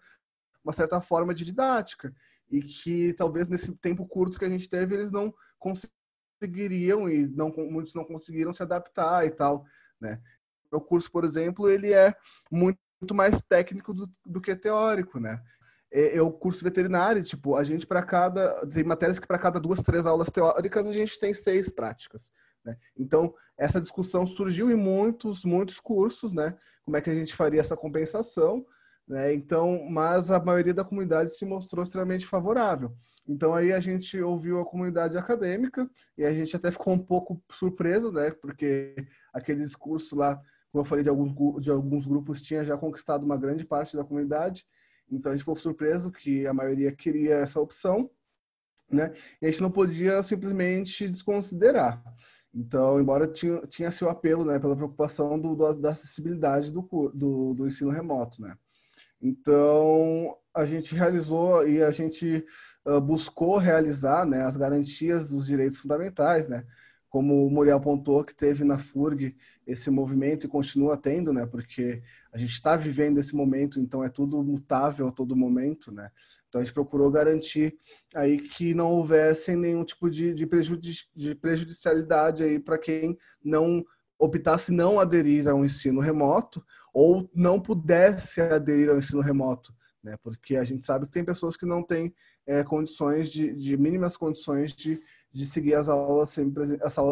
uma 0.64 0.74
certa 0.74 1.00
forma 1.00 1.34
de 1.34 1.46
didática 1.46 2.14
e 2.50 2.62
que 2.62 3.14
talvez 3.14 3.48
nesse 3.48 3.76
tempo 3.78 4.06
curto 4.06 4.40
que 4.40 4.46
a 4.46 4.50
gente 4.50 4.70
teve 4.70 4.96
eles 4.96 5.12
não 5.12 5.34
conseguiriam 5.60 7.10
e 7.10 7.28
não 7.28 7.54
muitos 7.56 7.94
não 7.94 8.06
conseguiram 8.06 8.54
se 8.54 8.64
adaptar 8.64 9.26
e 9.26 9.32
tal, 9.32 9.66
né? 10.00 10.22
Curso, 10.88 11.10
por 11.12 11.24
exemplo, 11.24 11.70
ele 11.70 11.94
é 11.94 12.14
muito 12.52 12.78
mais 13.14 13.42
técnico 13.42 13.94
do, 13.94 14.10
do 14.26 14.42
que 14.42 14.56
teórico, 14.56 15.20
né? 15.20 15.42
É, 15.92 16.18
é, 16.18 16.22
o 16.22 16.32
curso 16.32 16.64
veterinário, 16.64 17.24
tipo, 17.24 17.56
a 17.56 17.64
gente 17.64 17.88
para 17.88 18.04
cada 18.04 18.66
tem 18.68 18.84
matérias 18.84 19.18
que 19.18 19.28
para 19.28 19.40
cada 19.40 19.60
duas, 19.60 19.82
três 19.82 20.06
aulas 20.06 20.30
teóricas 20.30 20.86
a 20.86 20.92
gente 20.92 21.18
tem 21.18 21.34
seis 21.34 21.70
práticas. 21.70 22.32
Né? 22.66 22.78
Então, 22.98 23.34
essa 23.58 23.80
discussão 23.80 24.28
surgiu 24.28 24.70
em 24.70 24.76
muitos, 24.76 25.46
muitos 25.46 25.80
cursos, 25.80 26.34
né? 26.34 26.58
Como 26.84 26.98
é 26.98 27.02
que 27.02 27.10
a 27.10 27.16
gente 27.16 27.34
faria 27.34 27.62
essa 27.62 27.78
compensação? 27.78 28.66
Né? 29.08 29.34
Então, 29.34 29.88
mas 29.90 30.30
a 30.30 30.40
maioria 30.40 30.74
da 30.74 30.84
comunidade 30.84 31.36
se 31.38 31.46
mostrou 31.46 31.84
extremamente 31.84 32.26
favorável. 32.26 32.94
Então 33.26 33.54
aí 33.54 33.72
a 33.72 33.80
gente 33.80 34.20
ouviu 34.22 34.60
a 34.60 34.66
comunidade 34.66 35.18
acadêmica 35.18 35.90
e 36.18 36.26
a 36.26 36.34
gente 36.34 36.56
até 36.56 36.72
ficou 36.72 36.94
um 36.94 37.00
pouco 37.00 37.42
surpreso, 37.52 38.12
né? 38.12 38.32
Porque 38.32 38.96
aquele 39.34 39.64
discurso 39.64 40.16
lá, 40.16 40.36
como 40.72 40.82
eu 40.82 40.86
falei, 40.86 41.04
de 41.04 41.10
alguns, 41.10 41.62
de 41.62 41.72
alguns 41.72 42.06
grupos 42.06 42.42
tinha 42.42 42.66
já 42.66 42.78
conquistado 42.78 43.24
uma 43.24 43.38
grande 43.38 43.66
parte 43.66 43.96
da 43.96 44.04
comunidade. 44.04 44.66
Então 45.10 45.32
a 45.32 45.36
gente 45.36 45.44
ficou 45.44 45.56
surpreso 45.56 46.12
que 46.12 46.46
a 46.46 46.54
maioria 46.54 46.92
queria 46.92 47.36
essa 47.36 47.62
opção, 47.62 48.10
né? 48.90 49.14
E 49.42 49.48
a 49.48 49.52
gente 49.52 49.62
não 49.62 49.72
podia 49.72 50.22
simplesmente 50.22 51.08
desconsiderar. 51.08 52.04
Então, 52.54 53.00
embora 53.00 53.28
tinha, 53.28 53.60
tinha 53.68 53.92
seu 53.92 54.10
apelo, 54.10 54.44
né, 54.44 54.58
pela 54.58 54.76
preocupação 54.76 55.40
do, 55.40 55.56
do 55.56 55.74
da 55.74 55.92
acessibilidade 55.92 56.72
do, 56.72 56.82
do, 57.14 57.54
do 57.54 57.68
ensino 57.68 57.92
remoto, 57.92 58.42
né? 58.42 58.58
Então, 59.22 60.36
a 60.54 60.66
gente 60.66 60.96
realizou 60.96 61.68
e 61.68 61.82
a 61.82 61.92
gente 61.92 62.46
uh, 62.86 63.02
buscou 63.02 63.58
realizar 63.58 64.26
né, 64.26 64.44
as 64.44 64.58
garantias 64.58 65.30
dos 65.30 65.46
direitos 65.48 65.80
fundamentais, 65.80 66.48
né? 66.48 66.66
Como 67.10 67.46
o 67.46 67.50
Muriel 67.50 67.78
apontou, 67.78 68.24
que 68.24 68.36
teve 68.36 68.64
na 68.64 68.78
FURG 68.78 69.36
esse 69.66 69.90
movimento 69.90 70.46
e 70.46 70.50
continua 70.50 70.98
tendo, 70.98 71.32
né? 71.32 71.46
Porque 71.46 72.02
a 72.32 72.38
gente 72.38 72.54
está 72.54 72.76
vivendo 72.76 73.18
esse 73.18 73.36
momento, 73.36 73.80
então 73.80 74.04
é 74.04 74.10
tudo 74.10 74.44
mutável 74.44 75.08
a 75.08 75.12
todo 75.12 75.36
momento, 75.36 75.92
né? 75.92 76.12
Então 76.48 76.62
a 76.62 76.64
gente 76.64 76.74
procurou 76.74 77.12
garantir 77.12 77.78
aí 78.16 78.40
que 78.40 78.74
não 78.74 78.92
houvesse 78.92 79.56
nenhum 79.56 79.84
tipo 79.84 80.10
de, 80.10 80.34
de, 80.34 80.46
prejudici 80.46 81.06
de 81.16 81.36
prejudicialidade 81.36 82.44
aí 82.44 82.60
para 82.60 82.78
quem 82.78 83.18
não 83.44 83.86
optasse 84.20 84.72
não 84.72 85.00
aderir 85.00 85.48
ao 85.48 85.64
ensino 85.64 86.02
remoto 86.02 86.66
ou 86.94 87.30
não 87.34 87.60
pudesse 87.60 88.42
aderir 88.42 88.90
ao 88.90 88.98
ensino 88.98 89.22
remoto, 89.22 89.74
né? 90.04 90.18
Porque 90.24 90.56
a 90.56 90.64
gente 90.64 90.86
sabe 90.86 91.06
que 91.06 91.12
tem 91.12 91.24
pessoas 91.24 91.56
que 91.56 91.66
não 91.66 91.84
têm 91.84 92.14
é, 92.46 92.64
condições 92.64 93.30
de, 93.30 93.54
de, 93.54 93.78
mínimas 93.78 94.18
condições 94.18 94.74
de, 94.74 95.02
de 95.32 95.46
seguir 95.46 95.76
as 95.76 95.90
aulas 95.90 96.36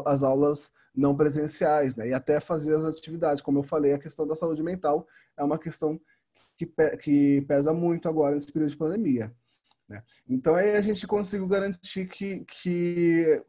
as 0.06 0.24
aulas 0.24 0.72
não 0.95 1.16
presenciais, 1.16 1.95
né? 1.95 2.10
E 2.10 2.14
até 2.14 2.39
fazer 2.39 2.76
as 2.76 2.86
atividades. 2.86 3.43
Como 3.43 3.60
eu 3.60 3.64
falei, 3.64 3.93
a 3.93 3.99
questão 3.99 4.26
da 4.26 4.36
saúde 4.36 4.64
mental 4.64 5.08
é 5.38 5.43
uma 5.43 5.60
questão 5.60 5.99
que, 6.58 6.66
que 7.01 7.41
pesa 7.47 7.74
muito 7.74 8.08
agora 8.08 8.36
nesse 8.36 8.51
período 8.51 8.72
de 8.72 8.78
pandemia. 8.78 9.34
Né? 9.88 10.01
Então 10.28 10.56
aí 10.56 10.76
a 10.76 10.82
gente 10.82 11.06
conseguiu 11.06 11.47
garantir 11.47 12.08
que, 12.08 12.43
que 12.45 13.43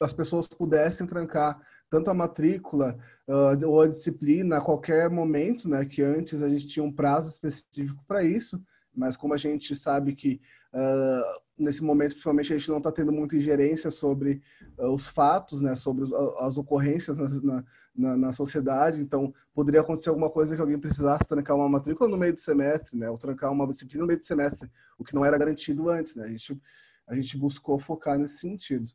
as 0.00 0.12
pessoas 0.12 0.46
pudessem 0.46 1.06
trancar 1.06 1.60
tanto 1.94 2.10
a 2.10 2.14
matrícula 2.14 2.98
uh, 3.28 3.68
ou 3.68 3.82
a 3.82 3.86
disciplina 3.86 4.56
a 4.56 4.60
qualquer 4.60 5.08
momento, 5.08 5.68
né? 5.68 5.84
Que 5.84 6.02
antes 6.02 6.42
a 6.42 6.48
gente 6.48 6.66
tinha 6.66 6.84
um 6.84 6.92
prazo 6.92 7.28
específico 7.28 8.02
para 8.04 8.24
isso, 8.24 8.60
mas 8.92 9.16
como 9.16 9.32
a 9.32 9.36
gente 9.36 9.76
sabe 9.76 10.12
que 10.16 10.40
uh, 10.72 11.40
nesse 11.56 11.84
momento, 11.84 12.10
principalmente, 12.10 12.52
a 12.52 12.58
gente 12.58 12.68
não 12.68 12.78
está 12.78 12.90
tendo 12.90 13.12
muita 13.12 13.36
ingerência 13.36 13.92
sobre 13.92 14.42
uh, 14.76 14.88
os 14.88 15.06
fatos, 15.06 15.60
né, 15.60 15.76
sobre 15.76 16.02
os, 16.02 16.12
as 16.12 16.58
ocorrências 16.58 17.16
na, 17.16 17.64
na, 17.94 18.16
na, 18.16 18.32
sociedade, 18.32 19.00
então 19.00 19.32
poderia 19.54 19.80
acontecer 19.80 20.08
alguma 20.08 20.28
coisa 20.28 20.56
que 20.56 20.60
alguém 20.60 20.80
precisasse 20.80 21.28
trancar 21.28 21.54
uma 21.54 21.68
matrícula 21.68 22.10
no 22.10 22.16
meio 22.16 22.32
do 22.32 22.40
semestre, 22.40 22.98
né, 22.98 23.08
ou 23.08 23.16
trancar 23.16 23.52
uma 23.52 23.68
disciplina 23.68 24.00
no 24.00 24.08
meio 24.08 24.18
do 24.18 24.26
semestre, 24.26 24.68
o 24.98 25.04
que 25.04 25.14
não 25.14 25.24
era 25.24 25.38
garantido 25.38 25.88
antes, 25.88 26.16
né, 26.16 26.24
a 26.24 26.28
gente, 26.28 26.60
a 27.06 27.14
gente 27.14 27.38
buscou 27.38 27.78
focar 27.78 28.18
nesse 28.18 28.38
sentido. 28.38 28.90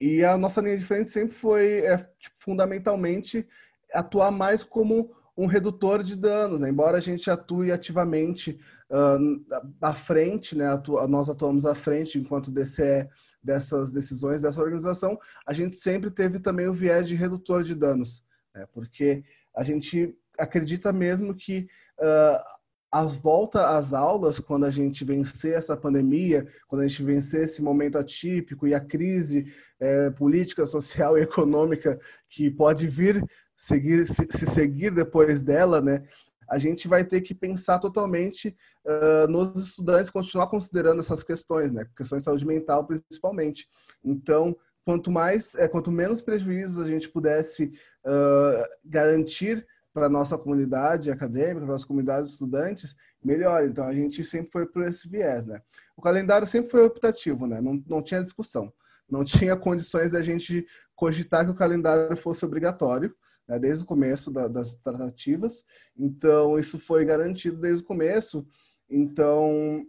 E 0.00 0.24
a 0.24 0.36
nossa 0.38 0.60
linha 0.60 0.78
de 0.78 0.86
frente 0.86 1.10
sempre 1.10 1.36
foi, 1.36 1.84
é, 1.84 1.98
tipo, 2.18 2.36
fundamentalmente, 2.38 3.46
atuar 3.92 4.30
mais 4.30 4.62
como 4.64 5.14
um 5.36 5.46
redutor 5.46 6.02
de 6.02 6.16
danos, 6.16 6.60
né? 6.60 6.68
embora 6.68 6.98
a 6.98 7.00
gente 7.00 7.30
atue 7.30 7.72
ativamente 7.72 8.58
uh, 8.90 9.56
à 9.80 9.94
frente, 9.94 10.56
né? 10.56 10.66
Nós 11.08 11.30
atuamos 11.30 11.64
à 11.64 11.74
frente 11.74 12.18
enquanto 12.18 12.50
DCE 12.50 13.08
dessas 13.42 13.90
decisões 13.90 14.42
dessa 14.42 14.60
organização, 14.60 15.18
a 15.46 15.52
gente 15.52 15.78
sempre 15.78 16.10
teve 16.10 16.40
também 16.40 16.68
o 16.68 16.74
viés 16.74 17.08
de 17.08 17.14
redutor 17.14 17.62
de 17.62 17.74
danos, 17.74 18.22
né? 18.54 18.66
porque 18.72 19.24
a 19.56 19.64
gente 19.64 20.14
acredita 20.38 20.92
mesmo 20.92 21.34
que 21.34 21.66
uh, 21.98 22.59
a 22.90 23.04
volta 23.04 23.76
às 23.76 23.92
aulas, 23.92 24.40
quando 24.40 24.66
a 24.66 24.70
gente 24.70 25.04
vencer 25.04 25.54
essa 25.54 25.76
pandemia, 25.76 26.46
quando 26.66 26.82
a 26.82 26.88
gente 26.88 27.02
vencer 27.04 27.44
esse 27.44 27.62
momento 27.62 27.96
atípico 27.96 28.66
e 28.66 28.74
a 28.74 28.80
crise 28.80 29.52
é, 29.78 30.10
política, 30.10 30.66
social 30.66 31.16
e 31.16 31.22
econômica 31.22 32.00
que 32.28 32.50
pode 32.50 32.88
vir 32.88 33.24
seguir, 33.56 34.06
se, 34.06 34.26
se, 34.30 34.46
seguir 34.46 34.90
depois 34.90 35.40
dela, 35.40 35.80
né, 35.80 36.02
a 36.48 36.58
gente 36.58 36.88
vai 36.88 37.04
ter 37.04 37.20
que 37.20 37.32
pensar 37.32 37.78
totalmente 37.78 38.56
uh, 38.84 39.30
nos 39.30 39.68
estudantes, 39.68 40.10
continuar 40.10 40.48
considerando 40.48 40.98
essas 40.98 41.22
questões, 41.22 41.70
né, 41.70 41.86
questões 41.96 42.22
de 42.22 42.24
saúde 42.24 42.44
mental 42.44 42.84
principalmente. 42.86 43.68
Então, 44.02 44.56
quanto 44.84 45.12
mais, 45.12 45.54
é, 45.54 45.68
quanto 45.68 45.92
menos 45.92 46.20
prejuízos 46.20 46.84
a 46.84 46.88
gente 46.88 47.08
pudesse 47.08 47.72
uh, 48.04 48.64
garantir 48.84 49.64
para 49.92 50.08
nossa 50.08 50.38
comunidade 50.38 51.10
acadêmica, 51.10 51.60
para 51.60 51.72
nossa 51.72 51.86
comunidade 51.86 52.26
de 52.26 52.32
estudantes, 52.32 52.94
melhor. 53.22 53.64
Então, 53.64 53.84
a 53.84 53.94
gente 53.94 54.24
sempre 54.24 54.50
foi 54.50 54.66
por 54.66 54.86
esse 54.86 55.08
viés, 55.08 55.46
né? 55.46 55.60
O 55.96 56.02
calendário 56.02 56.46
sempre 56.46 56.70
foi 56.70 56.84
optativo, 56.84 57.46
né? 57.46 57.60
Não, 57.60 57.82
não 57.88 58.02
tinha 58.02 58.22
discussão. 58.22 58.72
Não 59.10 59.24
tinha 59.24 59.56
condições 59.56 60.12
de 60.12 60.16
a 60.16 60.22
gente 60.22 60.66
cogitar 60.94 61.44
que 61.44 61.50
o 61.50 61.56
calendário 61.56 62.16
fosse 62.16 62.44
obrigatório 62.44 63.14
né, 63.50 63.58
desde 63.58 63.82
o 63.82 63.86
começo 63.86 64.30
da, 64.30 64.46
das 64.46 64.76
tratativas. 64.76 65.64
Então, 65.98 66.58
isso 66.58 66.78
foi 66.78 67.04
garantido 67.04 67.56
desde 67.56 67.82
o 67.82 67.86
começo. 67.86 68.46
Então, 68.88 69.84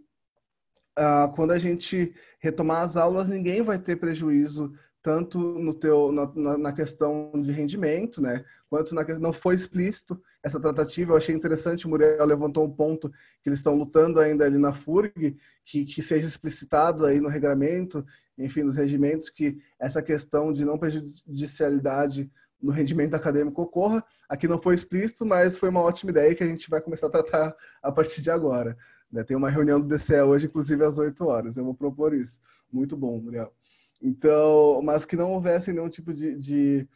ah, 0.96 1.32
quando 1.34 1.52
a 1.52 1.58
gente 1.58 2.12
retomar 2.40 2.82
as 2.82 2.96
aulas, 2.96 3.28
ninguém 3.28 3.62
vai 3.62 3.78
ter 3.78 3.96
prejuízo 3.96 4.72
tanto 5.02 5.38
no 5.38 5.74
teu 5.74 6.12
na, 6.12 6.56
na, 6.56 6.72
questão 6.72 7.32
de 7.34 7.50
rendimento, 7.50 8.22
né, 8.22 8.44
quanto 8.70 8.94
na 8.94 9.02
não 9.18 9.32
foi 9.32 9.56
explícito 9.56 10.22
essa 10.42 10.60
tratativa. 10.60 11.12
Eu 11.12 11.16
achei 11.16 11.34
interessante, 11.34 11.86
o 11.86 11.88
Muriel 11.88 12.24
levantou 12.24 12.64
um 12.64 12.70
ponto 12.70 13.10
que 13.42 13.48
eles 13.48 13.58
estão 13.58 13.74
lutando 13.74 14.20
ainda 14.20 14.44
ali 14.44 14.58
na 14.58 14.72
FURG, 14.72 15.36
que, 15.64 15.84
que 15.84 16.00
seja 16.00 16.26
explicitado 16.26 17.04
aí 17.04 17.20
no 17.20 17.28
regramento, 17.28 18.06
enfim, 18.38 18.62
nos 18.62 18.76
regimentos, 18.76 19.28
que 19.28 19.58
essa 19.78 20.00
questão 20.00 20.52
de 20.52 20.64
não 20.64 20.78
prejudicialidade 20.78 22.30
no 22.62 22.70
rendimento 22.70 23.14
acadêmico 23.14 23.60
ocorra. 23.60 24.04
Aqui 24.28 24.46
não 24.46 24.62
foi 24.62 24.74
explícito, 24.74 25.26
mas 25.26 25.58
foi 25.58 25.68
uma 25.68 25.80
ótima 25.80 26.12
ideia 26.12 26.34
que 26.34 26.44
a 26.44 26.46
gente 26.46 26.70
vai 26.70 26.80
começar 26.80 27.08
a 27.08 27.10
tratar 27.10 27.56
a 27.82 27.90
partir 27.90 28.22
de 28.22 28.30
agora. 28.30 28.76
Né? 29.10 29.24
Tem 29.24 29.36
uma 29.36 29.50
reunião 29.50 29.80
do 29.80 29.88
DCE 29.88 30.22
hoje, 30.22 30.46
inclusive 30.46 30.84
às 30.84 30.96
8 30.96 31.26
horas. 31.26 31.56
Eu 31.56 31.64
vou 31.64 31.74
propor 31.74 32.14
isso. 32.14 32.40
Muito 32.72 32.96
bom, 32.96 33.20
Muriel. 33.20 33.52
Então, 34.00 34.80
mas 34.82 35.04
que 35.04 35.16
não 35.16 35.32
houvesse 35.32 35.72
nenhum 35.72 35.88
tipo 35.88 36.12
de, 36.12 36.36
de, 36.36 36.88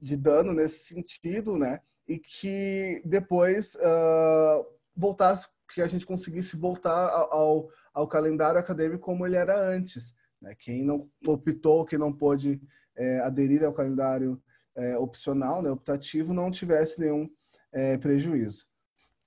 de 0.00 0.16
dano 0.16 0.52
nesse 0.52 0.86
sentido, 0.86 1.56
né? 1.56 1.80
E 2.06 2.18
que 2.18 3.02
depois 3.04 3.74
uh, 3.74 4.64
voltasse, 4.94 5.48
que 5.74 5.82
a 5.82 5.86
gente 5.88 6.06
conseguisse 6.06 6.56
voltar 6.56 7.08
ao, 7.08 7.68
ao 7.92 8.06
calendário 8.06 8.60
acadêmico 8.60 9.04
como 9.04 9.26
ele 9.26 9.36
era 9.36 9.58
antes. 9.58 10.14
Né? 10.40 10.54
Quem 10.58 10.84
não 10.84 11.10
optou, 11.26 11.84
quem 11.84 11.98
não 11.98 12.12
pôde 12.12 12.60
é, 12.96 13.20
aderir 13.20 13.64
ao 13.64 13.72
calendário 13.72 14.40
é, 14.76 14.96
opcional, 14.98 15.62
né, 15.62 15.70
optativo, 15.70 16.34
não 16.34 16.50
tivesse 16.50 17.00
nenhum 17.00 17.28
é, 17.72 17.96
prejuízo. 17.96 18.66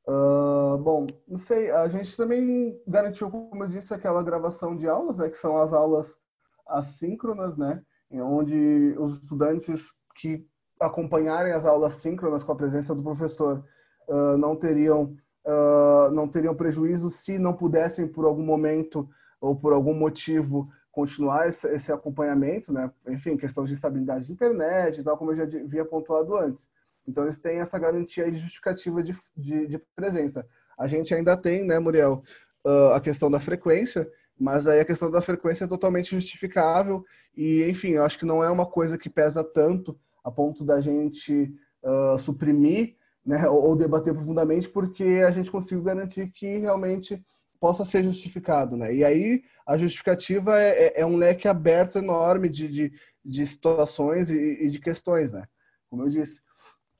Uh, 0.08 0.78
bom, 0.80 1.06
não 1.28 1.38
sei, 1.38 1.70
a 1.70 1.88
gente 1.88 2.18
também 2.18 2.82
garantiu, 2.88 3.30
como 3.30 3.64
eu 3.64 3.68
disse, 3.68 3.94
aquela 3.94 4.24
gravação 4.24 4.76
de 4.76 4.88
aulas, 4.88 5.18
né, 5.18 5.30
que 5.30 5.38
são 5.38 5.58
as 5.58 5.72
aulas 5.72 6.16
assíncronas, 6.70 7.58
né, 7.58 7.82
onde 8.12 8.96
os 8.98 9.16
estudantes 9.16 9.94
que 10.16 10.46
acompanharem 10.80 11.54
as 11.54 11.66
aulas 11.66 11.96
síncronas 11.96 12.44
com 12.44 12.52
a 12.52 12.56
presença 12.56 12.96
do 12.96 13.04
professor 13.04 13.64
uh, 14.08 14.38
não 14.38 14.56
teriam 14.56 15.16
uh, 15.46 16.12
não 16.12 16.28
teriam 16.28 16.56
prejuízo 16.56 17.10
se 17.10 17.38
não 17.38 17.54
pudessem 17.54 18.08
por 18.08 18.26
algum 18.26 18.44
momento 18.44 19.08
ou 19.42 19.56
por 19.56 19.74
algum 19.74 19.94
motivo 19.94 20.70
continuar 20.92 21.48
esse, 21.48 21.68
esse, 21.70 21.92
acompanhamento, 21.92 22.74
né? 22.74 22.92
Enfim, 23.08 23.38
questão 23.38 23.64
de 23.64 23.74
estabilidade 23.74 24.26
de 24.26 24.34
internet 24.34 25.00
e 25.00 25.04
tal, 25.04 25.18
como 25.18 25.32
eu 25.32 25.38
já 25.38 25.44
havia 25.44 25.86
pontuado 25.86 26.36
antes. 26.36 26.68
Então, 27.08 27.24
eles 27.24 27.38
têm 27.38 27.60
essa 27.60 27.80
garantia 27.80 28.30
de 28.30 28.38
justificativa 28.38 29.02
de, 29.02 29.16
de, 29.38 29.68
de 29.68 29.78
presença. 29.96 30.46
A 30.78 30.88
gente 30.88 31.14
ainda 31.14 31.38
tem, 31.38 31.64
né, 31.64 31.80
Muriel, 31.80 32.24
uh, 32.66 32.94
a 32.94 33.00
questão 33.00 33.32
da 33.32 33.40
frequência, 33.40 34.10
mas 34.40 34.68
aí 34.68 34.80
a 34.80 34.86
questão 34.86 35.12
da 35.12 35.22
frequência 35.22 35.66
é 35.66 35.68
totalmente 35.68 36.12
justificável 36.12 37.04
e, 37.36 37.64
enfim, 37.70 37.92
eu 37.92 38.04
acho 38.04 38.18
que 38.18 38.26
não 38.26 38.44
é 38.44 38.50
uma 38.50 38.66
coisa 38.66 38.98
que 38.98 39.10
pesa 39.10 39.44
tanto 39.44 40.00
a 40.24 40.32
ponto 40.32 40.64
da 40.66 40.80
gente 40.80 41.54
uh, 41.84 42.18
suprimir 42.20 42.96
né, 43.26 43.48
ou, 43.48 43.76
debater 43.76 44.14
profundamente, 44.14 44.68
porque 44.70 45.24
a 45.26 45.32
gente 45.32 45.52
conseguiu 45.52 45.84
garantir 45.84 46.32
que 46.32 46.58
realmente 46.58 47.24
possa 47.60 47.84
ser 47.84 48.04
justificado, 48.04 48.78
né? 48.78 48.94
E 48.94 49.04
aí 49.04 49.44
a 49.68 49.78
justificativa 49.78 50.58
é, 50.58 50.88
é, 50.88 51.02
é 51.02 51.06
um 51.06 51.18
leque 51.18 51.48
aberto 51.48 51.98
enorme 51.98 52.48
de, 52.48 52.68
de, 52.70 52.94
de 53.24 53.46
situações 53.46 54.30
e, 54.30 54.36
e, 54.36 54.70
de 54.70 54.80
questões, 54.80 55.32
né? 55.32 55.44
Como 55.90 56.04
eu 56.04 56.10
disse. 56.10 56.42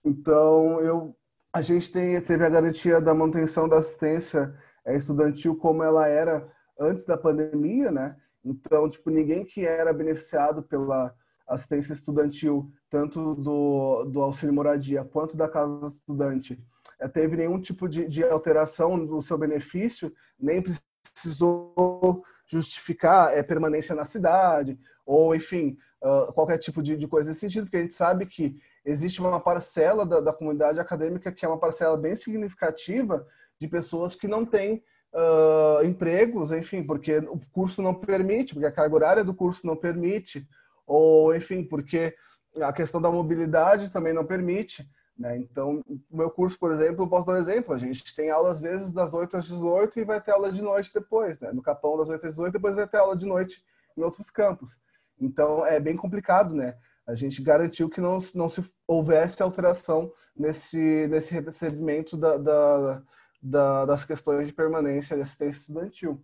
Então, 0.04 0.82
eu, 0.82 1.16
a 1.54 1.62
gente 1.62 1.92
tem, 1.92 2.20
teve 2.22 2.46
a 2.46 2.50
garantia 2.50 3.00
da 3.00 3.14
manutenção 3.14 3.68
da 3.68 3.80
assistência 3.80 4.54
é, 4.86 4.96
estudantil 4.96 5.56
como 5.56 5.82
ela 5.82 6.08
era 6.08 6.48
antes 6.80 7.06
da 7.06 7.18
pandemia, 7.18 7.92
né? 7.92 8.16
Então, 8.44 8.90
tipo, 8.90 9.10
ninguém 9.10 9.44
que 9.44 9.66
era 9.66 9.92
beneficiado 9.92 10.64
pela 10.64 11.14
assistência 11.48 11.94
estudantil, 11.94 12.72
tanto 12.90 13.36
do, 13.36 14.06
do 14.06 14.22
auxílio 14.22 14.54
moradia 14.54 15.04
quanto 15.04 15.36
da 15.36 15.50
casa 15.50 15.88
estudante, 15.88 16.62
é, 17.00 17.08
teve 17.08 17.36
nenhum 17.36 17.60
tipo 17.60 17.88
de, 17.88 18.08
de 18.08 18.24
alteração 18.24 19.04
do 19.04 19.22
seu 19.22 19.38
benefício, 19.38 20.14
nem 20.40 20.64
precisou 20.64 22.24
justificar 22.48 23.36
é, 23.36 23.44
permanência 23.44 23.96
na 23.96 24.06
cidade, 24.06 24.80
ou, 25.06 25.36
enfim, 25.36 25.78
uh, 26.02 26.32
qualquer 26.34 26.58
tipo 26.58 26.82
de, 26.82 26.96
de, 26.96 27.08
coisa 27.08 27.30
nesse 27.30 27.42
sentido, 27.42 27.66
porque 27.66 27.78
a 27.78 27.82
gente 27.82 27.94
sabe 27.94 28.26
que 28.26 28.60
existe 28.86 29.20
uma 29.20 29.40
parcela 29.40 30.06
da, 30.06 30.20
da, 30.20 30.34
comunidade 30.34 30.80
acadêmica 30.80 31.32
que 31.32 31.46
é 31.46 31.48
uma 31.48 31.60
parcela 31.60 31.98
bem 31.98 32.16
significativa 32.16 33.26
de 33.60 33.68
pessoas 33.68 34.16
que 34.16 34.28
não 34.28 34.46
têm 34.46 34.84
uh, 35.14 35.84
empregos, 35.86 36.52
enfim, 36.52 36.84
porque 36.84 37.18
o 37.18 37.40
curso 37.52 37.82
não 37.82 37.94
permite, 37.94 38.54
porque 38.54 38.68
a 38.68 38.72
carga 38.72 38.96
horária 38.96 39.24
do 39.24 39.34
curso 39.34 39.66
não 39.66 39.76
permite, 39.76 40.48
ou, 40.86 41.36
enfim, 41.36 41.64
porque 41.64 42.16
a 42.62 42.74
questão 42.74 43.02
da 43.02 43.12
mobilidade 43.12 43.92
também 43.92 44.14
não 44.14 44.26
permite. 44.26 44.88
Né? 45.18 45.38
Então, 45.38 45.84
o 45.88 46.18
meu 46.18 46.30
curso, 46.30 46.58
por 46.58 46.72
exemplo, 46.72 47.04
eu 47.04 47.08
posso 47.10 47.26
dar 47.26 47.34
um 47.34 47.38
exemplo. 47.38 47.74
A 47.74 47.78
gente 47.78 48.16
tem 48.16 48.30
aula 48.30 48.52
às 48.52 48.60
vezes 48.60 48.94
das 48.94 49.14
8 49.14 49.38
às 49.38 49.46
18 49.46 50.00
e 50.00 50.06
vai 50.06 50.22
ter 50.22 50.32
aula 50.32 50.52
de 50.52 50.62
noite 50.62 50.92
depois. 50.94 51.40
Né? 51.40 51.52
No 51.52 51.62
Capão, 51.62 51.98
das 51.98 52.10
8 52.10 52.26
às 52.26 52.32
18, 52.32 52.54
depois 52.54 52.76
vai 52.76 52.88
ter 52.88 52.98
aula 52.98 53.18
de 53.18 53.26
noite 53.26 53.62
em 53.98 54.02
outros 54.02 54.30
campos. 54.30 54.72
Então, 55.20 55.66
é 55.66 55.80
bem 55.80 55.98
complicado, 55.98 56.56
né? 56.56 56.76
A 57.06 57.16
gente 57.16 57.42
garantiu 57.42 57.90
que 57.90 58.00
não, 58.00 58.20
não 58.34 58.48
se 58.48 58.64
houvesse 58.88 59.42
alteração 59.42 60.12
nesse, 60.36 61.08
nesse 61.08 61.34
recebimento 61.34 62.16
da, 62.16 62.38
da, 62.38 63.02
da, 63.42 63.86
das 63.86 64.04
questões 64.04 64.48
de 64.48 64.54
permanência 64.54 65.16
e 65.16 65.22
assistência 65.22 65.60
estudantil. 65.60 66.22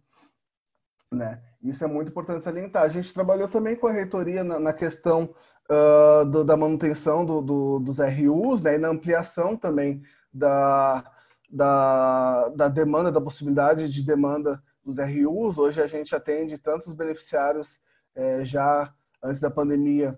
Né? 1.11 1.41
Isso 1.61 1.83
é 1.83 1.87
muito 1.87 2.09
importante 2.09 2.43
salientar. 2.43 2.83
A 2.83 2.89
gente 2.89 3.13
trabalhou 3.13 3.47
também 3.47 3.75
com 3.75 3.87
a 3.87 3.91
reitoria 3.91 4.43
na, 4.43 4.59
na 4.59 4.73
questão 4.73 5.33
uh, 5.69 6.25
do, 6.25 6.43
da 6.43 6.57
manutenção 6.57 7.25
do, 7.25 7.41
do, 7.41 7.79
dos 7.79 7.97
RUs 7.99 8.61
né? 8.61 8.75
e 8.75 8.77
na 8.77 8.89
ampliação 8.89 9.55
também 9.55 10.03
da, 10.33 11.09
da, 11.49 12.49
da 12.49 12.67
demanda, 12.67 13.11
da 13.11 13.21
possibilidade 13.21 13.89
de 13.89 14.03
demanda 14.03 14.61
dos 14.83 14.97
RUs. 14.97 15.57
Hoje 15.57 15.81
a 15.81 15.87
gente 15.87 16.15
atende 16.15 16.57
tantos 16.57 16.93
beneficiários 16.93 17.79
eh, 18.15 18.45
já 18.45 18.93
antes 19.23 19.39
da 19.41 19.49
pandemia 19.49 20.17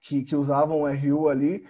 que, 0.00 0.22
que 0.22 0.36
usavam 0.36 0.82
o 0.82 0.86
RU 0.86 1.28
ali, 1.28 1.66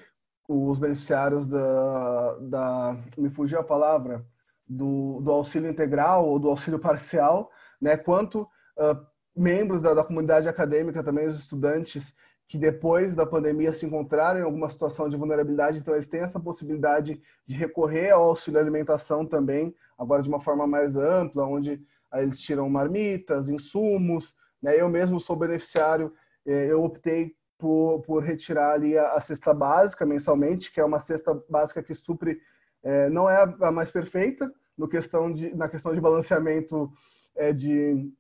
os 0.48 0.78
beneficiários 0.78 1.46
da, 1.46 2.34
da 2.40 2.96
me 3.16 3.30
fugiu 3.30 3.58
a 3.60 3.64
palavra, 3.64 4.24
do, 4.66 5.20
do 5.20 5.30
auxílio 5.30 5.70
integral 5.70 6.26
ou 6.26 6.38
do 6.38 6.48
auxílio 6.48 6.78
parcial, 6.78 7.50
né, 7.80 7.96
quanto 7.96 8.42
uh, 8.42 9.06
membros 9.36 9.82
da, 9.82 9.94
da 9.94 10.04
comunidade 10.04 10.48
acadêmica, 10.48 11.02
também 11.02 11.26
os 11.26 11.38
estudantes 11.38 12.12
que 12.46 12.58
depois 12.58 13.14
da 13.14 13.26
pandemia 13.26 13.72
se 13.72 13.86
encontraram 13.86 14.40
em 14.40 14.42
alguma 14.42 14.70
situação 14.70 15.08
de 15.08 15.16
vulnerabilidade, 15.16 15.78
então 15.78 15.94
eles 15.94 16.06
têm 16.06 16.20
essa 16.20 16.38
possibilidade 16.38 17.20
de 17.46 17.54
recorrer 17.54 18.10
ao 18.10 18.22
auxílio 18.22 18.60
alimentação 18.60 19.24
também, 19.26 19.74
agora 19.98 20.22
de 20.22 20.28
uma 20.28 20.40
forma 20.40 20.66
mais 20.66 20.94
ampla, 20.94 21.46
onde 21.46 21.82
eles 22.12 22.40
tiram 22.40 22.68
marmitas, 22.68 23.48
insumos, 23.48 24.34
né? 24.62 24.80
Eu 24.80 24.88
mesmo 24.88 25.20
sou 25.20 25.34
beneficiário, 25.34 26.12
eh, 26.46 26.66
eu 26.70 26.84
optei 26.84 27.34
por, 27.58 28.02
por 28.02 28.22
retirar 28.22 28.72
ali 28.72 28.96
a, 28.96 29.12
a, 29.12 29.20
cesta 29.20 29.54
básica 29.54 30.04
mensalmente, 30.04 30.72
que 30.72 30.80
é 30.80 30.84
uma 30.84 31.00
cesta 31.00 31.34
básica 31.48 31.82
que 31.82 31.94
supre, 31.94 32.40
é, 32.82 33.08
não 33.08 33.28
é 33.28 33.42
a, 33.60 33.70
mais 33.70 33.90
perfeita 33.90 34.52
no 34.76 34.88
questão 34.88 35.32
de, 35.32 35.54
na 35.54 35.68
questão 35.68 35.94
de 35.94 36.00
balanceamento 36.00 36.92
é, 37.36 37.52
de 37.52 38.10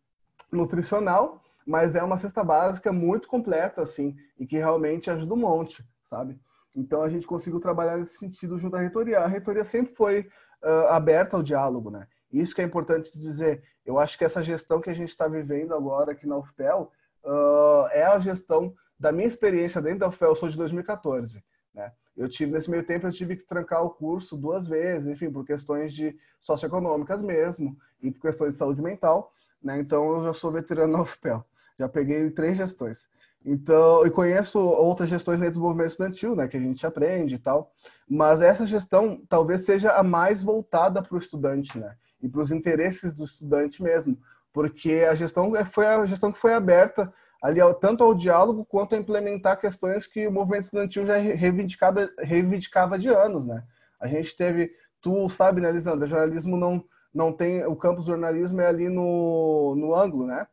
nutricional, 0.50 1.42
mas 1.66 1.94
é 1.94 2.02
uma 2.02 2.18
cesta 2.18 2.44
básica 2.44 2.92
muito 2.92 3.26
completa, 3.26 3.82
assim, 3.82 4.16
e 4.38 4.46
que 4.46 4.56
realmente 4.56 5.10
ajuda 5.10 5.34
um 5.34 5.38
monte, 5.38 5.84
sabe? 6.08 6.38
Então 6.76 7.02
a 7.02 7.08
gente 7.08 7.26
conseguiu 7.26 7.60
trabalhar 7.60 7.96
nesse 7.96 8.18
sentido 8.18 8.58
junto 8.58 8.76
à 8.76 8.80
reitoria. 8.80 9.20
A 9.20 9.26
reitoria 9.26 9.64
sempre 9.64 9.94
foi 9.94 10.28
uh, 10.62 10.88
aberta 10.88 11.36
ao 11.36 11.42
diálogo, 11.42 11.90
né? 11.90 12.06
Isso 12.32 12.54
que 12.54 12.60
é 12.60 12.64
importante 12.64 13.16
dizer. 13.16 13.62
Eu 13.86 13.98
acho 13.98 14.18
que 14.18 14.24
essa 14.24 14.42
gestão 14.42 14.80
que 14.80 14.90
a 14.90 14.94
gente 14.94 15.10
está 15.10 15.28
vivendo 15.28 15.74
agora 15.74 16.12
aqui 16.12 16.26
na 16.26 16.36
UFPEL 16.36 16.90
uh, 17.24 17.86
é 17.92 18.02
a 18.02 18.18
gestão 18.18 18.74
da 18.98 19.12
minha 19.12 19.28
experiência 19.28 19.80
dentro 19.80 20.00
da 20.00 20.08
UFPEL, 20.08 20.30
eu 20.30 20.36
sou 20.36 20.48
de 20.48 20.56
2014, 20.56 21.42
né? 21.74 21.92
Eu 22.16 22.28
tive, 22.28 22.52
nesse 22.52 22.70
meio 22.70 22.84
tempo, 22.84 23.06
eu 23.06 23.12
tive 23.12 23.36
que 23.36 23.44
trancar 23.44 23.84
o 23.84 23.90
curso 23.90 24.36
duas 24.36 24.68
vezes, 24.68 25.08
enfim, 25.08 25.30
por 25.30 25.44
questões 25.44 25.92
de 25.92 26.16
socioeconômicas 26.38 27.20
mesmo, 27.20 27.76
e 28.00 28.10
por 28.10 28.20
questões 28.20 28.52
de 28.52 28.58
saúde 28.58 28.80
mental, 28.80 29.32
né? 29.62 29.78
Então, 29.80 30.18
eu 30.18 30.24
já 30.24 30.34
sou 30.34 30.52
veterano 30.52 30.92
na 30.92 31.02
UFPEL. 31.02 31.44
Já 31.76 31.88
peguei 31.88 32.30
três 32.30 32.56
gestões. 32.56 33.08
Então, 33.44 34.06
e 34.06 34.10
conheço 34.10 34.58
outras 34.58 35.08
gestões 35.08 35.38
dentro 35.38 35.56
do 35.56 35.60
movimento 35.60 35.90
estudantil, 35.90 36.34
né, 36.34 36.48
que 36.48 36.56
a 36.56 36.60
gente 36.60 36.86
aprende 36.86 37.34
e 37.34 37.38
tal. 37.38 37.72
Mas 38.08 38.40
essa 38.40 38.66
gestão 38.66 39.20
talvez 39.28 39.62
seja 39.62 39.92
a 39.92 40.02
mais 40.02 40.42
voltada 40.42 41.02
para 41.02 41.14
o 41.14 41.18
estudante, 41.18 41.78
né, 41.78 41.94
e 42.22 42.28
para 42.28 42.40
os 42.40 42.50
interesses 42.50 43.12
do 43.12 43.24
estudante 43.24 43.82
mesmo, 43.82 44.18
porque 44.50 45.04
a 45.08 45.14
gestão 45.14 45.52
foi 45.72 45.86
a 45.86 46.06
gestão 46.06 46.32
que 46.32 46.40
foi 46.40 46.54
aberta 46.54 47.12
ali 47.44 47.60
tanto 47.78 48.02
ao 48.02 48.14
diálogo 48.14 48.64
quanto 48.64 48.94
a 48.94 48.98
implementar 48.98 49.60
questões 49.60 50.06
que 50.06 50.26
o 50.26 50.32
movimento 50.32 50.64
estudantil 50.64 51.04
já 51.04 51.18
reivindicava, 51.18 52.10
reivindicava 52.18 52.98
de 52.98 53.10
anos, 53.10 53.44
né? 53.44 53.62
A 54.00 54.08
gente 54.08 54.34
teve, 54.34 54.72
tu 55.02 55.28
sabe, 55.28 55.60
né, 55.60 55.70
Lisandra, 55.70 56.08
jornalismo 56.08 56.56
não 56.56 56.82
não 57.12 57.32
tem, 57.32 57.64
o 57.64 57.76
campus 57.76 58.06
jornalismo 58.06 58.60
é 58.60 58.66
ali 58.66 58.88
no, 58.88 59.74
no 59.76 59.94
ângulo, 59.94 60.26
né? 60.26 60.46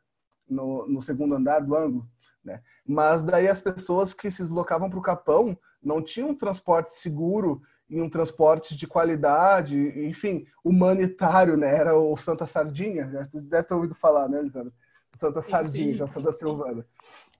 No, 0.48 0.86
no 0.86 1.02
segundo 1.02 1.34
andar 1.34 1.62
do 1.62 1.76
ângulo, 1.76 2.06
né? 2.44 2.62
Mas 2.86 3.24
daí 3.24 3.48
as 3.48 3.62
pessoas 3.62 4.14
que 4.14 4.30
se 4.30 4.44
deslocavam 4.44 4.90
para 4.90 5.00
o 5.00 5.02
Capão 5.02 5.58
não 5.82 6.04
tinham 6.04 6.30
um 6.32 6.38
transporte 6.38 6.94
seguro 6.94 7.62
e 7.90 8.02
um 8.02 8.10
transporte 8.10 8.76
de 8.76 8.86
qualidade, 8.86 9.78
enfim, 10.06 10.46
humanitário, 10.62 11.56
né? 11.56 11.74
Era 11.74 11.98
o 11.98 12.16
Santa 12.18 12.46
Sardinha, 12.46 13.10
já 13.10 13.30
deve 13.34 13.64
ter 13.64 13.74
ouvido 13.74 13.96
falar, 13.96 14.28
né, 14.28 14.42
Lisandra? 14.42 14.74
Santa 15.22 15.42
Sardinha, 15.44 16.08
sim, 16.08 16.14
Santa 16.14 16.34
Silvana. 16.34 16.84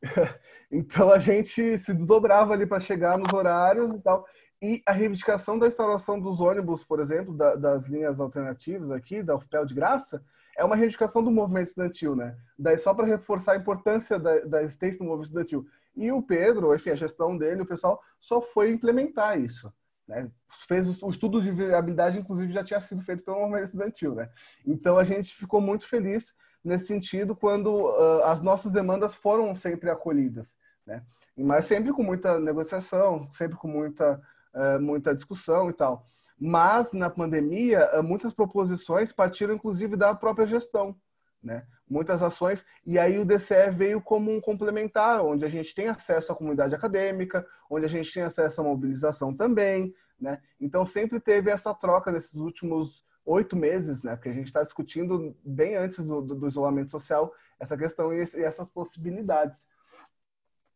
então 0.72 1.12
a 1.12 1.18
gente 1.18 1.80
se 1.80 1.94
dobrava 1.94 2.54
ali 2.54 2.68
para 2.68 2.80
chegar 2.80 3.18
nos 3.18 3.34
horários 3.34 3.96
e 3.96 4.00
tal. 4.00 4.24
E 4.62 4.84
a 4.86 4.92
reivindicação 4.92 5.58
da 5.58 5.68
instalação 5.68 6.20
dos 6.20 6.40
ônibus, 6.40 6.86
por 6.86 7.00
exemplo, 7.00 7.36
da, 7.36 7.56
das 7.56 7.84
linhas 7.88 8.20
alternativas 8.20 8.92
aqui, 8.92 9.24
da 9.24 9.36
UFPEL 9.36 9.66
de 9.66 9.74
graça, 9.74 10.24
é 10.56 10.64
uma 10.64 10.76
reivindicação 10.76 11.24
do 11.24 11.32
movimento 11.32 11.70
estudantil, 11.70 12.16
né? 12.16 12.38
Daí 12.60 12.78
só 12.78 12.94
para 12.94 13.08
reforçar 13.08 13.54
a 13.54 13.58
importância 13.58 14.20
da, 14.20 14.42
da 14.42 14.62
existência 14.62 15.00
do 15.00 15.06
movimento 15.06 15.30
estudantil. 15.30 15.66
E 15.96 16.12
o 16.12 16.22
Pedro, 16.22 16.76
enfim, 16.76 16.92
a 16.92 16.96
gestão 16.96 17.36
dele, 17.36 17.64
o 17.64 17.66
pessoal, 17.66 18.00
só 18.20 18.42
foi 18.42 18.70
implementar 18.70 19.40
isso. 19.40 19.74
Né? 20.08 20.30
Fez 20.68 20.88
o, 20.88 21.08
o 21.08 21.10
estudo 21.10 21.42
de 21.42 21.52
viabilidade, 21.52 22.20
inclusive, 22.20 22.54
já 22.54 22.64
tinha 22.64 22.80
sido 22.80 23.02
feito 23.02 23.24
pelo 23.24 23.40
movimento 23.40 23.66
estudantil, 23.66 24.14
né? 24.14 24.30
Então 24.68 25.00
a 25.00 25.04
gente 25.04 25.34
ficou 25.36 25.60
muito 25.60 25.88
feliz 25.88 26.32
nesse 26.64 26.88
sentido 26.88 27.36
quando 27.36 27.74
uh, 27.74 28.24
as 28.26 28.42
nossas 28.42 28.72
demandas 28.72 29.16
foram 29.16 29.56
sempre 29.56 29.90
acolhidas, 29.90 30.52
né? 30.86 31.04
Mas 31.38 31.66
sempre 31.66 31.92
com 31.92 32.04
muita 32.04 32.40
negociação, 32.40 33.30
sempre 33.34 33.58
com 33.58 33.68
muita 33.68 34.22
uh, 34.54 34.82
muita 34.82 35.16
discussão 35.16 35.70
e 35.70 35.74
tal. 35.74 36.06
Mas 36.40 36.92
na 36.94 37.10
pandemia, 37.10 37.90
uh, 38.00 38.04
muitas 38.04 38.34
proposições 38.34 39.12
partiram 39.12 39.56
inclusive 39.56 39.96
da 39.96 40.14
própria 40.14 40.48
gestão, 40.48 40.96
né? 41.44 41.66
Muitas 41.90 42.24
ações 42.24 42.64
e 42.86 42.98
aí 42.98 43.18
o 43.18 43.26
DCE 43.26 43.72
veio 43.72 44.02
como 44.02 44.32
um 44.32 44.40
complementar, 44.40 45.22
onde 45.22 45.44
a 45.44 45.50
gente 45.50 45.74
tem 45.76 45.88
acesso 45.88 46.32
à 46.32 46.36
comunidade 46.36 46.76
acadêmica, 46.76 47.46
onde 47.70 47.86
a 47.86 47.90
gente 47.90 48.14
tem 48.14 48.24
acesso 48.24 48.62
à 48.62 48.64
mobilização 48.64 49.36
também, 49.36 49.94
né? 50.20 50.40
Então 50.60 50.86
sempre 50.86 51.20
teve 51.20 51.50
essa 51.50 51.74
troca 51.74 52.12
nesses 52.12 52.36
últimos 52.36 53.04
oito 53.26 53.56
meses, 53.56 54.02
né? 54.04 54.16
Porque 54.16 54.30
a 54.30 54.34
gente 54.34 54.48
está 54.48 54.64
discutindo 54.64 55.36
bem 55.44 55.76
antes 55.76 56.04
do, 56.04 56.22
do, 56.22 56.36
do, 56.36 56.48
isolamento 56.48 56.92
social 56.92 57.34
essa 57.60 57.78
questão 57.78 58.14
e, 58.14 58.24
e, 58.24 58.44
essas 58.44 58.70
possibilidades, 58.70 59.66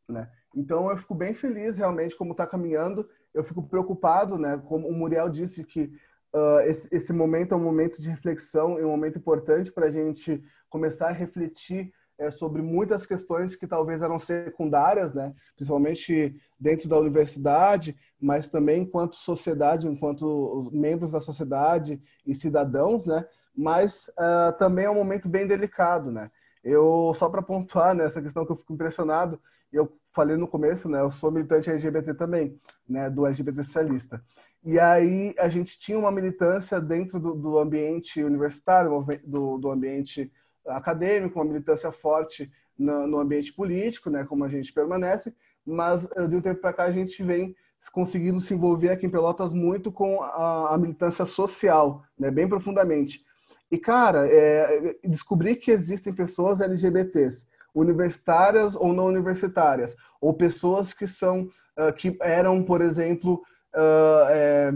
né? 0.07 0.31
Então 0.55 0.89
eu 0.89 0.97
fico 0.97 1.15
bem 1.15 1.33
feliz 1.33 1.75
realmente 1.77 2.15
como 2.15 2.31
está 2.31 2.45
caminhando. 2.45 3.09
Eu 3.33 3.43
fico 3.43 3.63
preocupado, 3.63 4.37
né? 4.37 4.61
Como 4.67 4.87
o 4.87 4.93
Muriel 4.93 5.29
disse 5.29 5.63
que 5.63 5.91
uh, 6.33 6.59
esse, 6.61 6.87
esse 6.91 7.11
momento 7.11 7.53
é 7.53 7.57
um 7.57 7.63
momento 7.63 8.01
de 8.01 8.09
reflexão, 8.09 8.77
é 8.77 8.85
um 8.85 8.91
momento 8.91 9.17
importante 9.17 9.71
para 9.71 9.87
a 9.87 9.91
gente 9.91 10.43
começar 10.69 11.09
a 11.09 11.13
refletir 11.13 11.93
é, 12.17 12.31
sobre 12.31 12.61
muitas 12.61 13.05
questões 13.05 13.55
que 13.55 13.67
talvez 13.67 14.01
eram 14.01 14.19
secundárias, 14.19 15.13
né? 15.13 15.33
principalmente 15.55 16.35
dentro 16.59 16.87
da 16.87 16.97
universidade, 16.97 17.95
mas 18.19 18.47
também 18.47 18.83
enquanto 18.83 19.15
sociedade, 19.15 19.87
enquanto 19.87 20.69
membros 20.71 21.11
da 21.11 21.19
sociedade 21.19 22.01
e 22.25 22.33
cidadãos, 22.33 23.05
né? 23.05 23.25
mas 23.55 24.09
uh, 24.09 24.57
também 24.57 24.85
é 24.85 24.89
um 24.89 24.95
momento 24.95 25.27
bem 25.27 25.45
delicado. 25.45 26.11
Né? 26.11 26.31
Eu, 26.63 27.13
só 27.17 27.29
para 27.29 27.41
pontuar 27.41 27.93
nessa 27.93 28.19
né, 28.19 28.25
questão 28.25 28.45
que 28.45 28.51
eu 28.51 28.57
fico 28.57 28.73
impressionado, 28.73 29.39
eu 29.71 29.91
falei 30.13 30.37
no 30.37 30.47
começo, 30.47 30.87
né? 30.87 31.01
eu 31.01 31.11
sou 31.11 31.31
militante 31.31 31.69
LGBT 31.69 32.13
também, 32.13 32.57
né? 32.87 33.09
do 33.09 33.25
LGBT 33.25 33.63
socialista. 33.63 34.23
E 34.63 34.79
aí 34.79 35.35
a 35.37 35.47
gente 35.47 35.77
tinha 35.77 35.99
uma 35.99 36.11
militância 36.11 36.81
dentro 36.81 37.19
do, 37.19 37.35
do 37.35 37.59
ambiente 37.59 38.23
universitário, 38.23 39.05
do, 39.23 39.59
do 39.59 39.69
ambiente 39.69 40.31
acadêmico, 40.67 41.39
uma 41.39 41.45
militância 41.45 41.91
forte 41.91 42.51
no, 42.77 43.19
ambiente 43.19 43.53
político, 43.53 44.09
né, 44.09 44.25
como 44.25 44.43
a 44.43 44.49
gente 44.49 44.73
permanece, 44.73 45.33
mas 45.65 46.07
eh, 46.15 46.27
de 46.27 46.35
um 46.35 46.41
tempo 46.41 46.61
para 46.61 46.73
cá 46.73 46.83
a 46.83 46.91
gente 46.91 47.23
vem 47.23 47.55
conseguindo 47.91 48.41
se 48.41 48.53
envolver 48.53 48.89
aqui 48.89 49.05
em 49.05 49.09
Pelotas 49.09 49.53
muito 49.53 49.91
com 49.91 50.21
a, 50.23 50.75
militância 50.77 51.23
social, 51.23 52.03
né, 52.17 52.31
bem 52.31 52.47
profundamente. 52.47 53.23
E, 53.71 53.77
cara, 53.77 54.27
é, 54.27 54.95
descobri 55.03 55.55
que 55.55 55.71
existem 55.71 56.13
pessoas 56.13 56.61
LGBTs, 56.61 57.45
universitárias 57.73 58.75
ou 58.75 58.93
não 58.93 59.05
universitárias, 59.05 59.95
ou 60.21 60.33
pessoas 60.33 60.93
que 60.93 61.05
são, 61.05 61.49
uh, 61.77 61.93
que 61.95 62.17
eram, 62.21 62.63
por 62.63 62.81
exemplo, 62.81 63.43
uh, 63.75 64.29
é, 64.29 64.73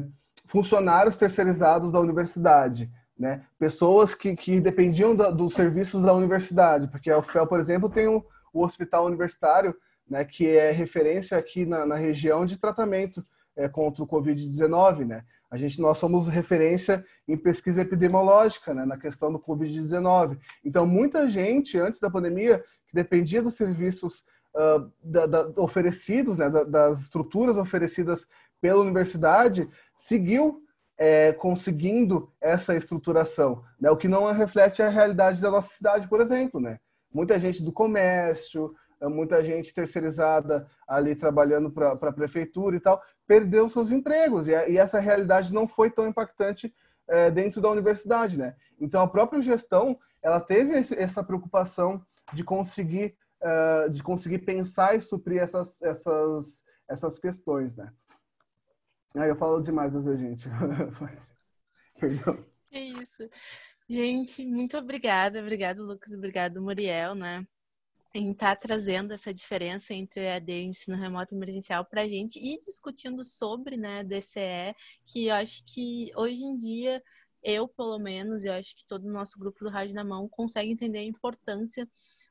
funcionários 0.47 1.15
terceirizados 1.15 1.91
da 1.91 1.99
universidade, 1.99 2.91
né? 3.19 3.43
Pessoas 3.59 4.15
que, 4.15 4.33
que 4.35 4.61
dependiam 4.61 5.13
da, 5.13 5.29
dos 5.29 5.53
serviços 5.53 6.01
da 6.01 6.13
universidade, 6.13 6.87
porque 6.87 7.11
a 7.11 7.17
UFPEL, 7.17 7.45
por 7.45 7.59
exemplo, 7.59 7.89
tem 7.89 8.07
o, 8.07 8.23
hospital 8.53 9.05
universitário, 9.05 9.75
né, 10.09 10.25
que 10.25 10.47
é 10.47 10.71
referência 10.71 11.37
aqui 11.37 11.65
na, 11.65 11.85
na 11.85 11.95
região 11.95 12.45
de 12.45 12.57
tratamento 12.57 13.23
é, 13.55 13.69
contra 13.69 14.03
o 14.03 14.07
Covid-19, 14.07 15.05
né? 15.05 15.23
A 15.51 15.57
gente, 15.57 15.79
nós 15.81 15.97
somos 15.97 16.27
referência 16.27 17.05
em 17.27 17.35
pesquisa 17.35 17.81
epidemiológica, 17.81 18.73
né, 18.73 18.85
na 18.85 18.97
questão 18.97 19.31
do 19.31 19.39
Covid-19. 19.39 20.37
Então, 20.63 20.85
muita 20.85 21.29
gente, 21.29 21.77
antes 21.77 21.99
da 21.99 22.09
pandemia, 22.09 22.63
que 22.87 22.93
dependia 22.93 23.41
dos 23.41 23.55
serviços 23.55 24.23
uh, 24.55 24.91
da, 25.03 25.25
da, 25.25 25.51
oferecidos, 25.57 26.37
né, 26.37 26.49
da, 26.49 26.63
das 26.63 26.99
estruturas 27.01 27.57
oferecidas 27.57 28.25
pela 28.61 28.81
universidade, 28.81 29.67
seguiu 29.95 30.63
é, 30.99 31.31
conseguindo 31.31 32.29
essa 32.41 32.75
estruturação, 32.75 33.63
né? 33.79 33.89
o 33.89 33.95
que 33.95 34.09
não 34.09 34.29
reflete 34.33 34.83
a 34.83 34.89
realidade 34.89 35.41
da 35.41 35.49
nossa 35.49 35.69
cidade, 35.69 36.07
por 36.09 36.19
exemplo. 36.19 36.59
Né? 36.59 36.77
Muita 37.11 37.39
gente 37.39 37.63
do 37.63 37.71
comércio, 37.71 38.75
muita 39.01 39.41
gente 39.41 39.73
terceirizada 39.73 40.67
ali 40.85 41.15
trabalhando 41.15 41.71
para 41.71 41.93
a 41.93 42.11
prefeitura 42.11 42.75
e 42.75 42.81
tal, 42.81 43.01
perdeu 43.25 43.69
seus 43.69 43.91
empregos. 43.91 44.49
E, 44.49 44.51
e 44.51 44.77
essa 44.77 44.99
realidade 44.99 45.53
não 45.53 45.67
foi 45.67 45.89
tão 45.89 46.05
impactante 46.05 46.73
é, 47.07 47.31
dentro 47.31 47.61
da 47.61 47.69
universidade. 47.69 48.37
Né? 48.37 48.53
Então, 48.77 49.01
a 49.01 49.07
própria 49.07 49.41
gestão 49.41 49.97
ela 50.21 50.41
teve 50.41 50.77
esse, 50.77 50.93
essa 50.95 51.23
preocupação 51.23 52.03
de 52.33 52.43
conseguir, 52.43 53.15
uh, 53.41 53.89
de 53.89 54.03
conseguir 54.03 54.39
pensar 54.39 54.97
e 54.97 55.01
suprir 55.01 55.41
essas, 55.41 55.81
essas, 55.81 56.45
essas 56.89 57.17
questões. 57.17 57.75
Né? 57.77 57.89
Aí 59.15 59.29
eu 59.29 59.35
falo 59.35 59.61
demais 59.61 59.95
às 59.95 60.03
gente. 60.19 60.47
Perdão. 61.99 62.45
É 62.71 62.79
isso. 62.79 63.29
Gente, 63.89 64.45
muito 64.45 64.77
obrigada. 64.77 65.39
Obrigado, 65.39 65.83
Lucas. 65.83 66.13
Obrigado, 66.13 66.61
Muriel, 66.61 67.15
né? 67.15 67.45
Em 68.13 68.31
estar 68.31 68.55
tá 68.55 68.61
trazendo 68.67 69.13
essa 69.13 69.33
diferença 69.33 69.93
entre 69.93 70.21
EAD 70.21 70.51
e 70.51 70.65
ensino 70.65 70.97
remoto 70.97 71.33
emergencial 71.33 71.83
para 71.85 72.01
a 72.01 72.07
gente 72.07 72.39
e 72.39 72.59
discutindo 72.59 73.23
sobre 73.23 73.77
né, 73.77 74.03
DCE, 74.03 74.75
que 75.05 75.27
eu 75.27 75.35
acho 75.35 75.63
que 75.65 76.11
hoje 76.15 76.41
em 76.43 76.55
dia, 76.55 77.03
eu 77.43 77.67
pelo 77.67 77.97
menos, 77.99 78.45
eu 78.45 78.53
acho 78.53 78.75
que 78.75 78.85
todo 78.85 79.05
o 79.05 79.11
nosso 79.11 79.37
grupo 79.39 79.63
do 79.63 79.69
Rádio 79.69 79.95
na 79.95 80.03
Mão 80.03 80.27
consegue 80.27 80.71
entender 80.71 80.99
a 80.99 81.03
importância 81.03 81.87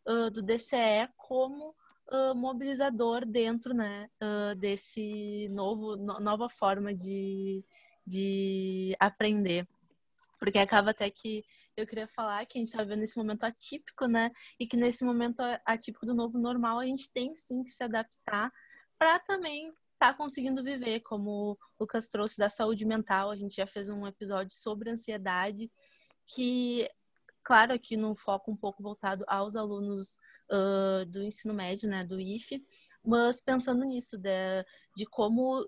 uh, 0.07 0.31
do 0.31 0.43
DCE 0.43 1.09
como 1.17 1.75
uh, 2.11 2.35
mobilizador 2.35 3.25
dentro 3.25 3.75
né, 3.75 4.09
uh, 4.23 4.55
desse 4.57 5.49
novo 5.51 5.97
no, 5.97 6.21
nova 6.21 6.49
forma 6.49 6.95
de, 6.95 7.65
de 8.07 8.97
aprender. 8.99 9.67
Porque 10.39 10.59
acaba 10.59 10.91
até 10.91 11.11
que 11.11 11.45
eu 11.77 11.87
queria 11.87 12.09
falar 12.09 12.45
que 12.47 12.59
a 12.59 12.61
gente 12.61 12.69
está 12.71 12.83
vivendo 12.83 13.03
esse 13.03 13.17
momento 13.17 13.45
atípico, 13.45 14.07
né? 14.07 14.31
E 14.59 14.67
que 14.67 14.77
nesse 14.77 15.05
momento 15.05 15.41
atípico 15.65 16.07
do 16.07 16.15
novo 16.15 16.39
normal 16.39 16.79
a 16.81 16.85
gente 16.85 17.11
tem 17.13 17.37
sim 17.37 17.63
que 17.63 17.71
se 17.71 17.83
adaptar 17.83 18.53
para 18.99 19.19
também 19.21 19.69
estar 19.69 20.13
tá 20.13 20.15
conseguindo 20.15 20.63
viver, 20.63 21.01
como 21.01 21.53
o 21.53 21.59
Lucas 21.81 22.09
trouxe 22.09 22.37
da 22.37 22.49
saúde 22.49 22.85
mental. 22.85 23.31
A 23.31 23.37
gente 23.37 23.57
já 23.57 23.67
fez 23.67 23.89
um 23.89 24.07
episódio 24.07 24.57
sobre 24.57 24.91
ansiedade, 24.91 25.71
que, 26.27 26.89
claro, 27.49 27.73
aqui 27.73 27.97
no 27.97 28.15
foco 28.15 28.53
um 28.53 28.57
pouco 28.57 28.83
voltado 28.83 29.25
aos 29.27 29.57
alunos 29.57 30.19
uh, 30.53 31.07
do 31.07 31.23
ensino 31.23 31.55
médio, 31.55 31.89
né, 31.89 32.05
do 32.05 32.21
IFE, 32.21 32.63
mas 33.03 33.41
pensando 33.41 33.87
nisso, 33.87 34.19
de, 34.19 34.63
de 34.95 35.07
como 35.07 35.67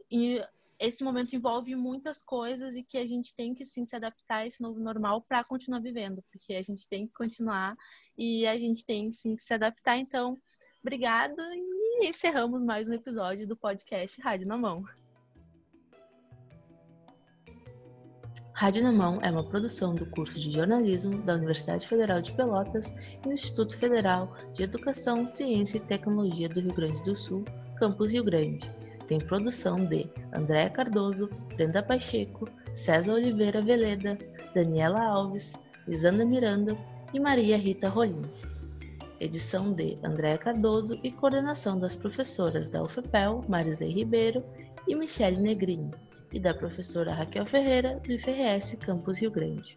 esse 0.79 1.03
momento 1.03 1.35
envolve 1.35 1.75
muitas 1.75 2.23
coisas 2.23 2.77
e 2.77 2.83
que 2.83 2.99
a 2.99 3.07
gente 3.07 3.35
tem 3.35 3.55
que 3.55 3.65
sim 3.65 3.87
se 3.87 3.97
adaptar 3.97 4.41
a 4.41 4.47
esse 4.47 4.61
novo 4.61 4.79
normal 4.79 5.23
para 5.23 5.43
continuar 5.43 5.81
vivendo, 5.81 6.23
porque 6.31 6.53
a 6.53 6.61
gente 6.61 6.87
tem 6.87 7.07
que 7.07 7.15
continuar 7.15 7.75
e 8.15 8.47
a 8.47 8.59
gente 8.59 8.85
tem 8.85 9.11
sim 9.11 9.35
que 9.35 9.43
se 9.43 9.55
adaptar. 9.55 9.97
Então, 9.97 10.37
obrigada 10.83 11.43
e 11.55 12.11
encerramos 12.11 12.63
mais 12.63 12.91
um 12.91 12.93
episódio 12.93 13.47
do 13.47 13.57
podcast 13.57 14.21
Rádio 14.21 14.47
na 14.47 14.59
Mão. 14.59 14.85
Rádio 18.61 18.83
na 18.83 18.93
Mão 18.93 19.19
é 19.23 19.31
uma 19.31 19.43
produção 19.43 19.95
do 19.95 20.05
curso 20.05 20.39
de 20.39 20.51
jornalismo 20.51 21.23
da 21.23 21.33
Universidade 21.33 21.89
Federal 21.89 22.21
de 22.21 22.31
Pelotas 22.33 22.95
e 23.21 23.23
do 23.23 23.33
Instituto 23.33 23.75
Federal 23.75 24.37
de 24.53 24.65
Educação, 24.65 25.27
Ciência 25.27 25.79
e 25.79 25.81
Tecnologia 25.81 26.47
do 26.47 26.61
Rio 26.61 26.75
Grande 26.75 27.03
do 27.03 27.17
Sul, 27.17 27.43
campus 27.79 28.13
Rio 28.13 28.23
Grande. 28.23 28.71
Tem 29.09 29.19
produção 29.19 29.83
de 29.87 30.07
Andréa 30.37 30.69
Cardoso, 30.69 31.31
Brenda 31.57 31.83
Pacheco, 31.83 32.47
César 32.75 33.15
Oliveira 33.15 33.63
Veleda, 33.63 34.19
Daniela 34.55 35.05
Alves, 35.05 35.55
Lisandra 35.89 36.27
Miranda 36.27 36.77
e 37.15 37.19
Maria 37.19 37.57
Rita 37.57 37.89
Rolim. 37.89 38.21
Edição 39.19 39.73
de 39.73 39.97
Andréa 40.05 40.37
Cardoso 40.37 41.01
e 41.03 41.11
coordenação 41.11 41.81
das 41.81 41.95
professoras 41.95 42.69
da 42.69 42.83
UFPEL, 42.83 43.41
Marisley 43.49 43.91
Ribeiro 43.91 44.45
e 44.87 44.95
Michele 44.95 45.41
Negrini 45.41 45.91
e 46.33 46.39
da 46.39 46.55
professora 46.55 47.13
Raquel 47.13 47.47
Ferreira, 47.47 48.01
do 48.01 48.13
IFRS 48.13 48.77
Campus 48.81 49.19
Rio 49.19 49.31
Grande. 49.31 49.77